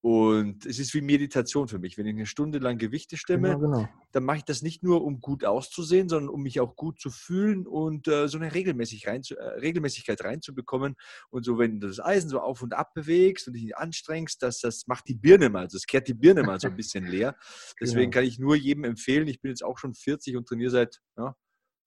Und 0.02 0.66
es 0.66 0.80
ist 0.80 0.94
wie 0.94 1.00
Meditation 1.00 1.68
für 1.68 1.78
mich. 1.78 1.96
Wenn 1.96 2.06
ich 2.06 2.14
eine 2.14 2.26
Stunde 2.26 2.58
lang 2.58 2.76
Gewichte 2.76 3.16
stemme, 3.16 3.50
genau, 3.50 3.60
genau. 3.60 3.88
dann 4.10 4.24
mache 4.24 4.38
ich 4.38 4.44
das 4.44 4.60
nicht 4.60 4.82
nur, 4.82 5.04
um 5.04 5.20
gut 5.20 5.44
auszusehen, 5.44 6.08
sondern 6.08 6.28
um 6.28 6.42
mich 6.42 6.58
auch 6.58 6.74
gut 6.74 7.00
zu 7.00 7.08
fühlen 7.08 7.68
und 7.68 8.08
äh, 8.08 8.26
so 8.26 8.36
eine 8.36 8.52
Regelmäßig 8.52 9.06
rein 9.06 9.22
äh, 9.30 9.42
Regelmäßigkeit 9.60 10.24
reinzubekommen. 10.24 10.96
Und 11.30 11.44
so, 11.44 11.56
wenn 11.56 11.78
du 11.78 11.86
das 11.86 12.00
Eisen 12.00 12.28
so 12.28 12.40
auf 12.40 12.62
und 12.62 12.74
ab 12.74 12.94
bewegst 12.94 13.46
und 13.46 13.54
dich 13.54 13.76
anstrengst, 13.76 14.42
das, 14.42 14.58
das 14.58 14.88
macht 14.88 15.06
die 15.06 15.14
Birne 15.14 15.50
mal, 15.50 15.68
das 15.68 15.86
kehrt 15.86 16.08
die 16.08 16.14
Birne 16.14 16.42
mal 16.42 16.58
so 16.58 16.66
ein 16.66 16.74
bisschen 16.76 17.06
leer. 17.06 17.36
Deswegen 17.80 18.10
genau. 18.10 18.14
kann 18.22 18.24
ich 18.24 18.40
nur 18.40 18.56
jedem 18.56 18.82
empfehlen, 18.82 19.28
ich 19.28 19.40
bin 19.40 19.50
jetzt 19.50 19.62
auch 19.62 19.78
schon 19.78 19.94
40 19.94 20.36
und 20.36 20.48
trainiere 20.48 20.70
seit 20.70 21.00
ja, 21.16 21.36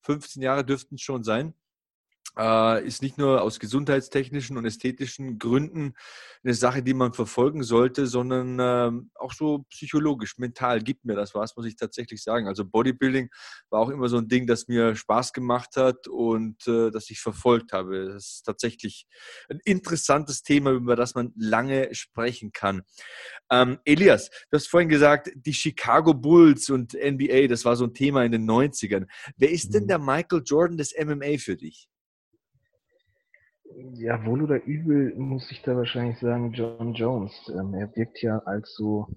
15 0.06 0.40
Jahren 0.40 0.66
dürften 0.66 0.94
es 0.94 1.02
schon 1.02 1.22
sein 1.22 1.52
äh, 2.38 2.86
ist 2.86 3.02
nicht 3.02 3.18
nur 3.18 3.42
aus 3.42 3.58
gesundheitstechnischen 3.58 4.56
und 4.56 4.64
ästhetischen 4.64 5.38
Gründen 5.38 5.94
eine 6.44 6.54
Sache, 6.54 6.82
die 6.82 6.94
man 6.94 7.12
verfolgen 7.12 7.62
sollte, 7.62 8.06
sondern 8.06 8.58
äh, 8.58 8.92
auch 9.16 9.32
so 9.32 9.64
psychologisch, 9.70 10.38
mental 10.38 10.80
gibt 10.80 11.04
mir 11.04 11.14
das 11.14 11.34
was, 11.34 11.56
muss 11.56 11.66
ich 11.66 11.76
tatsächlich 11.76 12.22
sagen. 12.22 12.46
Also 12.46 12.64
Bodybuilding 12.64 13.30
war 13.70 13.80
auch 13.80 13.88
immer 13.88 14.08
so 14.08 14.18
ein 14.18 14.28
Ding, 14.28 14.46
das 14.46 14.68
mir 14.68 14.94
Spaß 14.94 15.32
gemacht 15.32 15.76
hat 15.76 16.08
und 16.08 16.66
äh, 16.68 16.90
das 16.90 17.10
ich 17.10 17.20
verfolgt 17.20 17.72
habe. 17.72 18.12
Das 18.12 18.26
ist 18.26 18.42
tatsächlich 18.42 19.06
ein 19.48 19.60
interessantes 19.64 20.42
Thema, 20.42 20.72
über 20.72 20.96
das 20.96 21.14
man 21.14 21.32
lange 21.36 21.94
sprechen 21.94 22.52
kann. 22.52 22.82
Ähm, 23.50 23.78
Elias, 23.84 24.30
du 24.50 24.56
hast 24.56 24.68
vorhin 24.68 24.88
gesagt, 24.88 25.30
die 25.34 25.54
Chicago 25.54 26.14
Bulls 26.14 26.70
und 26.70 26.94
NBA, 26.94 27.46
das 27.48 27.64
war 27.64 27.76
so 27.76 27.84
ein 27.84 27.94
Thema 27.94 28.24
in 28.24 28.32
den 28.32 28.48
90ern. 28.48 29.06
Wer 29.36 29.50
ist 29.50 29.74
denn 29.74 29.84
mhm. 29.84 29.88
der 29.88 29.98
Michael 29.98 30.42
Jordan 30.44 30.76
des 30.76 30.94
MMA 30.96 31.38
für 31.38 31.56
dich? 31.56 31.88
Ja, 33.94 34.24
wohl 34.24 34.42
oder 34.42 34.62
übel 34.64 35.14
muss 35.16 35.50
ich 35.50 35.62
da 35.62 35.76
wahrscheinlich 35.76 36.18
sagen, 36.18 36.52
John 36.52 36.94
Jones. 36.94 37.32
Ähm, 37.48 37.74
er 37.74 37.94
wirkt 37.96 38.22
ja 38.22 38.38
als 38.38 38.74
so 38.74 39.08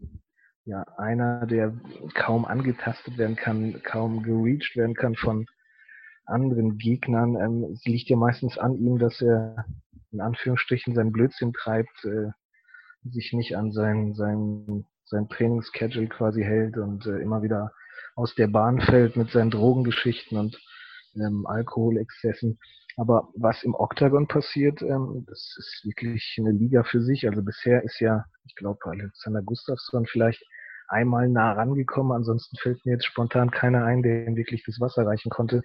ja, 0.66 0.84
einer, 0.98 1.46
der 1.46 1.74
kaum 2.14 2.46
angetastet 2.46 3.18
werden 3.18 3.36
kann, 3.36 3.82
kaum 3.84 4.24
gereached 4.24 4.76
werden 4.76 4.96
kann 4.96 5.16
von 5.16 5.46
anderen 6.26 6.78
Gegnern. 6.78 7.36
Ähm, 7.36 7.72
es 7.74 7.84
liegt 7.86 8.10
ja 8.10 8.18
meistens 8.18 8.58
an 8.58 8.76
ihm, 8.76 9.00
dass 9.00 9.22
er 9.22 9.66
in 10.12 10.22
Anführungsstrichen 10.22 10.96
sein 10.96 11.12
Blödsinn 11.12 11.54
treibt, 11.54 12.04
äh, 12.06 12.32
sich 13.04 13.34
nicht 13.34 13.56
an 13.56 13.72
sein, 13.72 14.14
sein, 14.14 14.86
sein 15.06 15.30
Trainingsschedule 15.30 16.08
quasi 16.08 16.44
hält 16.44 16.78
und 16.78 17.06
äh, 17.06 17.20
immer 17.20 17.42
wieder 17.42 17.72
aus 18.16 18.36
der 18.36 18.48
Bahn 18.48 18.82
fällt 18.82 19.16
mit 19.16 19.32
seinen 19.32 19.52
Drogengeschichten 19.52 20.38
und 20.38 20.60
ähm, 21.16 21.46
Alkoholexzessen. 21.46 22.60
Aber 22.98 23.30
was 23.36 23.64
im 23.64 23.76
Octagon 23.76 24.28
passiert, 24.28 24.82
ähm, 24.82 25.26
das 25.28 25.56
ist 25.58 25.82
wirklich 25.86 26.36
eine 26.40 26.52
Liga 26.52 26.84
für 26.84 27.02
sich. 27.02 27.28
Also 27.28 27.42
bisher 27.42 27.84
ist 27.84 28.00
ja, 28.00 28.26
ich 28.46 28.56
glaube, 28.56 28.80
Alexander 28.86 29.42
Gustafsson 29.42 30.06
vielleicht 30.06 30.44
einmal 30.90 31.30
nah 31.30 31.54
rangekommen. 31.54 32.12
Ansonsten 32.12 32.58
fällt 32.58 32.86
mir 32.86 32.94
jetzt 32.94 33.06
spontan 33.06 33.52
keiner 33.52 33.86
ein, 33.86 34.04
der 34.04 34.28
ihm 34.28 34.36
wirklich 34.36 34.64
das 34.66 34.80
Wasser 34.80 35.06
reichen 35.06 35.30
konnte. 35.30 35.62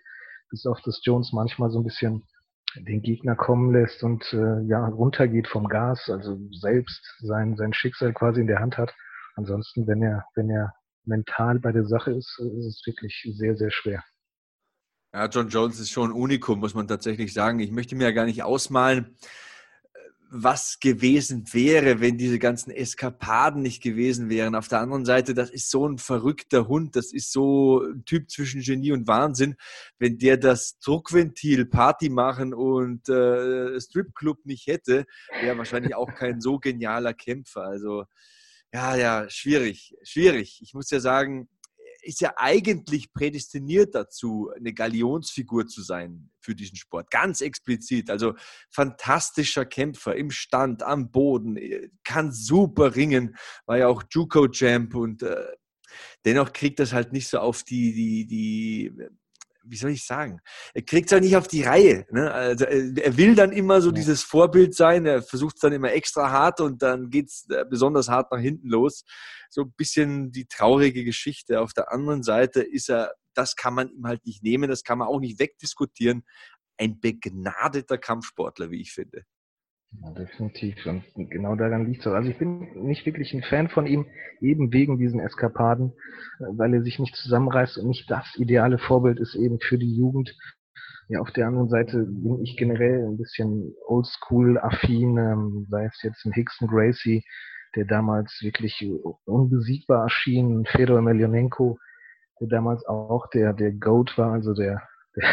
Bis 0.50 0.66
auf 0.66 0.80
das 0.82 1.00
Jones 1.02 1.32
manchmal 1.32 1.70
so 1.70 1.80
ein 1.80 1.84
bisschen 1.84 2.22
den 2.76 3.02
Gegner 3.02 3.36
kommen 3.36 3.72
lässt 3.72 4.02
und 4.02 4.32
äh, 4.32 4.60
ja 4.62 4.86
runtergeht 4.86 5.48
vom 5.48 5.68
Gas, 5.68 6.08
also 6.10 6.38
selbst 6.50 7.02
sein 7.20 7.56
sein 7.56 7.72
Schicksal 7.72 8.12
quasi 8.12 8.40
in 8.40 8.46
der 8.46 8.60
Hand 8.60 8.78
hat. 8.78 8.92
Ansonsten, 9.36 9.86
wenn 9.86 10.02
er 10.02 10.24
wenn 10.34 10.50
er 10.50 10.74
mental 11.04 11.60
bei 11.60 11.72
der 11.72 11.84
Sache 11.84 12.12
ist, 12.12 12.38
ist 12.38 12.66
es 12.66 12.82
wirklich 12.86 13.28
sehr 13.36 13.56
sehr 13.56 13.70
schwer. 13.70 14.02
Ja, 15.14 15.26
John 15.26 15.48
Jones 15.48 15.78
ist 15.78 15.92
schon 15.92 16.10
ein 16.10 16.12
Unikum, 16.12 16.58
muss 16.58 16.74
man 16.74 16.88
tatsächlich 16.88 17.32
sagen. 17.32 17.60
Ich 17.60 17.70
möchte 17.70 17.94
mir 17.94 18.02
ja 18.02 18.10
gar 18.10 18.24
nicht 18.24 18.42
ausmalen, 18.42 19.16
was 20.28 20.80
gewesen 20.80 21.44
wäre, 21.52 22.00
wenn 22.00 22.18
diese 22.18 22.40
ganzen 22.40 22.72
Eskapaden 22.72 23.62
nicht 23.62 23.80
gewesen 23.80 24.28
wären. 24.28 24.56
Auf 24.56 24.66
der 24.66 24.80
anderen 24.80 25.04
Seite, 25.04 25.32
das 25.32 25.50
ist 25.50 25.70
so 25.70 25.86
ein 25.86 25.98
verrückter 25.98 26.66
Hund, 26.66 26.96
das 26.96 27.12
ist 27.12 27.30
so 27.30 27.80
ein 27.84 28.04
Typ 28.04 28.28
zwischen 28.28 28.60
Genie 28.60 28.90
und 28.90 29.06
Wahnsinn. 29.06 29.54
Wenn 30.00 30.18
der 30.18 30.36
das 30.36 30.80
Druckventil 30.80 31.66
Party 31.66 32.08
machen 32.08 32.52
und 32.52 33.08
äh, 33.08 33.80
Stripclub 33.80 34.44
nicht 34.44 34.66
hätte, 34.66 35.06
wäre 35.40 35.56
wahrscheinlich 35.56 35.94
auch 35.94 36.12
kein 36.12 36.40
so 36.40 36.58
genialer 36.58 37.14
Kämpfer. 37.14 37.62
Also 37.62 38.02
ja, 38.72 38.96
ja, 38.96 39.30
schwierig, 39.30 39.94
schwierig. 40.02 40.58
Ich 40.60 40.74
muss 40.74 40.90
ja 40.90 40.98
sagen, 40.98 41.48
ist 42.04 42.20
ja 42.20 42.34
eigentlich 42.36 43.12
prädestiniert 43.12 43.94
dazu, 43.94 44.50
eine 44.54 44.72
Galionsfigur 44.72 45.66
zu 45.66 45.82
sein 45.82 46.30
für 46.40 46.54
diesen 46.54 46.76
Sport. 46.76 47.10
Ganz 47.10 47.40
explizit. 47.40 48.10
Also 48.10 48.34
fantastischer 48.70 49.64
Kämpfer 49.64 50.14
im 50.14 50.30
Stand, 50.30 50.82
am 50.82 51.10
Boden, 51.10 51.56
äh, 51.56 51.88
kann 52.04 52.32
super 52.32 52.94
ringen, 52.94 53.36
war 53.66 53.78
ja 53.78 53.88
auch 53.88 54.02
Juco-Champ 54.10 54.94
und 54.94 55.22
äh, 55.22 55.46
dennoch 56.24 56.52
kriegt 56.52 56.78
das 56.78 56.92
halt 56.92 57.12
nicht 57.12 57.28
so 57.28 57.38
auf 57.38 57.62
die, 57.62 57.92
die, 57.92 58.26
die 58.26 58.92
wie 59.64 59.76
soll 59.76 59.90
ich 59.90 60.06
sagen, 60.06 60.40
er 60.74 60.82
kriegt 60.82 61.06
es 61.06 61.12
halt 61.12 61.24
nicht 61.24 61.36
auf 61.36 61.48
die 61.48 61.62
Reihe. 61.62 62.06
Ne? 62.10 62.30
Also 62.30 62.64
er 62.64 63.16
will 63.16 63.34
dann 63.34 63.52
immer 63.52 63.80
so 63.80 63.90
dieses 63.90 64.22
Vorbild 64.22 64.74
sein, 64.74 65.06
er 65.06 65.22
versucht 65.22 65.56
es 65.56 65.60
dann 65.60 65.72
immer 65.72 65.92
extra 65.92 66.30
hart 66.30 66.60
und 66.60 66.82
dann 66.82 67.10
geht 67.10 67.28
es 67.28 67.46
äh, 67.50 67.64
besonders 67.68 68.08
hart 68.08 68.30
nach 68.32 68.38
hinten 68.38 68.68
los. 68.68 69.04
So 69.50 69.62
ein 69.62 69.72
bisschen 69.76 70.32
die 70.32 70.46
traurige 70.46 71.04
Geschichte. 71.04 71.60
Auf 71.60 71.72
der 71.72 71.92
anderen 71.92 72.22
Seite 72.22 72.62
ist 72.62 72.90
er, 72.90 73.12
das 73.34 73.56
kann 73.56 73.74
man 73.74 73.90
ihm 73.90 74.06
halt 74.06 74.24
nicht 74.26 74.42
nehmen, 74.42 74.70
das 74.70 74.84
kann 74.84 74.98
man 74.98 75.08
auch 75.08 75.20
nicht 75.20 75.38
wegdiskutieren, 75.38 76.24
ein 76.78 77.00
begnadeter 77.00 77.98
Kampfsportler, 77.98 78.70
wie 78.70 78.80
ich 78.80 78.92
finde. 78.92 79.24
Ja, 80.02 80.10
definitiv. 80.10 80.74
Und 80.86 81.04
genau 81.30 81.54
daran 81.56 81.86
liegt 81.86 82.00
es 82.00 82.06
auch. 82.06 82.14
Also 82.14 82.30
ich 82.30 82.38
bin 82.38 82.86
nicht 82.86 83.06
wirklich 83.06 83.32
ein 83.34 83.42
Fan 83.42 83.68
von 83.68 83.86
ihm, 83.86 84.06
eben 84.40 84.72
wegen 84.72 84.98
diesen 84.98 85.20
Eskapaden, 85.20 85.92
äh, 86.40 86.44
weil 86.56 86.74
er 86.74 86.82
sich 86.82 86.98
nicht 86.98 87.16
zusammenreißt 87.16 87.78
und 87.78 87.88
nicht 87.88 88.10
das 88.10 88.26
ideale 88.36 88.78
Vorbild 88.78 89.20
ist 89.20 89.34
eben 89.34 89.60
für 89.60 89.78
die 89.78 89.94
Jugend. 89.94 90.36
Ja, 91.08 91.20
auf 91.20 91.30
der 91.32 91.46
anderen 91.46 91.68
Seite 91.68 92.06
bin 92.06 92.42
ich 92.42 92.56
generell 92.56 93.06
ein 93.06 93.18
bisschen 93.18 93.74
oldschool-affin, 93.86 95.18
ähm, 95.18 95.66
sei 95.68 95.84
es 95.84 96.02
jetzt 96.02 96.24
ein 96.24 96.32
Hickson 96.32 96.66
Gracie, 96.66 97.22
der 97.76 97.84
damals 97.84 98.38
wirklich 98.42 98.82
unbesiegbar 99.26 100.04
erschien, 100.04 100.64
Fedor 100.64 100.98
Emelianenko, 100.98 101.78
der 102.40 102.48
damals 102.48 102.84
auch 102.86 103.28
der, 103.30 103.52
der 103.52 103.72
GOAT 103.72 104.16
war, 104.16 104.32
also 104.32 104.54
der, 104.54 104.82
der 105.16 105.28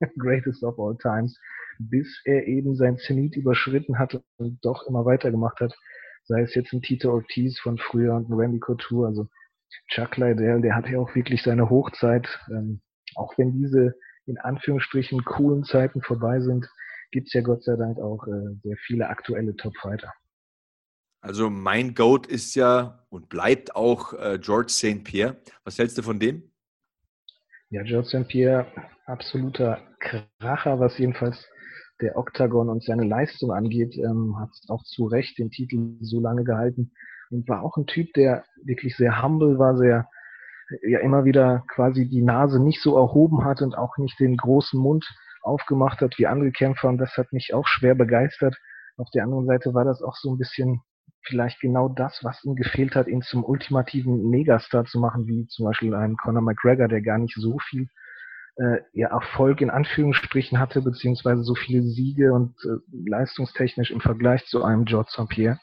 Greatest 0.18 0.62
of 0.62 0.78
All 0.78 0.96
Times 0.98 1.36
bis 1.78 2.20
er 2.24 2.46
eben 2.46 2.76
sein 2.76 2.98
Zenit 2.98 3.36
überschritten 3.36 3.98
hatte 3.98 4.22
und 4.36 4.64
doch 4.64 4.86
immer 4.86 5.04
weitergemacht 5.04 5.60
hat. 5.60 5.76
Sei 6.24 6.42
es 6.42 6.54
jetzt 6.54 6.72
ein 6.72 6.82
Tito 6.82 7.12
Ortiz 7.12 7.58
von 7.58 7.78
früher 7.78 8.14
und 8.14 8.28
ein 8.28 8.34
Randy 8.34 8.58
Couture. 8.58 9.06
Also 9.06 9.28
Chuck 9.88 10.16
Liddell, 10.16 10.60
der 10.60 10.74
hatte 10.74 10.90
ja 10.90 10.98
auch 10.98 11.14
wirklich 11.14 11.42
seine 11.42 11.70
Hochzeit. 11.70 12.28
Ähm, 12.50 12.80
auch 13.14 13.36
wenn 13.38 13.52
diese 13.52 13.94
in 14.26 14.38
Anführungsstrichen 14.38 15.24
coolen 15.24 15.64
Zeiten 15.64 16.02
vorbei 16.02 16.40
sind, 16.40 16.68
gibt 17.10 17.28
es 17.28 17.32
ja 17.32 17.40
Gott 17.40 17.64
sei 17.64 17.76
Dank 17.76 17.98
auch 17.98 18.26
äh, 18.26 18.54
sehr 18.62 18.76
viele 18.86 19.08
aktuelle 19.08 19.56
Top-Fighter. 19.56 20.12
Also 21.20 21.50
mein 21.50 21.94
Goat 21.94 22.26
ist 22.26 22.54
ja 22.54 23.04
und 23.08 23.28
bleibt 23.28 23.74
auch 23.74 24.12
äh, 24.12 24.38
George 24.38 24.70
St. 24.70 25.02
Pierre. 25.02 25.36
Was 25.64 25.78
hältst 25.78 25.98
du 25.98 26.02
von 26.02 26.20
dem? 26.20 26.50
Ja, 27.70 27.82
George 27.82 28.08
St. 28.08 28.28
Pierre, 28.28 28.66
absoluter 29.06 29.80
Kracher, 29.98 30.78
was 30.78 30.96
jedenfalls 30.96 31.48
der 32.00 32.16
Octagon 32.16 32.68
und 32.68 32.82
seine 32.82 33.04
Leistung 33.04 33.52
angeht, 33.52 33.96
ähm, 33.96 34.38
hat 34.38 34.50
auch 34.68 34.84
zu 34.84 35.06
Recht 35.06 35.38
den 35.38 35.50
Titel 35.50 35.96
so 36.00 36.20
lange 36.20 36.44
gehalten 36.44 36.92
und 37.30 37.48
war 37.48 37.62
auch 37.62 37.76
ein 37.76 37.86
Typ, 37.86 38.12
der 38.14 38.44
wirklich 38.62 38.96
sehr 38.96 39.22
humble 39.22 39.58
war, 39.58 39.76
sehr 39.76 40.08
ja 40.82 40.98
immer 41.00 41.24
wieder 41.24 41.64
quasi 41.68 42.08
die 42.08 42.22
Nase 42.22 42.62
nicht 42.62 42.82
so 42.82 42.96
erhoben 42.96 43.44
hat 43.44 43.62
und 43.62 43.76
auch 43.76 43.96
nicht 43.96 44.18
den 44.20 44.36
großen 44.36 44.78
Mund 44.78 45.06
aufgemacht 45.42 46.00
hat 46.00 46.18
wie 46.18 46.26
andere 46.26 46.52
Kämpfer 46.52 46.88
und 46.88 46.98
das 46.98 47.16
hat 47.16 47.32
mich 47.32 47.54
auch 47.54 47.66
schwer 47.66 47.94
begeistert. 47.94 48.56
Auf 48.96 49.08
der 49.14 49.24
anderen 49.24 49.46
Seite 49.46 49.72
war 49.72 49.84
das 49.84 50.02
auch 50.02 50.16
so 50.16 50.32
ein 50.32 50.38
bisschen 50.38 50.82
vielleicht 51.22 51.60
genau 51.60 51.88
das, 51.88 52.20
was 52.22 52.44
ihm 52.44 52.54
gefehlt 52.54 52.94
hat, 52.94 53.06
ihn 53.06 53.22
zum 53.22 53.44
ultimativen 53.44 54.28
Megastar 54.28 54.84
zu 54.84 54.98
machen, 54.98 55.26
wie 55.26 55.46
zum 55.46 55.66
Beispiel 55.66 55.94
ein 55.94 56.16
Conor 56.16 56.42
McGregor, 56.42 56.88
der 56.88 57.02
gar 57.02 57.18
nicht 57.18 57.34
so 57.36 57.58
viel 57.70 57.88
äh, 58.58 58.80
ja, 58.92 59.08
Erfolg 59.08 59.60
in 59.60 59.70
Anführungsstrichen 59.70 60.58
hatte, 60.58 60.82
beziehungsweise 60.82 61.42
so 61.42 61.54
viele 61.54 61.82
Siege 61.82 62.32
und 62.32 62.54
äh, 62.64 63.08
leistungstechnisch 63.08 63.90
im 63.90 64.00
Vergleich 64.00 64.44
zu 64.46 64.64
einem 64.64 64.84
George 64.84 65.10
St. 65.12 65.28
Pierre. 65.28 65.60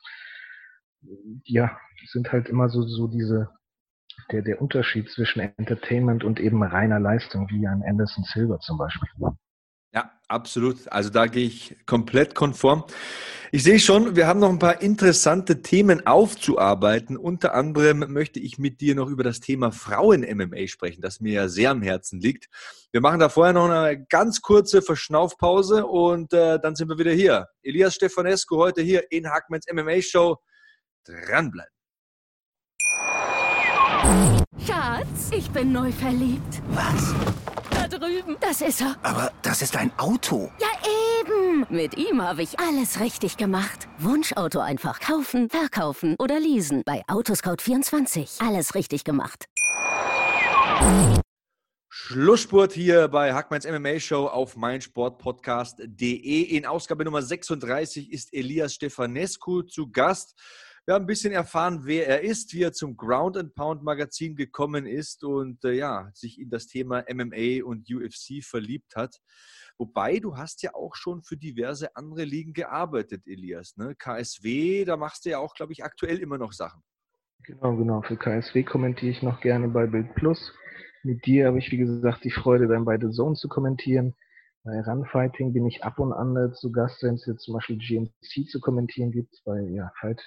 Ja, 1.43 1.77
sind 2.07 2.31
halt 2.31 2.49
immer 2.49 2.69
so, 2.69 2.83
so 2.83 3.07
diese, 3.07 3.49
der, 4.31 4.41
der 4.41 4.61
Unterschied 4.61 5.09
zwischen 5.09 5.41
Entertainment 5.41 6.23
und 6.23 6.39
eben 6.39 6.63
reiner 6.63 6.99
Leistung, 6.99 7.49
wie 7.49 7.67
ein 7.67 7.83
Anderson 7.83 8.23
Silver 8.23 8.59
zum 8.59 8.77
Beispiel. 8.77 9.09
Absolut. 10.27 10.91
Also 10.91 11.09
da 11.09 11.27
gehe 11.27 11.45
ich 11.45 11.75
komplett 11.85 12.33
konform. 12.33 12.83
Ich 13.51 13.63
sehe 13.63 13.79
schon, 13.79 14.15
wir 14.15 14.27
haben 14.27 14.39
noch 14.39 14.49
ein 14.49 14.59
paar 14.59 14.81
interessante 14.81 15.61
Themen 15.61 16.05
aufzuarbeiten. 16.05 17.15
Unter 17.15 17.53
anderem 17.53 18.11
möchte 18.11 18.39
ich 18.39 18.57
mit 18.57 18.81
dir 18.81 18.95
noch 18.95 19.07
über 19.07 19.23
das 19.23 19.39
Thema 19.39 19.71
Frauen-MMA 19.71 20.67
sprechen, 20.67 21.01
das 21.01 21.21
mir 21.21 21.33
ja 21.33 21.47
sehr 21.47 21.71
am 21.71 21.81
Herzen 21.81 22.19
liegt. 22.19 22.47
Wir 22.91 23.01
machen 23.01 23.19
da 23.19 23.29
vorher 23.29 23.53
noch 23.53 23.69
eine 23.69 24.03
ganz 24.07 24.41
kurze 24.41 24.81
Verschnaufpause 24.81 25.85
und 25.85 26.33
äh, 26.33 26.59
dann 26.59 26.75
sind 26.75 26.89
wir 26.89 26.97
wieder 26.97 27.13
hier. 27.13 27.47
Elias 27.61 27.95
Stefanescu 27.95 28.57
heute 28.57 28.81
hier 28.81 29.09
in 29.11 29.29
Hackmans 29.29 29.65
MMA 29.71 30.01
Show. 30.01 30.37
Dranbleiben. 31.05 31.71
Schatz, 34.65 35.29
ich 35.31 35.49
bin 35.51 35.71
neu 35.71 35.91
verliebt. 35.91 36.61
Was? 36.69 37.13
Drüben. 38.25 38.37
Das 38.39 38.61
ist 38.61 38.81
er. 38.81 38.95
Aber 39.03 39.31
das 39.41 39.61
ist 39.61 39.75
ein 39.75 39.91
Auto. 39.97 40.51
Ja, 40.59 40.67
eben. 41.21 41.65
Mit 41.69 41.97
ihm 41.97 42.21
habe 42.21 42.43
ich 42.43 42.59
alles 42.59 42.99
richtig 42.99 43.37
gemacht. 43.37 43.87
Wunschauto 43.99 44.59
einfach 44.59 44.99
kaufen, 44.99 45.49
verkaufen 45.49 46.15
oder 46.19 46.39
leasen. 46.39 46.83
Bei 46.85 47.03
Autoscout24. 47.07 48.45
Alles 48.45 48.75
richtig 48.75 49.03
gemacht. 49.03 49.45
Schlussspurt 51.89 52.73
hier 52.73 53.07
bei 53.07 53.33
Hackmanns 53.33 53.65
MMA 53.65 53.99
Show 53.99 54.27
auf 54.27 54.55
meinsportpodcast.de. 54.57 56.41
In 56.41 56.65
Ausgabe 56.65 57.05
Nummer 57.05 57.21
36 57.21 58.11
ist 58.11 58.33
Elias 58.33 58.73
Stefanescu 58.73 59.63
zu 59.63 59.89
Gast. 59.89 60.35
Wir 60.87 60.93
haben 60.93 61.05
ein 61.05 61.07
bisschen 61.07 61.33
erfahren, 61.33 61.81
wer 61.85 62.07
er 62.07 62.21
ist, 62.21 62.53
wie 62.53 62.61
er 62.61 62.71
zum 62.71 62.95
Ground 62.95 63.37
and 63.37 63.55
Pound 63.55 63.81
Magazin 63.81 64.35
gekommen 64.35 64.85
ist 64.85 65.23
und 65.23 65.65
äh, 65.65 65.71
ja, 65.71 66.11
sich 66.13 66.39
in 66.39 66.51
das 66.51 66.67
Thema 66.67 67.03
MMA 67.11 67.65
und 67.65 67.89
UFC 67.91 68.43
verliebt 68.43 68.95
hat. 68.95 69.19
Wobei, 69.79 70.19
du 70.19 70.37
hast 70.37 70.61
ja 70.61 70.75
auch 70.75 70.95
schon 70.95 71.23
für 71.23 71.37
diverse 71.37 71.95
andere 71.95 72.23
Ligen 72.23 72.53
gearbeitet, 72.53 73.23
Elias. 73.25 73.75
Ne? 73.77 73.95
KSW, 73.97 74.85
da 74.85 74.95
machst 74.95 75.25
du 75.25 75.31
ja 75.31 75.39
auch, 75.39 75.55
glaube 75.55 75.73
ich, 75.73 75.83
aktuell 75.83 76.19
immer 76.19 76.37
noch 76.37 76.53
Sachen. 76.53 76.83
Genau, 77.45 77.75
genau. 77.75 78.03
Für 78.03 78.15
KSW 78.15 78.61
kommentiere 78.61 79.11
ich 79.11 79.23
noch 79.23 79.41
gerne 79.41 79.67
bei 79.67 79.87
Bild 79.87 80.13
Plus. 80.13 80.53
Mit 81.01 81.25
dir 81.25 81.47
habe 81.47 81.57
ich, 81.57 81.71
wie 81.71 81.77
gesagt, 81.77 82.23
die 82.23 82.31
Freude, 82.31 82.67
dann 82.67 82.85
bei 82.85 82.99
The 82.99 83.09
Zone 83.09 83.33
zu 83.33 83.47
kommentieren. 83.47 84.13
Bei 84.63 84.79
Runfighting 84.81 85.51
bin 85.51 85.65
ich 85.65 85.83
ab 85.83 85.97
und 85.97 86.13
an 86.13 86.53
zu 86.53 86.71
Gast, 86.71 87.01
wenn 87.01 87.15
es 87.15 87.25
jetzt 87.25 87.41
zum 87.41 87.55
Beispiel 87.55 87.79
GMC 87.79 88.47
zu 88.49 88.59
kommentieren 88.59 89.11
gibt. 89.11 89.41
Bei 89.45 89.59
ja, 89.61 89.91
Fight 89.99 90.21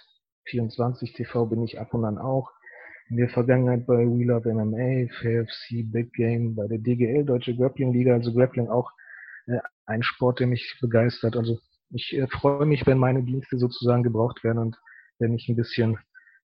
24 0.50 1.12
TV 1.12 1.46
bin 1.46 1.62
ich 1.62 1.80
ab 1.80 1.94
und 1.94 2.04
an 2.04 2.18
auch. 2.18 2.50
In 3.10 3.16
der 3.16 3.28
Vergangenheit 3.28 3.86
bei 3.86 4.06
We 4.06 4.24
Love 4.24 4.52
MMA, 4.52 5.08
FFC, 5.08 5.90
Big 5.90 6.12
Game, 6.12 6.54
bei 6.54 6.66
der 6.66 6.78
DGL, 6.78 7.24
Deutsche 7.24 7.56
Grappling 7.56 7.92
Liga, 7.92 8.12
also 8.12 8.34
Grappling 8.34 8.68
auch 8.68 8.90
äh, 9.46 9.58
ein 9.86 10.02
Sport, 10.02 10.40
der 10.40 10.46
mich 10.46 10.76
begeistert. 10.80 11.36
Also 11.36 11.58
ich 11.90 12.14
äh, 12.14 12.26
freue 12.26 12.66
mich, 12.66 12.86
wenn 12.86 12.98
meine 12.98 13.22
Dienste 13.22 13.58
sozusagen 13.58 14.02
gebraucht 14.02 14.44
werden 14.44 14.58
und 14.58 14.76
wenn 15.18 15.34
ich 15.34 15.48
ein 15.48 15.56
bisschen, 15.56 15.98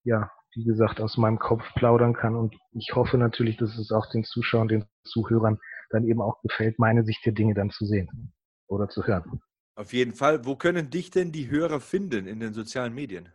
ja, 0.04 0.30
wie 0.54 0.64
gesagt, 0.64 1.00
aus 1.00 1.16
meinem 1.16 1.38
Kopf 1.38 1.62
plaudern 1.74 2.14
kann. 2.14 2.34
Und 2.34 2.56
ich 2.72 2.94
hoffe 2.94 3.18
natürlich, 3.18 3.56
dass 3.56 3.76
es 3.76 3.92
auch 3.92 4.10
den 4.10 4.24
Zuschauern, 4.24 4.68
den 4.68 4.84
Zuhörern 5.04 5.58
dann 5.90 6.04
eben 6.04 6.22
auch 6.22 6.40
gefällt, 6.42 6.78
meine 6.78 7.04
Sicht 7.04 7.24
der 7.26 7.32
Dinge 7.32 7.54
dann 7.54 7.70
zu 7.70 7.84
sehen 7.84 8.32
oder 8.68 8.88
zu 8.88 9.06
hören. 9.06 9.40
Auf 9.76 9.92
jeden 9.92 10.14
Fall. 10.14 10.44
Wo 10.46 10.56
können 10.56 10.90
dich 10.90 11.10
denn 11.10 11.32
die 11.32 11.50
Hörer 11.50 11.80
finden 11.80 12.26
in 12.26 12.40
den 12.40 12.54
sozialen 12.54 12.94
Medien? 12.94 13.28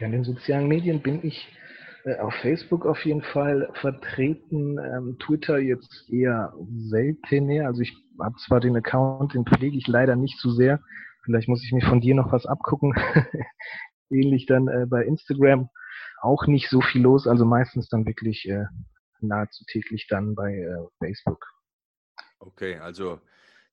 Ja, 0.00 0.06
in 0.06 0.12
den 0.12 0.24
sozialen 0.24 0.66
Medien 0.66 1.02
bin 1.02 1.24
ich 1.24 1.46
äh, 2.04 2.16
auf 2.20 2.32
Facebook 2.36 2.86
auf 2.86 3.04
jeden 3.04 3.20
Fall 3.20 3.70
vertreten, 3.74 4.78
ähm, 4.78 5.18
Twitter 5.18 5.58
jetzt 5.58 6.08
eher 6.10 6.54
seltener. 6.88 7.66
Also 7.66 7.82
ich 7.82 7.94
habe 8.18 8.34
zwar 8.46 8.60
den 8.60 8.76
Account, 8.76 9.34
den 9.34 9.44
pflege 9.44 9.76
ich 9.76 9.86
leider 9.86 10.16
nicht 10.16 10.38
so 10.40 10.50
sehr. 10.52 10.80
Vielleicht 11.24 11.48
muss 11.48 11.62
ich 11.62 11.72
mir 11.72 11.86
von 11.86 12.00
dir 12.00 12.14
noch 12.14 12.32
was 12.32 12.46
abgucken. 12.46 12.94
Ähnlich 14.10 14.46
dann 14.46 14.68
äh, 14.68 14.86
bei 14.88 15.04
Instagram 15.04 15.68
auch 16.22 16.46
nicht 16.46 16.70
so 16.70 16.80
viel 16.80 17.02
los, 17.02 17.26
also 17.26 17.44
meistens 17.44 17.88
dann 17.90 18.06
wirklich 18.06 18.48
äh, 18.48 18.64
nahezu 19.20 19.64
täglich 19.70 20.06
dann 20.08 20.34
bei 20.34 20.54
äh, 20.54 20.76
Facebook. 20.98 21.44
Okay, 22.38 22.76
also 22.76 23.20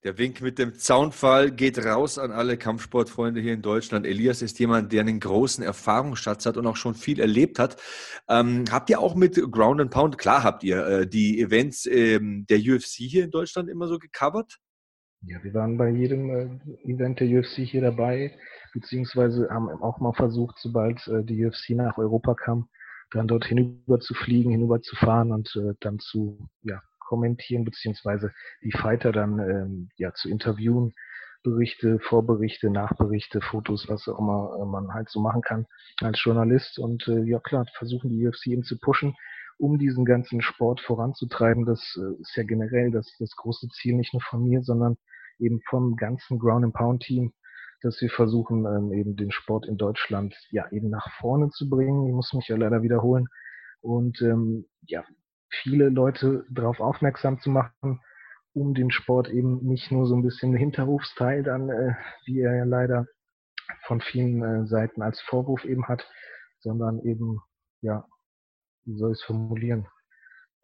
der 0.08 0.18
Wink 0.18 0.40
mit 0.40 0.58
dem 0.58 0.74
Zaunfall 0.74 1.52
geht 1.52 1.84
raus 1.84 2.18
an 2.18 2.32
alle 2.32 2.56
Kampfsportfreunde 2.56 3.42
hier 3.42 3.52
in 3.52 3.62
Deutschland. 3.62 4.06
Elias 4.06 4.42
ist 4.42 4.58
jemand, 4.58 4.94
der 4.94 5.02
einen 5.02 5.20
großen 5.20 5.62
Erfahrungsschatz 5.62 6.46
hat 6.46 6.56
und 6.56 6.66
auch 6.66 6.78
schon 6.78 6.96
viel 6.96 7.20
erlebt 7.20 7.60
hat. 7.60 7.76
Ähm, 8.30 8.64
habt 8.72 8.90
ihr 8.90 9.02
auch 9.02 9.16
mit 9.16 9.36
Ground 9.52 9.82
and 9.82 9.92
Pound, 9.92 10.18
klar 10.18 10.44
habt 10.44 10.64
ihr, 10.64 10.88
äh, 10.88 11.08
die 11.08 11.42
Events 11.42 11.86
ähm, 11.88 12.46
der 12.50 12.60
UFC 12.60 13.00
hier 13.00 13.26
in 13.26 13.32
Deutschland 13.32 13.68
immer 13.68 13.90
so 13.90 14.00
gecovert? 14.00 14.60
Ja, 15.24 15.44
wir 15.44 15.54
waren 15.54 15.78
bei 15.78 15.90
jedem 15.90 16.30
äh, 16.30 16.90
Event 16.90 17.20
der 17.20 17.28
UFC 17.28 17.58
hier 17.66 17.82
dabei, 17.82 18.40
beziehungsweise 18.74 19.50
haben 19.50 19.68
auch 19.68 20.00
mal 20.00 20.14
versucht, 20.14 20.56
sobald 20.60 21.06
äh, 21.10 21.22
die 21.22 21.46
UFC 21.46 21.72
nach 21.72 21.98
Europa 21.98 22.34
kam, 22.34 22.70
dann 23.12 23.28
dort 23.28 23.44
hinüber 23.44 24.00
zu 24.00 24.14
fliegen, 24.14 24.52
hinüber 24.52 24.82
zu 24.82 24.96
fahren 24.96 25.34
und 25.34 25.54
äh, 25.58 25.74
dann 25.82 26.00
zu 26.00 26.48
ja, 26.62 26.82
kommentieren, 27.08 27.64
beziehungsweise 27.64 28.32
die 28.62 28.72
Fighter 28.72 29.12
dann 29.12 29.40
ähm, 29.40 29.90
ja 29.98 30.14
zu 30.14 30.30
interviewen, 30.30 30.94
Berichte, 31.44 32.00
Vorberichte, 32.00 32.70
Nachberichte, 32.70 33.40
Fotos, 33.42 33.88
was 33.88 34.08
auch 34.08 34.20
immer 34.20 34.58
äh, 34.60 34.66
man 34.66 34.94
halt 34.94 35.10
so 35.10 35.22
machen 35.22 35.42
kann 35.42 35.66
als 36.02 36.22
Journalist. 36.24 36.78
Und 36.78 37.08
äh, 37.08 37.24
ja 37.24 37.40
klar, 37.40 37.66
versuchen 37.78 38.10
die 38.10 38.28
UFC 38.28 38.48
eben 38.48 38.64
zu 38.64 38.78
pushen, 38.80 39.16
um 39.58 39.78
diesen 39.78 40.04
ganzen 40.04 40.42
Sport 40.42 40.82
voranzutreiben. 40.82 41.66
Das 41.66 41.98
äh, 41.98 42.22
ist 42.22 42.36
ja 42.36 42.44
generell 42.44 42.92
das, 42.92 43.16
das 43.20 43.36
große 43.36 43.70
Ziel, 43.70 43.96
nicht 43.96 44.14
nur 44.14 44.22
von 44.22 44.44
mir, 44.44 44.62
sondern 44.62 44.98
eben 45.40 45.62
vom 45.70 45.96
ganzen 45.96 46.40
Ground 46.40 46.66
and 46.66 46.74
Pound 46.74 47.04
Team, 47.04 47.32
dass 47.82 48.02
wir 48.02 48.10
versuchen, 48.10 48.66
ähm, 48.66 48.92
eben 48.92 49.16
den 49.16 49.32
Sport 49.32 49.68
in 49.68 49.78
Deutschland 49.78 50.36
ja 50.50 50.70
eben 50.72 50.90
nach 50.90 51.08
vorne 51.20 51.50
zu 51.52 51.70
bringen. 51.70 52.08
Ich 52.08 52.14
muss 52.14 52.34
mich 52.34 52.48
ja 52.48 52.58
leider 52.58 52.82
wiederholen. 52.82 53.28
Und 53.82 54.22
ähm, 54.22 54.66
ja, 54.82 55.06
viele 55.50 55.90
Leute 55.90 56.46
darauf 56.50 56.80
aufmerksam 56.80 57.40
zu 57.40 57.50
machen, 57.50 58.02
um 58.54 58.74
den 58.74 58.92
Sport 58.92 59.30
eben 59.30 59.64
nicht 59.64 59.92
nur 59.92 60.08
so 60.08 60.16
ein 60.16 60.24
bisschen 60.24 60.56
Hinterhofsteil 60.56 61.44
dann, 61.44 61.70
äh, 61.70 61.96
wie 62.26 62.40
er 62.40 62.56
ja 62.56 62.64
leider 62.64 63.06
von 63.86 64.02
vielen 64.02 64.44
äh, 64.44 64.68
Seiten 64.68 65.02
als 65.02 65.22
Vorwurf 65.22 65.66
eben 65.66 65.88
hat, 65.88 66.08
sondern 66.60 67.00
eben, 67.04 67.40
ja, 67.82 68.06
wie 68.86 68.98
soll 68.98 69.12
ich 69.12 69.20
es 69.20 69.26
formulieren? 69.26 69.88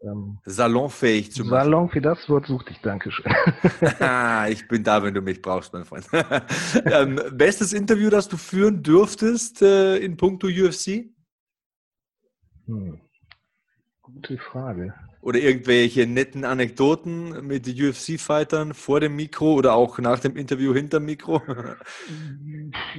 Ähm, 0.04 0.40
salonfähig 0.44 1.32
zu 1.32 1.46
machen. 1.46 1.64
Salonfähig, 1.64 2.04
das 2.04 2.28
Wort 2.30 2.48
suchte 2.48 2.72
ich, 2.72 2.82
Dankeschön. 2.82 3.26
ich 4.50 4.68
bin 4.68 4.84
da, 4.84 5.02
wenn 5.02 5.14
du 5.14 5.22
mich 5.22 5.42
brauchst, 5.42 5.72
mein 5.74 5.86
Freund. 5.86 6.08
ähm, 6.86 7.22
bestes 7.32 7.74
Interview, 7.74 8.10
das 8.10 8.28
du 8.28 8.38
führen 8.38 8.84
dürftest 8.84 9.62
äh, 9.62 9.98
in 9.98 10.18
puncto 10.18 10.48
UFC? 10.48 11.10
Hm. 12.66 13.00
Gute 14.14 14.38
Frage. 14.38 14.94
Oder 15.22 15.40
irgendwelche 15.40 16.06
netten 16.06 16.44
Anekdoten 16.44 17.48
mit 17.48 17.68
UFC-Fightern 17.68 18.74
vor 18.74 19.00
dem 19.00 19.16
Mikro 19.16 19.54
oder 19.54 19.74
auch 19.74 19.98
nach 20.00 20.20
dem 20.20 20.36
Interview 20.36 20.74
hinter 20.74 21.00
dem 21.00 21.06
Mikro? 21.06 21.42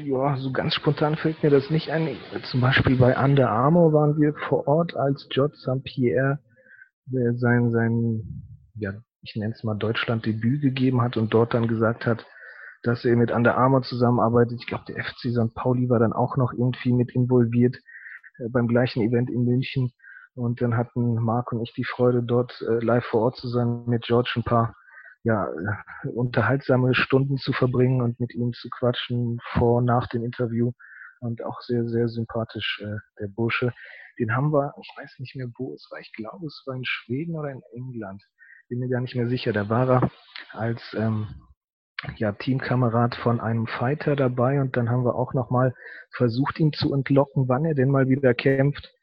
Ja, 0.04 0.36
so 0.36 0.52
ganz 0.52 0.74
spontan 0.74 1.16
fällt 1.16 1.42
mir 1.42 1.50
das 1.50 1.70
nicht 1.70 1.90
ein. 1.90 2.16
Zum 2.50 2.60
Beispiel 2.60 2.96
bei 2.96 3.16
Under 3.16 3.50
Armour 3.50 3.92
waren 3.92 4.20
wir 4.20 4.34
vor 4.48 4.66
Ort, 4.66 4.94
als 4.96 5.26
George 5.30 5.56
St. 5.56 5.82
Pierre 5.84 6.38
sein, 7.06 7.70
sein, 7.70 8.22
ja, 8.76 8.92
ich 9.22 9.34
nenne 9.36 9.52
es 9.54 9.64
mal 9.64 9.74
Deutschland-Debüt 9.74 10.62
gegeben 10.62 11.02
hat 11.02 11.16
und 11.16 11.32
dort 11.34 11.54
dann 11.54 11.68
gesagt 11.68 12.06
hat, 12.06 12.24
dass 12.82 13.04
er 13.04 13.16
mit 13.16 13.30
Under 13.30 13.56
Armour 13.56 13.82
zusammenarbeitet. 13.82 14.58
Ich 14.60 14.66
glaube, 14.66 14.84
der 14.88 15.02
FC 15.04 15.30
St. 15.32 15.54
Pauli 15.54 15.88
war 15.88 15.98
dann 15.98 16.12
auch 16.12 16.36
noch 16.36 16.52
irgendwie 16.52 16.92
mit 16.92 17.14
involviert 17.14 17.76
äh, 18.38 18.48
beim 18.48 18.68
gleichen 18.68 19.02
Event 19.02 19.30
in 19.30 19.44
München. 19.44 19.92
Und 20.34 20.60
dann 20.60 20.76
hatten 20.76 21.14
Marc 21.14 21.52
und 21.52 21.62
ich 21.62 21.72
die 21.74 21.84
Freude, 21.84 22.22
dort 22.22 22.60
äh, 22.62 22.84
live 22.84 23.04
vor 23.04 23.22
Ort 23.22 23.36
zu 23.36 23.48
sein, 23.48 23.84
mit 23.86 24.04
George 24.04 24.32
ein 24.36 24.42
paar 24.42 24.74
ja, 25.22 25.46
äh, 25.46 26.08
unterhaltsame 26.08 26.94
Stunden 26.94 27.38
zu 27.38 27.52
verbringen 27.52 28.02
und 28.02 28.20
mit 28.20 28.34
ihm 28.34 28.52
zu 28.52 28.68
quatschen 28.68 29.38
vor 29.52 29.78
und 29.78 29.84
nach 29.84 30.08
dem 30.08 30.24
Interview. 30.24 30.72
Und 31.20 31.42
auch 31.42 31.60
sehr, 31.62 31.88
sehr 31.88 32.08
sympathisch, 32.08 32.82
äh, 32.84 32.98
der 33.18 33.28
Bursche. 33.28 33.72
Den 34.18 34.34
haben 34.36 34.52
wir, 34.52 34.74
ich 34.80 34.90
weiß 34.96 35.18
nicht 35.20 35.34
mehr, 35.36 35.48
wo 35.56 35.72
es 35.74 35.88
war. 35.90 35.98
Ich 36.00 36.12
glaube, 36.12 36.46
es 36.46 36.62
war 36.66 36.76
in 36.76 36.84
Schweden 36.84 37.34
oder 37.34 37.50
in 37.50 37.62
England. 37.72 38.22
Bin 38.68 38.80
mir 38.80 38.88
gar 38.88 39.00
nicht 39.00 39.14
mehr 39.14 39.28
sicher. 39.28 39.52
Da 39.52 39.68
war 39.68 39.88
er 39.88 40.10
als 40.52 40.82
ähm, 40.94 41.28
ja, 42.16 42.32
Teamkamerad 42.32 43.14
von 43.16 43.40
einem 43.40 43.66
Fighter 43.66 44.16
dabei 44.16 44.60
und 44.60 44.76
dann 44.76 44.90
haben 44.90 45.04
wir 45.04 45.14
auch 45.14 45.34
nochmal 45.34 45.74
versucht, 46.10 46.60
ihn 46.60 46.72
zu 46.72 46.92
entlocken, 46.92 47.48
wann 47.48 47.64
er 47.64 47.74
denn 47.74 47.90
mal 47.90 48.08
wieder 48.08 48.34
kämpft. 48.34 48.93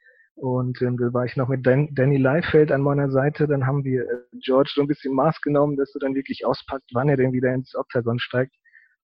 Und 0.42 0.82
ähm, 0.82 0.98
da 0.98 1.14
war 1.14 1.24
ich 1.24 1.36
noch 1.36 1.50
mit 1.50 1.68
Dan 1.68 1.94
Danny 1.94 2.18
Leifeld 2.18 2.72
an 2.72 2.82
meiner 2.82 3.12
Seite. 3.12 3.46
Dann 3.46 3.68
haben 3.68 3.84
wir 3.84 4.10
äh, 4.10 4.38
George 4.44 4.72
so 4.74 4.82
ein 4.82 4.88
bisschen 4.88 5.14
Maß 5.14 5.40
genommen, 5.42 5.78
dass 5.78 5.94
er 5.94 6.00
dann 6.00 6.16
wirklich 6.16 6.48
auspackt, 6.48 6.90
wann 6.94 7.10
er 7.10 7.18
denn 7.18 7.32
wieder 7.32 7.54
ins 7.54 7.76
Oktagon 7.76 8.18
steigt. 8.18 8.56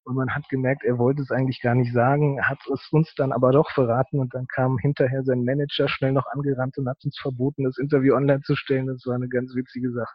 Und 0.02 0.16
man 0.16 0.34
hat 0.34 0.48
gemerkt, 0.48 0.82
er 0.82 0.98
wollte 0.98 1.22
es 1.22 1.30
eigentlich 1.30 1.60
gar 1.62 1.76
nicht 1.76 1.92
sagen, 1.92 2.42
hat 2.42 2.58
es 2.74 2.88
uns 2.90 3.14
dann 3.14 3.30
aber 3.30 3.52
doch 3.52 3.70
verraten. 3.70 4.18
Und 4.18 4.34
dann 4.34 4.48
kam 4.48 4.78
hinterher 4.78 5.22
sein 5.22 5.44
Manager 5.44 5.88
schnell 5.88 6.10
noch 6.10 6.26
angerannt 6.26 6.76
und 6.76 6.88
hat 6.88 6.98
uns 7.04 7.16
verboten, 7.20 7.62
das 7.62 7.78
Interview 7.78 8.16
online 8.16 8.40
zu 8.40 8.56
stellen. 8.56 8.88
Das 8.88 9.06
war 9.06 9.14
eine 9.14 9.28
ganz 9.28 9.54
witzige 9.54 9.92
Sache. 9.92 10.14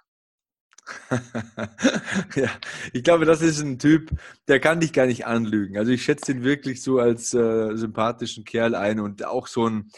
ja, 2.35 2.49
ich 2.91 3.01
glaube, 3.01 3.23
das 3.23 3.41
ist 3.41 3.61
ein 3.61 3.79
Typ, 3.79 4.11
der 4.49 4.59
kann 4.59 4.81
dich 4.81 4.91
gar 4.91 5.05
nicht 5.05 5.25
anlügen. 5.25 5.77
Also 5.77 5.93
ich 5.93 6.03
schätze 6.03 6.33
ihn 6.33 6.43
wirklich 6.43 6.83
so 6.83 6.99
als 6.99 7.33
äh, 7.33 7.77
sympathischen 7.77 8.43
Kerl 8.43 8.75
ein 8.75 8.99
und 8.99 9.25
auch 9.25 9.47
so 9.47 9.69
ein 9.69 9.89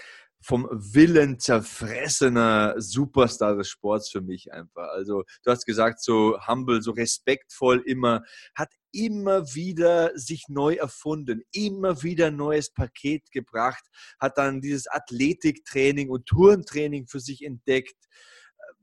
vom 0.46 0.68
Willen 0.70 1.40
zerfressener 1.40 2.76
Superstar 2.78 3.56
des 3.56 3.68
Sports 3.68 4.12
für 4.12 4.22
mich 4.22 4.54
einfach. 4.54 4.90
Also 4.90 5.24
du 5.44 5.50
hast 5.50 5.66
gesagt, 5.66 6.04
so 6.04 6.38
humble, 6.48 6.84
so 6.84 6.92
respektvoll 6.92 7.82
immer, 7.84 8.22
hat 8.54 8.70
immer 8.92 9.56
wieder 9.56 10.12
sich 10.16 10.44
neu 10.48 10.76
erfunden, 10.76 11.42
immer 11.52 12.04
wieder 12.04 12.28
ein 12.28 12.36
neues 12.36 12.72
Paket 12.72 13.32
gebracht, 13.32 13.84
hat 14.20 14.38
dann 14.38 14.62
dieses 14.62 14.88
Athletiktraining 14.88 16.12
und 16.12 16.28
Turntraining 16.28 17.08
für 17.08 17.20
sich 17.20 17.44
entdeckt 17.44 17.98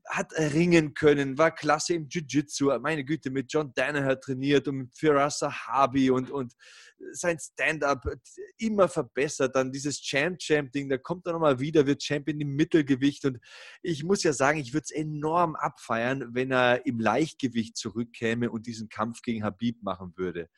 hat 0.09 0.33
ringen 0.37 0.95
können, 0.95 1.39
war 1.39 1.55
klasse 1.55 1.95
im 1.95 2.09
Jiu-Jitsu, 2.09 2.77
meine 2.81 3.05
Güte, 3.05 3.31
mit 3.31 3.53
John 3.53 3.73
Danaher 3.75 4.21
trainiert 4.21 4.67
und 4.69 4.77
mit 4.77 4.97
Firas 4.97 5.39
Sahabi 5.39 6.11
und, 6.11 6.31
und 6.31 6.55
sein 7.13 7.39
Stand-up 7.39 8.05
immer 8.59 8.89
verbessert. 8.89 9.55
Dann 9.55 9.73
dieses 9.73 10.01
Champ-Champ-Ding, 10.01 10.89
da 10.89 10.99
kommt 10.99 11.27
er 11.27 11.33
nochmal 11.33 11.61
wieder, 11.61 11.87
wird 11.87 12.03
Champion 12.03 12.41
im 12.41 12.55
Mittelgewicht 12.55 13.25
und 13.25 13.39
ich 13.83 14.05
muss 14.05 14.23
ja 14.23 14.33
sagen, 14.33 14.59
ich 14.59 14.73
würde 14.73 14.85
es 14.85 14.91
enorm 14.91 15.55
abfeiern, 15.55 16.35
wenn 16.35 16.51
er 16.51 16.85
im 16.85 16.99
Leichtgewicht 16.99 17.77
zurückkäme 17.77 18.51
und 18.51 18.67
diesen 18.67 18.89
Kampf 18.89 19.23
gegen 19.23 19.45
Habib 19.45 19.83
machen 19.83 20.13
würde. 20.17 20.49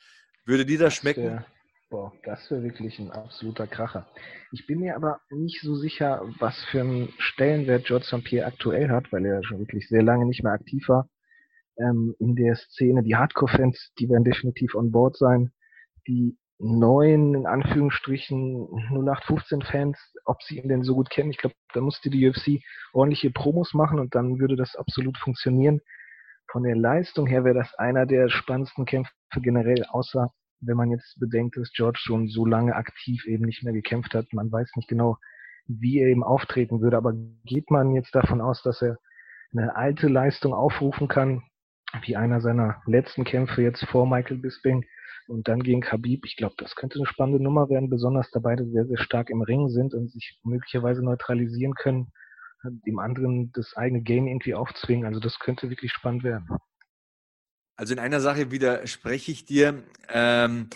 Würde 0.44 0.66
dir 0.66 0.78
das 0.78 0.94
schmecken? 0.94 1.44
Boah, 1.90 2.12
das 2.24 2.50
wäre 2.50 2.62
wirklich 2.62 2.98
ein 2.98 3.10
absoluter 3.10 3.66
Kracher. 3.66 4.08
Ich 4.52 4.66
bin 4.66 4.80
mir 4.80 4.96
aber 4.96 5.20
nicht 5.30 5.60
so 5.60 5.76
sicher, 5.76 6.22
was 6.38 6.56
für 6.70 6.80
einen 6.80 7.12
Stellenwert 7.18 7.86
George 7.86 8.06
St. 8.06 8.24
Pierre 8.24 8.46
aktuell 8.46 8.88
hat, 8.88 9.12
weil 9.12 9.24
er 9.26 9.44
schon 9.44 9.60
wirklich 9.60 9.88
sehr 9.88 10.02
lange 10.02 10.26
nicht 10.26 10.42
mehr 10.42 10.52
aktiv 10.52 10.88
war 10.88 11.08
ähm, 11.78 12.14
in 12.18 12.34
der 12.36 12.56
Szene. 12.56 13.02
Die 13.02 13.16
Hardcore-Fans, 13.16 13.92
die 13.98 14.08
werden 14.08 14.24
definitiv 14.24 14.74
on 14.74 14.90
board 14.90 15.16
sein. 15.16 15.52
Die 16.06 16.36
neuen, 16.58 17.34
in 17.34 17.46
Anführungsstrichen, 17.46 18.68
0815-Fans, 18.90 19.98
ob 20.24 20.42
sie 20.42 20.58
ihn 20.58 20.68
denn 20.68 20.82
so 20.82 20.94
gut 20.94 21.10
kennen, 21.10 21.30
ich 21.30 21.38
glaube, 21.38 21.56
da 21.72 21.80
musste 21.80 22.10
die 22.10 22.28
UFC 22.28 22.62
ordentliche 22.92 23.30
Promos 23.30 23.74
machen 23.74 23.98
und 23.98 24.14
dann 24.14 24.38
würde 24.38 24.56
das 24.56 24.76
absolut 24.76 25.18
funktionieren. 25.18 25.80
Von 26.50 26.62
der 26.62 26.76
Leistung 26.76 27.26
her 27.26 27.44
wäre 27.44 27.56
das 27.56 27.74
einer 27.74 28.06
der 28.06 28.28
spannendsten 28.28 28.86
Kämpfe 28.86 29.12
generell, 29.34 29.84
außer 29.88 30.32
wenn 30.60 30.76
man 30.76 30.90
jetzt 30.90 31.18
bedenkt, 31.18 31.56
dass 31.56 31.72
George 31.72 31.98
schon 32.00 32.28
so 32.28 32.46
lange 32.46 32.74
aktiv 32.74 33.26
eben 33.26 33.44
nicht 33.44 33.62
mehr 33.62 33.72
gekämpft 33.72 34.14
hat. 34.14 34.32
Man 34.32 34.50
weiß 34.50 34.70
nicht 34.76 34.88
genau, 34.88 35.16
wie 35.66 35.98
er 35.98 36.08
eben 36.08 36.22
auftreten 36.22 36.80
würde, 36.80 36.96
aber 36.96 37.14
geht 37.44 37.70
man 37.70 37.94
jetzt 37.94 38.14
davon 38.14 38.40
aus, 38.40 38.62
dass 38.62 38.82
er 38.82 38.98
eine 39.52 39.76
alte 39.76 40.08
Leistung 40.08 40.52
aufrufen 40.52 41.08
kann, 41.08 41.42
wie 42.02 42.16
einer 42.16 42.40
seiner 42.40 42.82
letzten 42.86 43.24
Kämpfe 43.24 43.62
jetzt 43.62 43.84
vor 43.86 44.06
Michael 44.06 44.38
Bisping 44.38 44.84
und 45.28 45.48
dann 45.48 45.62
gegen 45.62 45.80
Khabib. 45.80 46.24
Ich 46.26 46.36
glaube, 46.36 46.54
das 46.58 46.74
könnte 46.74 46.98
eine 46.98 47.06
spannende 47.06 47.42
Nummer 47.42 47.68
werden, 47.70 47.88
besonders 47.88 48.30
da 48.30 48.40
beide 48.40 48.66
sehr, 48.66 48.86
sehr 48.86 48.98
stark 48.98 49.30
im 49.30 49.42
Ring 49.42 49.68
sind 49.68 49.94
und 49.94 50.10
sich 50.10 50.38
möglicherweise 50.42 51.02
neutralisieren 51.02 51.74
können, 51.74 52.12
dem 52.86 52.98
anderen 52.98 53.52
das 53.52 53.76
eigene 53.76 54.02
Game 54.02 54.26
irgendwie 54.26 54.54
aufzwingen. 54.54 55.06
Also 55.06 55.20
das 55.20 55.38
könnte 55.38 55.70
wirklich 55.70 55.92
spannend 55.92 56.24
werden. 56.24 56.48
Also 57.76 57.92
in 57.92 57.98
einer 57.98 58.20
Sache 58.20 58.50
widerspreche 58.50 59.32
ich 59.32 59.44
dir. 59.44 59.82
Ähm, 60.08 60.70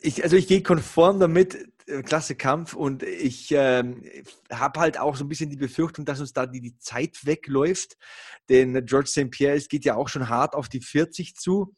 ich, 0.00 0.22
also 0.22 0.36
ich 0.36 0.46
gehe 0.46 0.62
konform 0.62 1.20
damit, 1.20 1.70
äh, 1.86 2.02
klasse 2.02 2.34
Kampf 2.34 2.74
und 2.74 3.02
ich 3.02 3.52
ähm, 3.52 4.04
habe 4.50 4.80
halt 4.80 4.98
auch 4.98 5.16
so 5.16 5.24
ein 5.24 5.28
bisschen 5.28 5.50
die 5.50 5.56
Befürchtung, 5.56 6.04
dass 6.04 6.20
uns 6.20 6.32
da 6.32 6.46
die, 6.46 6.60
die 6.60 6.78
Zeit 6.78 7.26
wegläuft. 7.26 7.96
Denn 8.48 8.84
George 8.86 9.08
St. 9.08 9.30
Pierre, 9.30 9.56
es 9.56 9.68
geht 9.68 9.84
ja 9.84 9.96
auch 9.96 10.08
schon 10.08 10.28
hart 10.28 10.54
auf 10.54 10.68
die 10.68 10.80
40 10.80 11.36
zu 11.36 11.74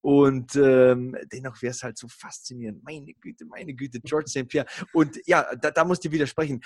und 0.00 0.54
ähm, 0.56 1.16
dennoch 1.32 1.60
wäre 1.60 1.72
es 1.72 1.82
halt 1.82 1.98
so 1.98 2.08
faszinierend. 2.08 2.82
Meine 2.84 3.14
Güte, 3.14 3.44
meine 3.46 3.74
Güte, 3.74 4.00
George 4.00 4.28
St. 4.28 4.48
Pierre. 4.48 4.66
Und 4.92 5.18
ja, 5.26 5.54
da, 5.56 5.70
da 5.70 5.84
musst 5.84 6.04
du 6.04 6.12
widersprechen. 6.12 6.62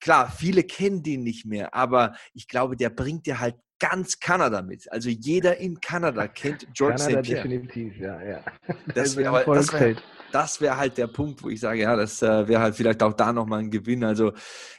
Klar, 0.00 0.30
viele 0.30 0.62
kennen 0.62 1.02
den 1.02 1.24
nicht 1.24 1.46
mehr, 1.46 1.74
aber 1.74 2.16
ich 2.32 2.48
glaube, 2.48 2.76
der 2.76 2.90
bringt 2.90 3.26
dir 3.26 3.40
halt 3.40 3.56
ganz 3.78 4.18
Kanada 4.18 4.62
mit. 4.62 4.90
Also 4.90 5.08
jeder 5.08 5.58
in 5.58 5.80
Kanada 5.80 6.28
kennt 6.28 6.66
George 6.74 6.96
Kanada 6.96 7.22
St. 7.22 7.28
Pierre. 7.28 7.42
definitiv, 7.42 7.96
ja, 7.98 8.22
ja. 8.22 8.44
Das 8.94 9.16
wäre 9.16 9.44
das 9.46 9.72
wär, 9.72 9.96
das 10.32 10.60
wär 10.60 10.76
halt 10.76 10.98
der 10.98 11.06
Punkt, 11.06 11.42
wo 11.42 11.48
ich 11.48 11.60
sage, 11.60 11.80
ja, 11.80 11.96
das 11.96 12.22
äh, 12.22 12.48
wäre 12.48 12.60
halt 12.60 12.74
vielleicht 12.74 13.02
auch 13.02 13.12
da 13.12 13.32
nochmal 13.32 13.60
ein 13.60 13.70
Gewinn. 13.70 14.04
Also 14.04 14.32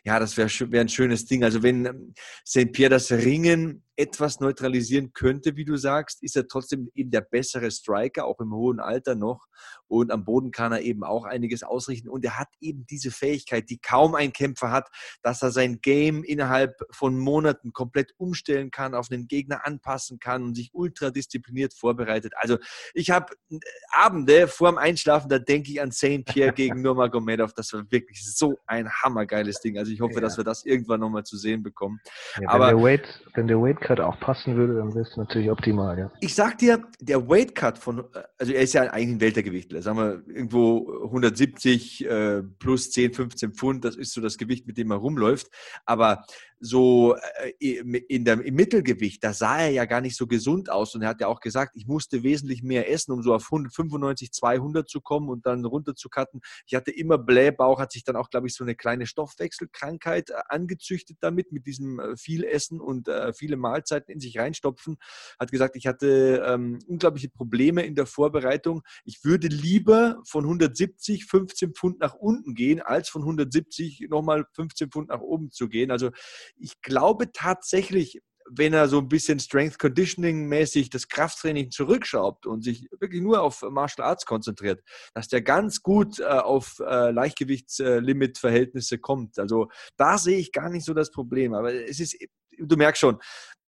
ja, 0.03 0.19
das 0.19 0.37
wäre 0.37 0.49
wär 0.71 0.81
ein 0.81 0.89
schönes 0.89 1.25
Ding. 1.25 1.43
Also 1.43 1.63
wenn 1.63 1.85
ähm, 1.85 2.13
St. 2.45 2.71
Pierre 2.71 2.91
das 2.91 3.11
Ringen 3.11 3.83
etwas 3.95 4.39
neutralisieren 4.39 5.13
könnte, 5.13 5.55
wie 5.55 5.65
du 5.65 5.75
sagst, 5.75 6.23
ist 6.23 6.35
er 6.35 6.47
trotzdem 6.47 6.89
eben 6.93 7.09
der 7.09 7.21
bessere 7.21 7.71
Striker, 7.71 8.25
auch 8.25 8.39
im 8.39 8.53
hohen 8.53 8.79
Alter 8.79 9.15
noch. 9.15 9.47
Und 9.87 10.11
am 10.11 10.25
Boden 10.25 10.51
kann 10.51 10.71
er 10.71 10.81
eben 10.81 11.03
auch 11.03 11.25
einiges 11.25 11.63
ausrichten. 11.63 12.09
Und 12.09 12.25
er 12.25 12.39
hat 12.39 12.49
eben 12.59 12.85
diese 12.87 13.11
Fähigkeit, 13.11 13.69
die 13.69 13.77
kaum 13.77 14.15
ein 14.15 14.33
Kämpfer 14.33 14.71
hat, 14.71 14.89
dass 15.21 15.41
er 15.41 15.51
sein 15.51 15.79
Game 15.81 16.23
innerhalb 16.23 16.83
von 16.91 17.17
Monaten 17.17 17.73
komplett 17.73 18.13
umstellen 18.17 18.71
kann, 18.71 18.93
auf 18.93 19.11
einen 19.11 19.27
Gegner 19.27 19.65
anpassen 19.65 20.19
kann 20.19 20.43
und 20.43 20.55
sich 20.55 20.71
ultra 20.73 21.09
diszipliniert 21.09 21.73
vorbereitet. 21.73 22.33
Also 22.37 22.57
ich 22.93 23.09
habe 23.11 23.33
äh, 23.49 23.57
Abende 23.91 24.47
vor 24.47 24.69
dem 24.69 24.77
Einschlafen, 24.77 25.29
da 25.29 25.39
denke 25.39 25.71
ich 25.71 25.81
an 25.81 25.91
St. 25.91 26.25
Pierre 26.25 26.53
gegen 26.53 26.81
Nurmagomedov. 26.81 27.53
Das 27.53 27.73
war 27.73 27.83
wirklich 27.89 28.23
so 28.25 28.57
ein 28.65 28.89
hammergeiles 28.89 29.61
Ding. 29.61 29.77
Also 29.77 29.91
ich 29.91 30.01
hoffe, 30.01 30.15
ja. 30.15 30.21
dass 30.21 30.37
wir 30.37 30.43
das 30.43 30.65
irgendwann 30.65 30.99
nochmal 30.99 31.23
zu 31.23 31.37
sehen 31.37 31.63
bekommen. 31.63 31.99
Ja, 32.35 32.41
wenn, 32.41 32.49
Aber, 32.49 32.67
der 32.67 32.81
Weight, 32.81 33.21
wenn 33.33 33.47
der 33.47 33.59
Weight 33.59 33.79
Cut 33.81 33.99
auch 33.99 34.19
passen 34.19 34.55
würde, 34.55 34.75
dann 34.75 34.93
wäre 34.93 35.05
es 35.05 35.17
natürlich 35.17 35.49
optimal, 35.49 35.97
ja. 35.97 36.11
Ich 36.19 36.35
sag 36.35 36.57
dir, 36.57 36.83
der 36.99 37.27
Weight 37.27 37.55
Cut 37.55 37.77
von, 37.77 38.05
also 38.37 38.51
er 38.51 38.61
ist 38.61 38.73
ja 38.73 38.83
eigentlich 38.83 39.17
ein 39.17 39.21
Weltergewichtler, 39.21 39.76
sagen 39.81 39.97
wir 39.97 40.23
irgendwo 40.27 41.03
170 41.05 42.05
äh, 42.05 42.43
plus 42.59 42.91
10, 42.91 43.13
15 43.13 43.53
Pfund, 43.53 43.85
das 43.85 43.95
ist 43.95 44.13
so 44.13 44.21
das 44.21 44.37
Gewicht, 44.37 44.67
mit 44.67 44.77
dem 44.77 44.91
er 44.91 44.97
rumläuft. 44.97 45.49
Aber 45.85 46.25
so 46.59 47.15
äh, 47.15 47.51
in 47.59 48.25
der, 48.25 48.41
im 48.41 48.55
Mittelgewicht, 48.55 49.23
da 49.23 49.33
sah 49.33 49.59
er 49.59 49.69
ja 49.69 49.85
gar 49.85 50.01
nicht 50.01 50.15
so 50.15 50.27
gesund 50.27 50.69
aus 50.69 50.95
und 50.95 51.01
er 51.01 51.09
hat 51.09 51.21
ja 51.21 51.27
auch 51.27 51.39
gesagt, 51.39 51.75
ich 51.75 51.87
musste 51.87 52.23
wesentlich 52.23 52.63
mehr 52.63 52.91
essen, 52.91 53.11
um 53.11 53.21
so 53.21 53.33
auf 53.33 53.45
195, 53.45 54.31
200 54.31 54.89
zu 54.89 55.01
kommen 55.01 55.29
und 55.29 55.45
dann 55.45 55.65
runter 55.65 55.95
zu 55.95 56.09
cutten. 56.09 56.41
Ich 56.65 56.75
hatte 56.75 56.91
immer 56.91 57.17
Blähbauch, 57.17 57.79
hat 57.79 57.91
sich 57.91 58.03
dann 58.03 58.15
auch, 58.15 58.29
glaube 58.29 58.47
ich, 58.47 58.55
so 58.55 58.63
eine 58.63 58.75
kleine 58.75 59.05
Stoffwechselkrankheit 59.05 60.31
äh, 60.31 60.33
angezüchtet 60.49 61.17
damit, 61.21 61.51
mit 61.51 61.67
diesem 61.67 61.99
äh, 61.99 62.17
viel 62.17 62.43
Essen 62.43 62.81
und 62.81 63.09
viele 63.35 63.57
Mahlzeiten 63.57 64.11
in 64.11 64.19
sich 64.19 64.37
reinstopfen. 64.37 64.97
Hat 65.39 65.51
gesagt, 65.51 65.75
ich 65.75 65.87
hatte 65.87 66.43
ähm, 66.45 66.79
unglaubliche 66.87 67.29
Probleme 67.29 67.83
in 67.83 67.95
der 67.95 68.05
Vorbereitung. 68.05 68.81
Ich 69.05 69.23
würde 69.23 69.47
lieber 69.47 70.21
von 70.25 70.43
170 70.43 71.25
15 71.25 71.73
Pfund 71.73 71.99
nach 71.99 72.15
unten 72.15 72.55
gehen, 72.55 72.81
als 72.81 73.09
von 73.09 73.21
170 73.21 74.07
nochmal 74.09 74.45
15 74.53 74.89
Pfund 74.89 75.09
nach 75.09 75.21
oben 75.21 75.51
zu 75.51 75.69
gehen. 75.69 75.91
Also 75.91 76.11
ich 76.55 76.81
glaube 76.81 77.31
tatsächlich, 77.31 78.21
wenn 78.49 78.73
er 78.73 78.87
so 78.87 78.99
ein 78.99 79.09
bisschen 79.09 79.39
Strength 79.39 79.77
Conditioning 79.79 80.47
mäßig 80.47 80.89
das 80.89 81.07
Krafttraining 81.07 81.71
zurückschraubt 81.71 82.45
und 82.45 82.63
sich 82.63 82.87
wirklich 82.99 83.21
nur 83.21 83.41
auf 83.41 83.61
Martial 83.69 84.07
Arts 84.07 84.25
konzentriert, 84.25 84.81
dass 85.13 85.27
der 85.27 85.41
ganz 85.41 85.81
gut 85.81 86.19
äh, 86.19 86.23
auf 86.23 86.79
äh, 86.79 87.11
Leichtgewichtslimit-Verhältnisse 87.11 88.99
kommt. 88.99 89.37
Also 89.39 89.69
da 89.97 90.17
sehe 90.17 90.37
ich 90.37 90.51
gar 90.51 90.69
nicht 90.69 90.85
so 90.85 90.93
das 90.93 91.11
Problem. 91.11 91.53
Aber 91.53 91.73
es 91.73 91.99
ist, 91.99 92.17
du 92.57 92.75
merkst 92.77 93.01
schon, 93.01 93.19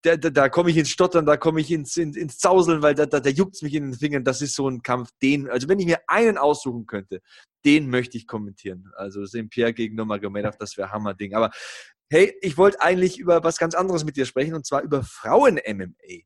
da, 0.01 0.15
da, 0.15 0.29
da 0.29 0.49
komme 0.49 0.69
ich 0.69 0.77
ins 0.77 0.89
Stottern, 0.89 1.25
da 1.25 1.35
komme 1.35 1.59
ich 1.59 1.71
ins, 1.71 1.97
ins, 1.97 2.15
ins 2.15 2.37
Zauseln, 2.37 2.81
weil 2.81 2.95
da, 2.95 3.05
da, 3.05 3.19
da 3.19 3.29
juckt 3.29 3.55
es 3.55 3.61
mich 3.61 3.73
in 3.73 3.83
den 3.83 3.93
Fingern. 3.93 4.23
Das 4.23 4.41
ist 4.41 4.55
so 4.55 4.69
ein 4.69 4.81
Kampf, 4.81 5.09
den, 5.21 5.49
also 5.49 5.67
wenn 5.67 5.79
ich 5.79 5.85
mir 5.85 5.99
einen 6.07 6.37
aussuchen 6.37 6.85
könnte, 6.85 7.21
den 7.65 7.89
möchte 7.89 8.17
ich 8.17 8.25
kommentieren. 8.25 8.91
Also 8.95 9.25
St. 9.25 9.49
Pierre 9.49 9.73
gegen 9.73 9.95
Nurmagomedov, 9.95 10.57
das 10.57 10.77
wäre 10.77 10.91
Hammerding. 10.91 11.33
Aber 11.33 11.51
hey, 12.09 12.35
ich 12.41 12.57
wollte 12.57 12.81
eigentlich 12.81 13.19
über 13.19 13.43
was 13.43 13.57
ganz 13.57 13.75
anderes 13.75 14.03
mit 14.03 14.17
dir 14.17 14.25
sprechen 14.25 14.55
und 14.55 14.65
zwar 14.65 14.81
über 14.81 15.03
Frauen-MMA. 15.03 16.23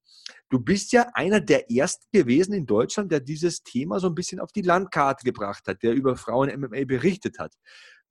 Du 0.49 0.59
bist 0.59 0.91
ja 0.91 1.07
einer 1.13 1.41
der 1.41 1.71
ersten 1.71 2.05
gewesen 2.11 2.53
in 2.53 2.65
Deutschland, 2.65 3.11
der 3.11 3.19
dieses 3.19 3.63
Thema 3.63 3.99
so 3.99 4.07
ein 4.07 4.15
bisschen 4.15 4.39
auf 4.39 4.51
die 4.51 4.61
Landkarte 4.61 5.25
gebracht 5.25 5.67
hat, 5.67 5.83
der 5.83 5.93
über 5.93 6.15
Frauen-MMA 6.15 6.85
berichtet 6.85 7.39
hat. 7.39 7.53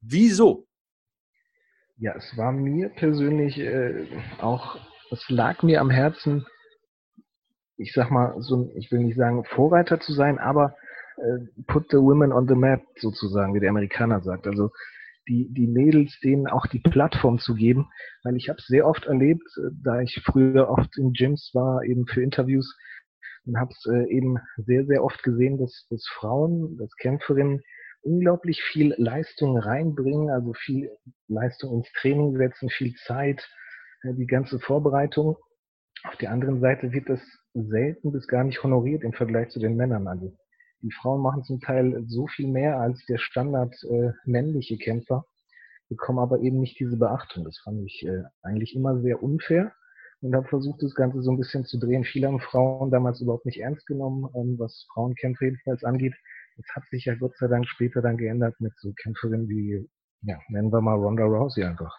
Wieso? 0.00 0.66
Ja, 1.96 2.14
es 2.16 2.36
war 2.36 2.52
mir 2.52 2.88
persönlich 2.88 3.58
äh, 3.58 4.06
auch 4.40 4.78
es 5.12 5.28
lag 5.28 5.62
mir 5.62 5.80
am 5.82 5.90
Herzen, 5.90 6.46
ich 7.76 7.92
sag 7.92 8.10
mal, 8.10 8.34
so, 8.40 8.70
ich 8.74 8.90
will 8.90 9.00
nicht 9.00 9.18
sagen 9.18 9.44
Vorreiter 9.44 10.00
zu 10.00 10.14
sein, 10.14 10.38
aber 10.38 10.74
äh, 11.18 11.62
put 11.66 11.90
the 11.90 11.98
women 11.98 12.32
on 12.32 12.48
the 12.48 12.54
map 12.54 12.80
sozusagen, 12.96 13.54
wie 13.54 13.60
der 13.60 13.70
Amerikaner 13.70 14.22
sagt. 14.22 14.46
Also 14.46 14.70
die, 15.28 15.48
die 15.52 15.66
Mädels 15.66 16.18
denen 16.20 16.46
auch 16.46 16.66
die 16.66 16.80
Plattform 16.80 17.38
zu 17.38 17.54
geben, 17.54 17.90
weil 18.24 18.36
ich 18.36 18.48
habe 18.48 18.58
es 18.58 18.66
sehr 18.66 18.86
oft 18.86 19.06
erlebt, 19.06 19.46
äh, 19.56 19.70
da 19.82 20.00
ich 20.00 20.20
früher 20.24 20.68
oft 20.68 20.96
in 20.98 21.12
Gyms 21.12 21.50
war, 21.54 21.82
eben 21.84 22.06
für 22.06 22.22
Interviews 22.22 22.76
und 23.44 23.58
habe 23.58 23.72
es 23.72 23.86
äh, 23.86 24.10
eben 24.10 24.38
sehr, 24.56 24.84
sehr 24.86 25.04
oft 25.04 25.22
gesehen, 25.22 25.58
dass, 25.58 25.86
dass 25.90 26.06
Frauen, 26.18 26.76
dass 26.78 26.94
Kämpferinnen 26.96 27.62
unglaublich 28.02 28.62
viel 28.62 28.94
Leistung 28.98 29.56
reinbringen, 29.58 30.30
also 30.30 30.52
viel 30.54 30.90
Leistung 31.28 31.78
ins 31.78 31.92
Training 32.00 32.36
setzen, 32.36 32.68
viel 32.68 32.94
Zeit, 33.06 33.48
die 34.04 34.26
ganze 34.26 34.58
Vorbereitung. 34.58 35.36
Auf 36.02 36.16
der 36.16 36.32
anderen 36.32 36.60
Seite 36.60 36.92
wird 36.92 37.08
das 37.08 37.20
selten 37.54 38.10
bis 38.10 38.26
gar 38.26 38.42
nicht 38.42 38.62
honoriert 38.64 39.04
im 39.04 39.12
Vergleich 39.12 39.50
zu 39.50 39.60
den 39.60 39.76
Männern. 39.76 40.08
Also 40.08 40.36
die 40.82 40.92
Frauen 40.92 41.22
machen 41.22 41.44
zum 41.44 41.60
Teil 41.60 42.04
so 42.08 42.26
viel 42.26 42.48
mehr 42.48 42.78
als 42.78 43.04
der 43.06 43.18
Standard 43.18 43.74
äh, 43.84 44.12
männliche 44.24 44.78
Kämpfer, 44.78 45.24
bekommen 45.88 46.18
aber 46.18 46.40
eben 46.40 46.58
nicht 46.60 46.78
diese 46.80 46.96
Beachtung. 46.96 47.44
Das 47.44 47.58
fand 47.58 47.84
ich 47.84 48.04
äh, 48.06 48.22
eigentlich 48.42 48.74
immer 48.74 49.00
sehr 49.00 49.22
unfair 49.22 49.72
und 50.20 50.34
habe 50.34 50.48
versucht, 50.48 50.82
das 50.82 50.94
Ganze 50.94 51.22
so 51.22 51.30
ein 51.30 51.38
bisschen 51.38 51.64
zu 51.64 51.78
drehen. 51.78 52.04
Viele 52.04 52.28
haben 52.28 52.40
Frauen 52.40 52.90
damals 52.90 53.20
überhaupt 53.20 53.46
nicht 53.46 53.60
ernst 53.60 53.86
genommen, 53.86 54.28
ähm, 54.34 54.58
was 54.58 54.86
Frauenkämpfe 54.92 55.46
jedenfalls 55.46 55.84
angeht. 55.84 56.14
Das 56.56 56.66
hat 56.74 56.84
sich 56.90 57.04
ja 57.04 57.14
Gott 57.14 57.36
sei 57.38 57.48
Dank 57.48 57.66
später 57.66 58.02
dann 58.02 58.16
geändert 58.16 58.54
mit 58.60 58.72
so 58.78 58.92
Kämpferinnen 59.02 59.48
wie, 59.48 59.88
ja, 60.22 60.38
nennen 60.48 60.72
wir 60.72 60.80
mal 60.80 60.94
Ronda 60.94 61.24
Rousey 61.24 61.64
einfach. 61.64 61.96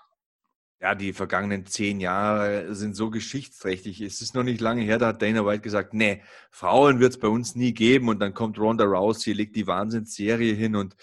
Ja, 0.83 0.95
die 0.95 1.13
vergangenen 1.13 1.65
zehn 1.65 2.01
Jahre 2.01 2.75
sind 2.75 2.93
so 2.97 3.09
geschichtsträchtig. 3.09 4.01
Es 4.01 4.21
ist 4.21 4.35
noch 4.35 4.43
nicht 4.43 4.59
lange 4.59 4.81
her, 4.81 4.97
da 4.97 5.07
hat 5.07 5.21
Dana 5.21 5.45
White 5.45 5.61
gesagt, 5.61 5.93
nee, 5.93 6.21
Frauen 6.51 6.99
wird 6.99 7.13
es 7.13 7.19
bei 7.19 7.29
uns 7.29 7.55
nie 7.55 7.73
geben. 7.73 8.09
Und 8.09 8.19
dann 8.19 8.33
kommt 8.33 8.59
Ronda 8.59 8.83
Rousey, 8.83 9.31
legt 9.31 9.55
die 9.55 9.65
Wahnsinnsserie 9.65 10.53
hin 10.53 10.75
und 10.75 10.97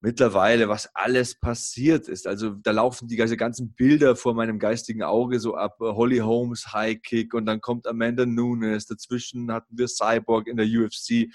mittlerweile, 0.00 0.68
was 0.68 0.94
alles 0.94 1.34
passiert 1.34 2.06
ist. 2.06 2.28
Also 2.28 2.50
da 2.50 2.70
laufen 2.70 3.08
die 3.08 3.16
ganzen 3.16 3.72
Bilder 3.72 4.14
vor 4.14 4.34
meinem 4.34 4.60
geistigen 4.60 5.02
Auge 5.02 5.40
so 5.40 5.56
ab. 5.56 5.78
Holly 5.80 6.18
Holmes, 6.18 6.72
High 6.72 7.02
Kick 7.02 7.34
und 7.34 7.46
dann 7.46 7.60
kommt 7.60 7.88
Amanda 7.88 8.24
Nunes. 8.24 8.86
Dazwischen 8.86 9.50
hatten 9.50 9.76
wir 9.76 9.88
Cyborg 9.88 10.46
in 10.46 10.58
der 10.58 10.66
UFC. 10.66 11.26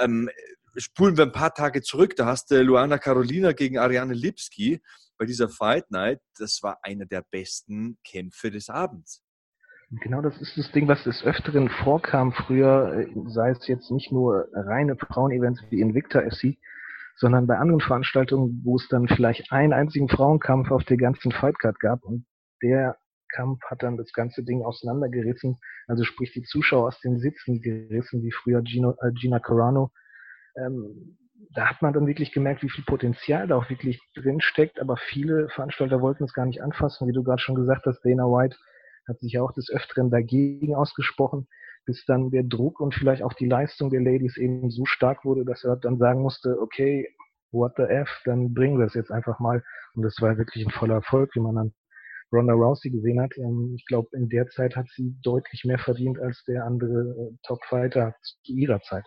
Ähm, 0.00 0.30
spulen 0.76 1.16
wir 1.16 1.24
ein 1.24 1.32
paar 1.32 1.54
Tage 1.54 1.82
zurück, 1.82 2.16
da 2.16 2.26
hast 2.26 2.50
du 2.50 2.62
Luana 2.62 2.98
Carolina 2.98 3.52
gegen 3.52 3.78
Ariane 3.78 4.14
Lipski 4.14 4.80
bei 5.18 5.26
dieser 5.26 5.48
Fight 5.48 5.90
Night, 5.90 6.20
das 6.38 6.62
war 6.62 6.78
einer 6.82 7.06
der 7.06 7.22
besten 7.30 7.98
Kämpfe 8.04 8.50
des 8.50 8.68
Abends. 8.70 9.22
Genau, 9.90 10.22
das 10.22 10.40
ist 10.40 10.56
das 10.56 10.70
Ding, 10.70 10.86
was 10.86 11.02
des 11.02 11.24
Öfteren 11.24 11.68
vorkam 11.68 12.32
früher, 12.32 13.06
sei 13.26 13.50
es 13.50 13.66
jetzt 13.66 13.90
nicht 13.90 14.12
nur 14.12 14.48
reine 14.52 14.96
Frauenevents 14.96 15.60
wie 15.70 15.80
Invicta 15.80 16.20
FC, 16.20 16.56
sondern 17.16 17.46
bei 17.46 17.58
anderen 17.58 17.80
Veranstaltungen, 17.80 18.62
wo 18.64 18.76
es 18.76 18.86
dann 18.88 19.08
vielleicht 19.08 19.50
einen 19.50 19.72
einzigen 19.72 20.08
Frauenkampf 20.08 20.70
auf 20.70 20.84
der 20.84 20.96
ganzen 20.96 21.32
Fightcard 21.32 21.80
gab 21.80 22.04
und 22.04 22.24
der 22.62 22.96
Kampf 23.30 23.62
hat 23.64 23.82
dann 23.82 23.96
das 23.96 24.12
ganze 24.12 24.42
Ding 24.44 24.62
auseinandergerissen, 24.62 25.58
also 25.86 26.04
sprich 26.04 26.32
die 26.32 26.42
Zuschauer 26.42 26.88
aus 26.88 27.00
den 27.00 27.18
Sitzen 27.18 27.60
gerissen, 27.60 28.22
wie 28.22 28.32
früher 28.32 28.62
Gino, 28.62 28.96
äh, 29.02 29.12
Gina 29.12 29.38
Carano. 29.38 29.90
Ähm, 30.56 31.16
da 31.52 31.66
hat 31.70 31.82
man 31.82 31.92
dann 31.92 32.06
wirklich 32.06 32.32
gemerkt, 32.32 32.62
wie 32.62 32.70
viel 32.70 32.84
Potenzial 32.84 33.46
da 33.46 33.56
auch 33.56 33.70
wirklich 33.70 34.00
drin 34.14 34.40
steckt, 34.40 34.80
aber 34.80 34.96
viele 34.96 35.48
Veranstalter 35.48 36.00
wollten 36.00 36.24
es 36.24 36.32
gar 36.32 36.46
nicht 36.46 36.62
anfassen. 36.62 37.08
Wie 37.08 37.12
du 37.12 37.22
gerade 37.22 37.40
schon 37.40 37.54
gesagt 37.54 37.86
hast, 37.86 38.00
Dana 38.04 38.24
White 38.24 38.56
hat 39.08 39.18
sich 39.20 39.38
auch 39.38 39.52
des 39.52 39.70
Öfteren 39.70 40.10
dagegen 40.10 40.74
ausgesprochen, 40.74 41.48
bis 41.86 42.04
dann 42.06 42.30
der 42.30 42.44
Druck 42.44 42.80
und 42.80 42.94
vielleicht 42.94 43.22
auch 43.22 43.32
die 43.32 43.48
Leistung 43.48 43.90
der 43.90 44.02
Ladies 44.02 44.36
eben 44.36 44.70
so 44.70 44.84
stark 44.84 45.24
wurde, 45.24 45.44
dass 45.44 45.64
er 45.64 45.76
dann 45.76 45.98
sagen 45.98 46.20
musste, 46.20 46.60
okay, 46.60 47.08
what 47.52 47.72
the 47.76 47.82
F, 47.84 48.08
dann 48.24 48.54
bringen 48.54 48.78
wir 48.78 48.86
es 48.86 48.94
jetzt 48.94 49.10
einfach 49.10 49.40
mal. 49.40 49.62
Und 49.94 50.02
das 50.02 50.16
war 50.20 50.38
wirklich 50.38 50.64
ein 50.64 50.70
voller 50.70 50.94
Erfolg, 50.96 51.30
wie 51.34 51.40
man 51.40 51.56
dann 51.56 51.72
Ronda 52.32 52.52
Rousey 52.52 52.90
gesehen 52.90 53.20
hat. 53.20 53.36
Ähm, 53.38 53.74
ich 53.76 53.84
glaube, 53.86 54.08
in 54.12 54.28
der 54.28 54.46
Zeit 54.48 54.76
hat 54.76 54.86
sie 54.94 55.16
deutlich 55.22 55.64
mehr 55.64 55.78
verdient 55.78 56.20
als 56.20 56.44
der 56.44 56.64
andere 56.64 57.10
äh, 57.10 57.36
Top-Fighter 57.44 58.14
zu 58.22 58.52
ihrer 58.52 58.80
Zeit. 58.82 59.04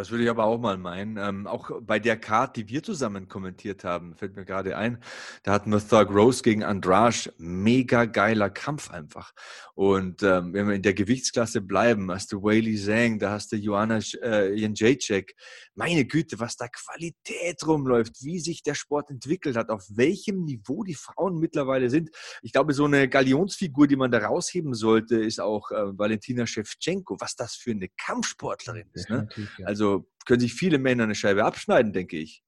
Das 0.00 0.10
würde 0.10 0.24
ich 0.24 0.30
aber 0.30 0.46
auch 0.46 0.58
mal 0.58 0.78
meinen. 0.78 1.18
Ähm, 1.18 1.46
auch 1.46 1.70
bei 1.82 1.98
der 1.98 2.16
Card, 2.16 2.56
die 2.56 2.66
wir 2.70 2.82
zusammen 2.82 3.28
kommentiert 3.28 3.84
haben, 3.84 4.14
fällt 4.14 4.34
mir 4.34 4.46
gerade 4.46 4.78
ein, 4.78 4.98
da 5.42 5.52
hatten 5.52 5.70
wir 5.70 5.86
Thug 5.86 6.08
Rose 6.08 6.42
gegen 6.42 6.64
Andrasch. 6.64 7.30
Mega 7.36 8.06
geiler 8.06 8.48
Kampf 8.48 8.90
einfach. 8.90 9.34
Und 9.74 10.22
ähm, 10.22 10.54
wenn 10.54 10.68
wir 10.68 10.74
in 10.74 10.80
der 10.80 10.94
Gewichtsklasse 10.94 11.60
bleiben, 11.60 12.10
hast 12.10 12.32
du 12.32 12.42
Whaley 12.42 12.76
Zhang, 12.76 13.18
da 13.18 13.32
hast 13.32 13.52
du 13.52 13.56
Joanna 13.56 13.98
äh, 14.22 14.54
Jędrzejczyk. 14.54 15.34
Meine 15.74 16.06
Güte, 16.06 16.40
was 16.40 16.56
da 16.56 16.68
Qualität 16.68 17.66
rumläuft, 17.66 18.22
wie 18.22 18.40
sich 18.40 18.62
der 18.62 18.74
Sport 18.74 19.10
entwickelt 19.10 19.56
hat, 19.56 19.68
auf 19.68 19.84
welchem 19.90 20.44
Niveau 20.44 20.82
die 20.82 20.94
Frauen 20.94 21.38
mittlerweile 21.38 21.90
sind. 21.90 22.10
Ich 22.40 22.52
glaube, 22.52 22.72
so 22.72 22.86
eine 22.86 23.06
Galionsfigur, 23.06 23.86
die 23.86 23.96
man 23.96 24.10
da 24.10 24.18
rausheben 24.18 24.72
sollte, 24.72 25.16
ist 25.16 25.40
auch 25.40 25.70
äh, 25.70 25.98
Valentina 25.98 26.46
Shevchenko. 26.46 27.16
Was 27.20 27.36
das 27.36 27.54
für 27.54 27.72
eine 27.72 27.88
Kampfsportlerin 27.98 28.88
ist. 28.94 29.10
Ne? 29.10 29.28
Ja. 29.58 29.66
Also 29.66 29.89
können 30.26 30.40
sich 30.40 30.54
viele 30.54 30.78
Männer 30.78 31.04
eine 31.04 31.14
Scheibe 31.14 31.44
abschneiden, 31.44 31.92
denke 31.92 32.16
ich. 32.16 32.42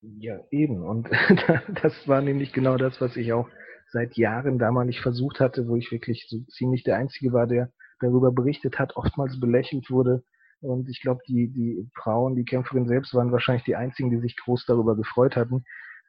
Ja, 0.00 0.40
eben. 0.50 0.82
Und 0.82 1.08
das 1.82 2.06
war 2.06 2.20
nämlich 2.20 2.52
genau 2.52 2.76
das, 2.76 3.00
was 3.00 3.16
ich 3.16 3.32
auch 3.32 3.48
seit 3.90 4.16
Jahren 4.16 4.58
damals 4.58 4.96
versucht 4.96 5.40
hatte, 5.40 5.66
wo 5.68 5.76
ich 5.76 5.90
wirklich 5.90 6.26
so 6.28 6.40
ziemlich 6.56 6.84
der 6.84 6.96
Einzige 6.96 7.32
war, 7.32 7.46
der 7.46 7.72
darüber 8.00 8.32
berichtet 8.32 8.78
hat, 8.78 8.96
oftmals 8.96 9.40
belächelt 9.40 9.90
wurde. 9.90 10.22
Und 10.60 10.88
ich 10.88 11.00
glaube, 11.00 11.20
die, 11.26 11.48
die 11.48 11.88
Frauen, 11.94 12.34
die 12.34 12.44
Kämpferinnen 12.44 12.88
selbst 12.88 13.14
waren 13.14 13.32
wahrscheinlich 13.32 13.64
die 13.64 13.76
einzigen, 13.76 14.10
die 14.10 14.20
sich 14.20 14.36
groß 14.36 14.66
darüber 14.66 14.96
gefreut 14.96 15.36
hatten. 15.36 15.64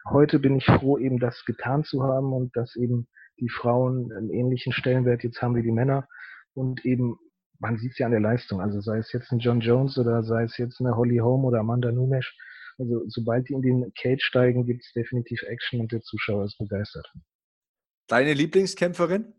Heute 0.10 0.39
bin 0.39 0.56
ich 0.56 0.66
froh, 0.66 0.97
eben 0.97 1.20
das 1.20 1.43
getan 1.45 1.84
zu 1.84 2.04
haben 2.04 2.34
und 2.34 2.56
dass 2.56 2.76
eben 2.76 3.08
die 3.39 3.50
Frauen 3.50 4.12
einen 4.12 4.30
ähnlichen 4.30 4.74
Stellenwert 4.74 5.24
jetzt 5.24 5.41
haben 5.41 5.56
wie 5.56 5.62
die 5.62 5.72
Männer 5.72 6.08
und 6.54 6.84
eben 6.86 7.18
man 7.60 7.78
sieht 7.78 7.91
es 7.91 7.99
ja 7.99 8.05
an 8.05 8.12
der 8.12 8.22
Leistung. 8.22 8.62
Also 8.62 8.82
sei 8.82 8.97
es 8.97 9.12
jetzt 9.12 9.32
ein 9.32 9.39
John 9.39 9.60
Jones 9.60 9.97
oder 9.97 10.24
sei 10.24 10.43
es 10.43 10.57
jetzt 10.57 10.80
eine 10.80 10.95
Holly 10.95 11.18
Holm 11.18 11.45
oder 11.45 11.60
Amanda 11.60 11.91
Nunes. 11.91 12.26
Also 12.78 13.03
sobald 13.07 13.49
die 13.49 13.53
in 13.53 13.62
den 13.62 13.93
Cage 13.93 14.24
steigen, 14.24 14.66
gibt 14.66 14.82
es 14.84 14.93
definitiv 14.93 15.43
Action 15.43 15.82
und 15.82 15.91
der 15.91 16.01
Zuschauer 16.01 16.45
ist 16.45 16.57
begeistert. 16.57 17.05
Deine 18.07 18.34
Lieblingskämpferin? 18.34 19.34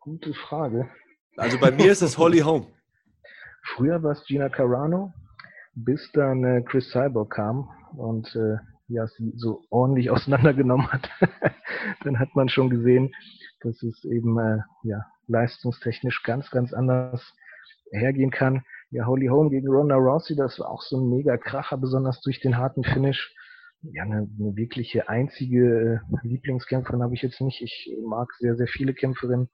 Gute 0.00 0.32
Frage. 0.34 0.88
Also 1.36 1.58
bei 1.58 1.70
mir 1.70 1.92
ist 1.92 2.02
es 2.02 2.16
Holly 2.16 2.40
Holm. 2.40 2.66
Früher 3.74 4.02
war 4.02 4.12
es 4.12 4.24
Gina 4.26 4.48
Carano, 4.48 5.12
bis 5.74 6.10
dann 6.12 6.42
äh, 6.44 6.62
Chris 6.62 6.90
Cyborg 6.90 7.30
kam 7.30 7.68
und 7.96 8.34
äh, 8.34 8.56
ja, 8.88 9.06
sie 9.06 9.32
so 9.36 9.64
ordentlich 9.70 10.10
auseinandergenommen 10.10 10.90
hat. 10.90 11.08
dann 12.04 12.18
hat 12.18 12.34
man 12.34 12.48
schon 12.48 12.70
gesehen, 12.70 13.14
dass 13.60 13.82
es 13.82 14.04
eben 14.04 14.38
äh, 14.38 14.58
ja, 14.82 15.04
leistungstechnisch 15.28 16.22
ganz, 16.22 16.50
ganz 16.50 16.72
anders 16.72 17.34
hergehen 17.90 18.30
kann. 18.30 18.64
Ja, 18.90 19.06
Holy 19.06 19.26
Home 19.28 19.50
gegen 19.50 19.68
Ronda 19.68 19.96
Rousey, 19.96 20.36
das 20.36 20.58
war 20.58 20.70
auch 20.70 20.82
so 20.82 20.98
ein 20.98 21.08
mega 21.08 21.36
Kracher, 21.36 21.78
besonders 21.78 22.20
durch 22.20 22.40
den 22.40 22.56
harten 22.56 22.84
Finish. 22.84 23.34
Ja, 23.82 24.04
eine, 24.04 24.28
eine 24.38 24.56
wirkliche 24.56 25.08
einzige 25.08 26.02
äh, 26.12 26.26
Lieblingskämpferin 26.26 27.02
habe 27.02 27.14
ich 27.14 27.22
jetzt 27.22 27.40
nicht. 27.40 27.60
Ich 27.62 27.96
mag 28.06 28.28
sehr, 28.38 28.54
sehr 28.56 28.68
viele 28.68 28.94
Kämpferinnen. 28.94 29.48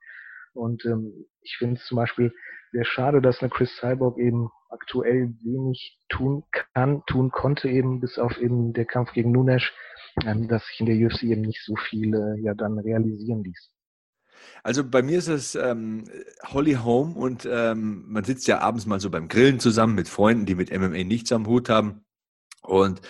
Und 0.54 0.84
ähm, 0.84 1.26
ich 1.42 1.56
finde 1.58 1.76
es 1.76 1.86
zum 1.86 1.96
Beispiel 1.96 2.32
sehr 2.72 2.84
schade, 2.84 3.22
dass 3.22 3.40
eine 3.40 3.50
Chris 3.50 3.74
Cyborg 3.76 4.18
eben 4.18 4.50
aktuell 4.70 5.34
wenig 5.42 5.98
tun 6.08 6.44
kann, 6.74 7.02
tun 7.06 7.30
konnte, 7.30 7.68
eben 7.68 8.00
bis 8.00 8.18
auf 8.18 8.38
eben 8.38 8.72
der 8.72 8.84
Kampf 8.84 9.12
gegen 9.12 9.32
Nunes, 9.32 9.62
ähm, 10.26 10.48
dass 10.48 10.66
sich 10.66 10.80
in 10.80 10.86
der 10.86 10.96
UFC 10.96 11.22
eben 11.24 11.42
nicht 11.42 11.62
so 11.64 11.74
viel 11.76 12.14
äh, 12.14 12.40
ja 12.42 12.54
dann 12.54 12.78
realisieren 12.78 13.44
ließ. 13.44 13.70
Also 14.62 14.84
bei 14.84 15.02
mir 15.02 15.18
ist 15.18 15.28
es 15.28 15.54
ähm, 15.54 16.04
Holly 16.44 16.74
Home 16.74 17.14
und 17.14 17.48
ähm, 17.50 18.04
man 18.06 18.24
sitzt 18.24 18.46
ja 18.46 18.60
abends 18.60 18.86
mal 18.86 19.00
so 19.00 19.10
beim 19.10 19.28
Grillen 19.28 19.60
zusammen 19.60 19.94
mit 19.94 20.08
Freunden, 20.08 20.46
die 20.46 20.54
mit 20.54 20.70
MMA 20.70 21.04
nichts 21.04 21.32
am 21.32 21.46
Hut 21.46 21.68
haben. 21.68 22.04
Und 22.62 23.00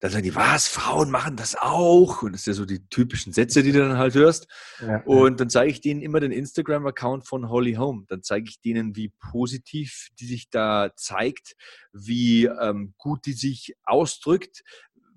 dann 0.00 0.12
sagen 0.12 0.22
die, 0.22 0.36
was, 0.36 0.68
Frauen 0.68 1.10
machen 1.10 1.36
das 1.36 1.56
auch? 1.56 2.22
Und 2.22 2.32
das 2.32 2.44
sind 2.44 2.54
ja 2.54 2.56
so 2.56 2.64
die 2.64 2.88
typischen 2.88 3.32
Sätze, 3.32 3.64
die 3.64 3.72
du 3.72 3.80
dann 3.80 3.98
halt 3.98 4.14
hörst. 4.14 4.46
Ja. 4.80 5.02
Und 5.04 5.40
dann 5.40 5.50
zeige 5.50 5.72
ich 5.72 5.80
denen 5.80 6.02
immer 6.02 6.20
den 6.20 6.30
Instagram-Account 6.30 7.26
von 7.26 7.48
Holly 7.48 7.74
Home. 7.74 8.04
Dann 8.06 8.22
zeige 8.22 8.48
ich 8.48 8.60
denen, 8.60 8.94
wie 8.94 9.12
positiv 9.30 10.08
die 10.20 10.26
sich 10.26 10.50
da 10.50 10.90
zeigt, 10.94 11.56
wie 11.92 12.44
ähm, 12.44 12.94
gut 12.96 13.26
die 13.26 13.32
sich 13.32 13.74
ausdrückt, 13.82 14.62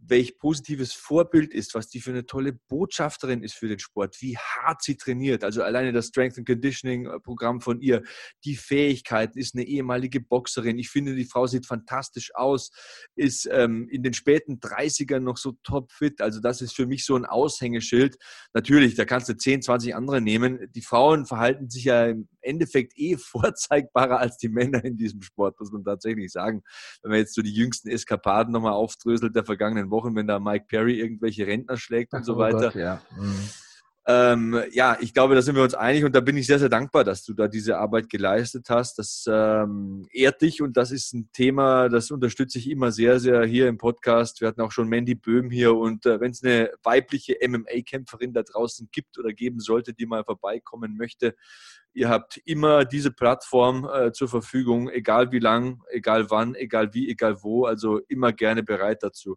welch 0.07 0.37
positives 0.39 0.93
Vorbild 0.93 1.53
ist, 1.53 1.75
was 1.75 1.87
die 1.87 2.01
für 2.01 2.11
eine 2.11 2.25
tolle 2.25 2.53
Botschafterin 2.53 3.43
ist 3.43 3.53
für 3.53 3.67
den 3.67 3.79
Sport, 3.79 4.21
wie 4.21 4.37
hart 4.37 4.81
sie 4.81 4.97
trainiert. 4.97 5.43
Also 5.43 5.61
alleine 5.61 5.91
das 5.93 6.07
Strength 6.07 6.39
and 6.39 6.47
Conditioning 6.47 7.05
äh, 7.05 7.19
Programm 7.19 7.61
von 7.61 7.79
ihr, 7.81 8.01
die 8.43 8.55
Fähigkeiten, 8.55 9.37
ist 9.37 9.55
eine 9.55 9.65
ehemalige 9.65 10.19
Boxerin. 10.19 10.79
Ich 10.79 10.89
finde, 10.89 11.15
die 11.15 11.25
Frau 11.25 11.45
sieht 11.47 11.65
fantastisch 11.65 12.33
aus, 12.33 12.71
ist 13.15 13.47
ähm, 13.51 13.87
in 13.89 14.03
den 14.03 14.13
späten 14.13 14.59
30ern 14.59 15.19
noch 15.19 15.37
so 15.37 15.53
topfit. 15.63 16.19
Also 16.21 16.39
das 16.39 16.61
ist 16.61 16.75
für 16.75 16.87
mich 16.87 17.05
so 17.05 17.15
ein 17.15 17.25
Aushängeschild. 17.25 18.17
Natürlich, 18.53 18.95
da 18.95 19.05
kannst 19.05 19.29
du 19.29 19.37
10, 19.37 19.61
20 19.61 19.95
andere 19.95 20.19
nehmen. 20.19 20.71
Die 20.73 20.81
Frauen 20.81 21.25
verhalten 21.25 21.69
sich 21.69 21.85
ja 21.85 22.07
im 22.07 22.27
Endeffekt 22.41 22.93
eh 22.95 23.17
vorzeigbarer 23.17 24.19
als 24.19 24.37
die 24.37 24.49
Männer 24.49 24.83
in 24.83 24.97
diesem 24.97 25.21
Sport, 25.21 25.59
muss 25.59 25.71
man 25.71 25.83
tatsächlich 25.83 26.31
sagen. 26.31 26.63
Wenn 27.01 27.11
man 27.11 27.19
jetzt 27.19 27.35
so 27.35 27.41
die 27.41 27.53
jüngsten 27.53 27.89
Eskapaden 27.89 28.53
nochmal 28.53 28.73
aufdröselt 28.73 29.35
der 29.35 29.45
vergangenen 29.45 29.89
Wochen, 29.91 30.15
wenn 30.15 30.27
da 30.27 30.39
Mike 30.39 30.65
Perry 30.67 30.99
irgendwelche 30.99 31.47
Rentner 31.47 31.77
schlägt 31.77 32.13
und 32.13 32.25
so 32.25 32.37
weiter. 32.37 32.57
Oh 32.57 32.61
Gott, 32.61 32.75
ja. 32.75 33.01
Mhm. 33.17 33.49
Ähm, 34.07 34.63
ja, 34.71 34.97
ich 34.99 35.13
glaube, 35.13 35.35
da 35.35 35.43
sind 35.43 35.55
wir 35.55 35.61
uns 35.61 35.75
einig 35.75 36.03
und 36.03 36.15
da 36.15 36.21
bin 36.21 36.35
ich 36.35 36.47
sehr, 36.47 36.57
sehr 36.57 36.69
dankbar, 36.69 37.03
dass 37.03 37.23
du 37.23 37.33
da 37.35 37.47
diese 37.47 37.77
Arbeit 37.77 38.09
geleistet 38.09 38.67
hast. 38.69 38.97
Das 38.97 39.25
ähm, 39.27 40.07
ehrt 40.11 40.41
dich 40.41 40.61
und 40.61 40.75
das 40.75 40.91
ist 40.91 41.13
ein 41.13 41.29
Thema, 41.33 41.87
das 41.87 42.09
unterstütze 42.09 42.57
ich 42.57 42.67
immer 42.69 42.91
sehr, 42.91 43.19
sehr 43.19 43.45
hier 43.45 43.67
im 43.67 43.77
Podcast. 43.77 44.41
Wir 44.41 44.47
hatten 44.47 44.61
auch 44.61 44.71
schon 44.71 44.89
Mandy 44.89 45.13
Böhm 45.13 45.51
hier 45.51 45.75
und 45.75 46.07
äh, 46.07 46.19
wenn 46.19 46.31
es 46.31 46.43
eine 46.43 46.71
weibliche 46.81 47.37
MMA-Kämpferin 47.47 48.33
da 48.33 48.41
draußen 48.41 48.89
gibt 48.91 49.19
oder 49.19 49.33
geben 49.33 49.59
sollte, 49.59 49.93
die 49.93 50.07
mal 50.07 50.23
vorbeikommen 50.23 50.97
möchte, 50.97 51.35
Ihr 51.93 52.09
habt 52.09 52.37
immer 52.45 52.85
diese 52.85 53.11
Plattform 53.11 53.89
äh, 53.93 54.11
zur 54.13 54.29
Verfügung, 54.29 54.89
egal 54.89 55.31
wie 55.31 55.39
lang, 55.39 55.81
egal 55.89 56.29
wann, 56.29 56.55
egal 56.55 56.93
wie, 56.93 57.09
egal 57.09 57.43
wo. 57.43 57.65
Also 57.65 57.99
immer 58.07 58.31
gerne 58.31 58.63
bereit 58.63 59.03
dazu. 59.03 59.35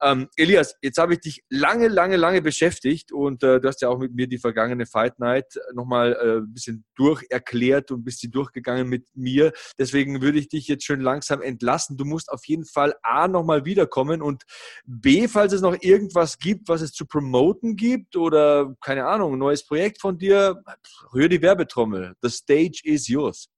Ähm, 0.00 0.28
Elias, 0.36 0.76
jetzt 0.80 0.98
habe 0.98 1.14
ich 1.14 1.20
dich 1.20 1.44
lange, 1.50 1.88
lange, 1.88 2.16
lange 2.16 2.40
beschäftigt 2.40 3.10
und 3.12 3.42
äh, 3.42 3.60
du 3.60 3.66
hast 3.66 3.82
ja 3.82 3.88
auch 3.88 3.98
mit 3.98 4.14
mir 4.14 4.28
die 4.28 4.38
vergangene 4.38 4.86
Fight 4.86 5.18
Night 5.18 5.58
nochmal 5.74 6.12
äh, 6.12 6.36
ein 6.38 6.52
bisschen 6.52 6.84
durcherklärt 6.94 7.90
und 7.90 8.04
bist 8.04 8.20
sie 8.20 8.30
durchgegangen 8.30 8.88
mit 8.88 9.08
mir. 9.14 9.52
Deswegen 9.76 10.22
würde 10.22 10.38
ich 10.38 10.48
dich 10.48 10.68
jetzt 10.68 10.84
schön 10.84 11.00
langsam 11.00 11.42
entlassen. 11.42 11.96
Du 11.96 12.04
musst 12.04 12.30
auf 12.30 12.46
jeden 12.46 12.64
Fall 12.64 12.94
A 13.02 13.26
nochmal 13.26 13.64
wiederkommen 13.64 14.22
und 14.22 14.44
B, 14.86 15.26
falls 15.26 15.52
es 15.52 15.62
noch 15.62 15.76
irgendwas 15.80 16.38
gibt, 16.38 16.68
was 16.68 16.80
es 16.80 16.92
zu 16.92 17.06
promoten 17.06 17.74
gibt 17.74 18.16
oder 18.16 18.74
keine 18.80 19.06
Ahnung, 19.06 19.32
ein 19.32 19.38
neues 19.38 19.66
Projekt 19.66 20.00
von 20.00 20.16
dir, 20.18 20.62
rühr 21.12 21.28
die 21.28 21.42
Werbetrommel. 21.42 21.87
Formel. 21.88 22.14
The 22.22 22.30
stage 22.30 22.82
is 22.84 23.08
yours. 23.08 23.48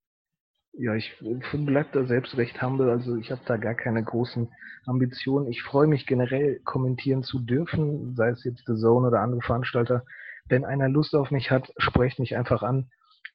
Ja, 0.72 0.94
ich 0.94 1.12
bleibe 1.18 1.88
da 1.92 2.04
selbst 2.04 2.36
recht 2.36 2.62
humble. 2.62 2.90
Also 2.90 3.16
ich 3.16 3.30
habe 3.30 3.40
da 3.44 3.56
gar 3.56 3.74
keine 3.74 4.04
großen 4.04 4.48
Ambitionen. 4.86 5.48
Ich 5.48 5.62
freue 5.62 5.88
mich 5.88 6.06
generell 6.06 6.60
kommentieren 6.60 7.24
zu 7.24 7.40
dürfen, 7.40 8.14
sei 8.14 8.28
es 8.28 8.44
jetzt 8.44 8.64
The 8.66 8.76
Zone 8.76 9.08
oder 9.08 9.20
andere 9.20 9.42
Veranstalter. 9.42 10.04
Wenn 10.48 10.64
einer 10.64 10.88
Lust 10.88 11.14
auf 11.14 11.30
mich 11.30 11.50
hat, 11.50 11.72
sprecht 11.78 12.18
mich 12.20 12.36
einfach 12.36 12.62
an. 12.62 12.88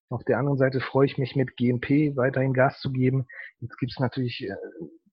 Auf 0.09 0.23
der 0.23 0.37
anderen 0.37 0.57
Seite 0.57 0.79
freue 0.79 1.07
ich 1.07 1.17
mich 1.17 1.35
mit 1.35 1.57
GMP 1.57 2.15
weiterhin 2.15 2.53
Gas 2.53 2.79
zu 2.79 2.91
geben. 2.91 3.25
Jetzt 3.59 3.77
gibt 3.79 3.91
es 3.91 3.99
natürlich, 3.99 4.47
äh, 4.47 4.55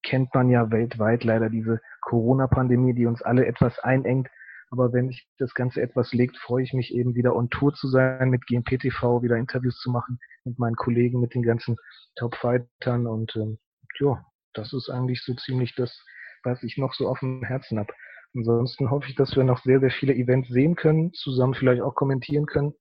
kennt 0.04 0.32
man 0.34 0.48
ja 0.48 0.70
weltweit 0.70 1.24
leider 1.24 1.50
diese 1.50 1.80
Corona-Pandemie, 2.02 2.94
die 2.94 3.06
uns 3.06 3.22
alle 3.22 3.46
etwas 3.46 3.78
einengt. 3.80 4.28
Aber 4.72 4.94
wenn 4.94 5.08
sich 5.08 5.28
das 5.36 5.52
Ganze 5.52 5.82
etwas 5.82 6.14
legt, 6.14 6.38
freue 6.38 6.64
ich 6.64 6.72
mich 6.72 6.94
eben 6.94 7.14
wieder 7.14 7.36
on 7.36 7.50
Tour 7.50 7.74
zu 7.74 7.88
sein, 7.88 8.30
mit 8.30 8.46
GMP 8.46 8.78
TV 8.80 9.22
wieder 9.22 9.36
Interviews 9.36 9.78
zu 9.80 9.90
machen, 9.90 10.18
mit 10.44 10.58
meinen 10.58 10.76
Kollegen, 10.76 11.20
mit 11.20 11.34
den 11.34 11.42
ganzen 11.42 11.76
Top-Fightern. 12.16 13.06
Und 13.06 13.36
ähm, 13.36 13.58
ja, 14.00 14.24
das 14.54 14.72
ist 14.72 14.88
eigentlich 14.88 15.22
so 15.22 15.34
ziemlich 15.34 15.74
das, 15.74 16.02
was 16.42 16.62
ich 16.62 16.78
noch 16.78 16.94
so 16.94 17.06
auf 17.06 17.20
dem 17.20 17.42
Herzen 17.42 17.78
habe. 17.78 17.92
Ansonsten 18.34 18.90
hoffe 18.90 19.10
ich, 19.10 19.14
dass 19.14 19.36
wir 19.36 19.44
noch 19.44 19.62
sehr, 19.62 19.78
sehr 19.80 19.90
viele 19.90 20.14
Events 20.14 20.48
sehen 20.48 20.74
können, 20.74 21.12
zusammen 21.12 21.52
vielleicht 21.52 21.82
auch 21.82 21.94
kommentieren 21.94 22.46
können 22.46 22.72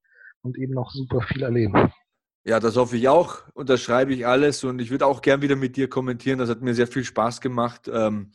und 0.43 0.57
eben 0.57 0.73
noch 0.73 0.91
super 0.91 1.19
viel 1.19 1.43
erleben. 1.43 1.91
Ja, 2.45 2.61
das 2.61 2.77
hoffe 2.77 2.95
ich 2.95 3.09
auch. 3.09 3.43
Unterschreibe 3.53 4.13
ich 4.13 4.25
alles 4.25 4.63
und 4.63 4.79
ich 4.79 4.91
würde 4.91 5.05
auch 5.05 5.21
gern 5.21 5.41
wieder 5.41 5.57
mit 5.57 5.75
dir 5.75 5.89
kommentieren. 5.89 6.39
Das 6.39 6.49
hat 6.49 6.61
mir 6.61 6.73
sehr 6.73 6.87
viel 6.87 7.03
Spaß 7.03 7.41
gemacht. 7.41 7.91
Ähm, 7.93 8.31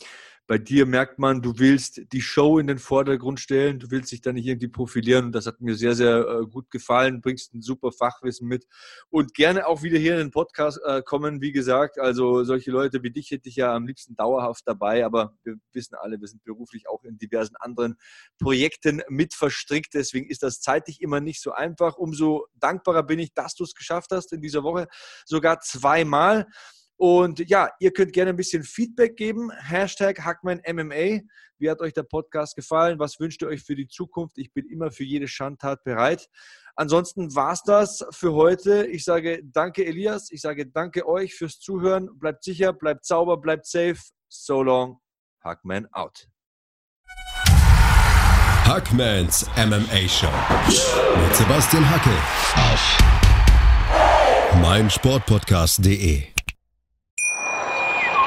bei 0.47 0.59
dir 0.59 0.87
merkt 0.87 1.19
man, 1.19 1.43
du 1.43 1.59
willst 1.59 2.01
die 2.13 2.21
Show 2.21 2.59
in 2.59 2.69
den 2.69 2.79
Vordergrund 2.79 3.41
stellen, 3.41 3.81
du 3.81 3.91
willst 3.91 4.13
dich 4.13 4.21
da 4.21 4.33
nicht 4.33 4.47
irgendwie 4.47 4.69
profilieren 4.69 5.27
und 5.27 5.33
das 5.33 5.47
hat 5.47 5.61
mir 5.61 5.75
sehr, 5.75 5.95
sehr 5.95 6.19
äh, 6.19 6.47
gut 6.47 6.71
gefallen, 6.71 7.21
bringst 7.21 7.53
ein 7.55 7.63
super 7.63 7.91
Fachwissen 7.91 8.47
mit 8.47 8.67
und 9.11 9.35
gerne 9.35 9.67
auch 9.67 9.83
wieder 9.83 9.99
hier 9.99 10.13
in 10.13 10.19
den 10.19 10.31
Podcast 10.31 10.81
äh, 10.85 11.03
kommen, 11.03 11.41
wie 11.41 11.53
gesagt, 11.53 11.99
also 11.99 12.45
solche 12.45 12.71
Leute 12.71 13.03
wie 13.03 13.11
dich 13.11 13.31
hätte 13.33 13.49
ich 13.49 13.57
ja 13.57 13.75
am 13.75 13.87
liebsten 13.87 14.15
dauerhaft 14.15 14.63
dabei, 14.67 15.05
aber 15.05 15.37
wir 15.43 15.57
wissen 15.73 15.97
alle, 15.97 16.21
wir 16.21 16.29
sind 16.29 16.45
beruflich 16.45 16.89
auch 16.89 17.03
in 17.03 17.19
diversen 17.19 17.57
anderen 17.57 17.97
Projekten 18.39 19.03
mit 19.09 19.35
verstrickt, 19.35 19.95
deswegen 19.95 20.31
ist 20.31 20.45
das 20.45 20.61
zeitlich 20.61 21.01
immer 21.01 21.21
nicht 21.21 21.43
so 21.43 21.53
einfach. 21.53 21.97
Umso 21.97 22.47
dankbarer 22.55 23.03
bin 23.03 23.19
ich, 23.19 23.35
dass 23.35 23.55
du 23.55 23.65
es 23.65 23.75
geschafft 23.75 24.11
hast 24.13 24.33
in 24.33 24.41
dieser 24.41 24.63
Woche, 24.63 24.87
sogar 25.25 25.61
zweimal. 25.61 26.47
Und 26.97 27.49
ja, 27.49 27.71
ihr 27.79 27.93
könnt 27.93 28.13
gerne 28.13 28.31
ein 28.31 28.37
bisschen 28.37 28.63
Feedback 28.63 29.17
geben. 29.17 29.51
Hashtag 29.53 30.25
HackmanMMA. 30.25 31.21
Wie 31.59 31.71
hat 31.71 31.81
euch 31.81 31.93
der 31.93 32.03
Podcast 32.03 32.57
gefallen? 32.57 32.99
Was 32.99 33.21
wünscht 33.21 33.43
ihr 33.43 33.49
euch 33.49 33.63
für 33.63 33.77
die 33.77 33.89
Zukunft? 33.89 34.39
Ich 34.39 34.53
bin 34.53 34.67
immer 34.67 34.91
für 34.91 35.05
jede 35.05 35.29
Schandtat 35.29 35.85
bereit. 35.85 36.29
Ansonsten 36.75 37.35
war 37.35 37.53
es 37.53 37.63
das 37.63 38.05
für 38.11 38.35
heute. 38.35 38.87
Ich 38.87 39.05
sage 39.05 39.43
danke, 39.45 39.85
Elias. 39.85 40.31
Ich 40.31 40.43
sage 40.43 40.67
danke 40.67 41.07
euch 41.07 41.35
fürs 41.35 41.59
Zuhören. 41.59 42.19
Bleibt 42.19 42.45
sicher, 42.45 42.73
bleibt 42.73 43.07
sauber, 43.07 43.39
bleibt 43.39 43.67
safe. 43.67 43.99
So 44.29 44.63
long. 44.63 45.01
Hackman 45.43 45.87
out. 45.93 46.29
Hackmans 48.67 49.47
MMA 49.57 50.09
Show 50.09 50.33
mit 50.67 51.37
Sebastian 51.37 51.89
Hacke 51.89 52.11
auf 52.57 52.99
meinsportpodcast.de. 54.61 56.25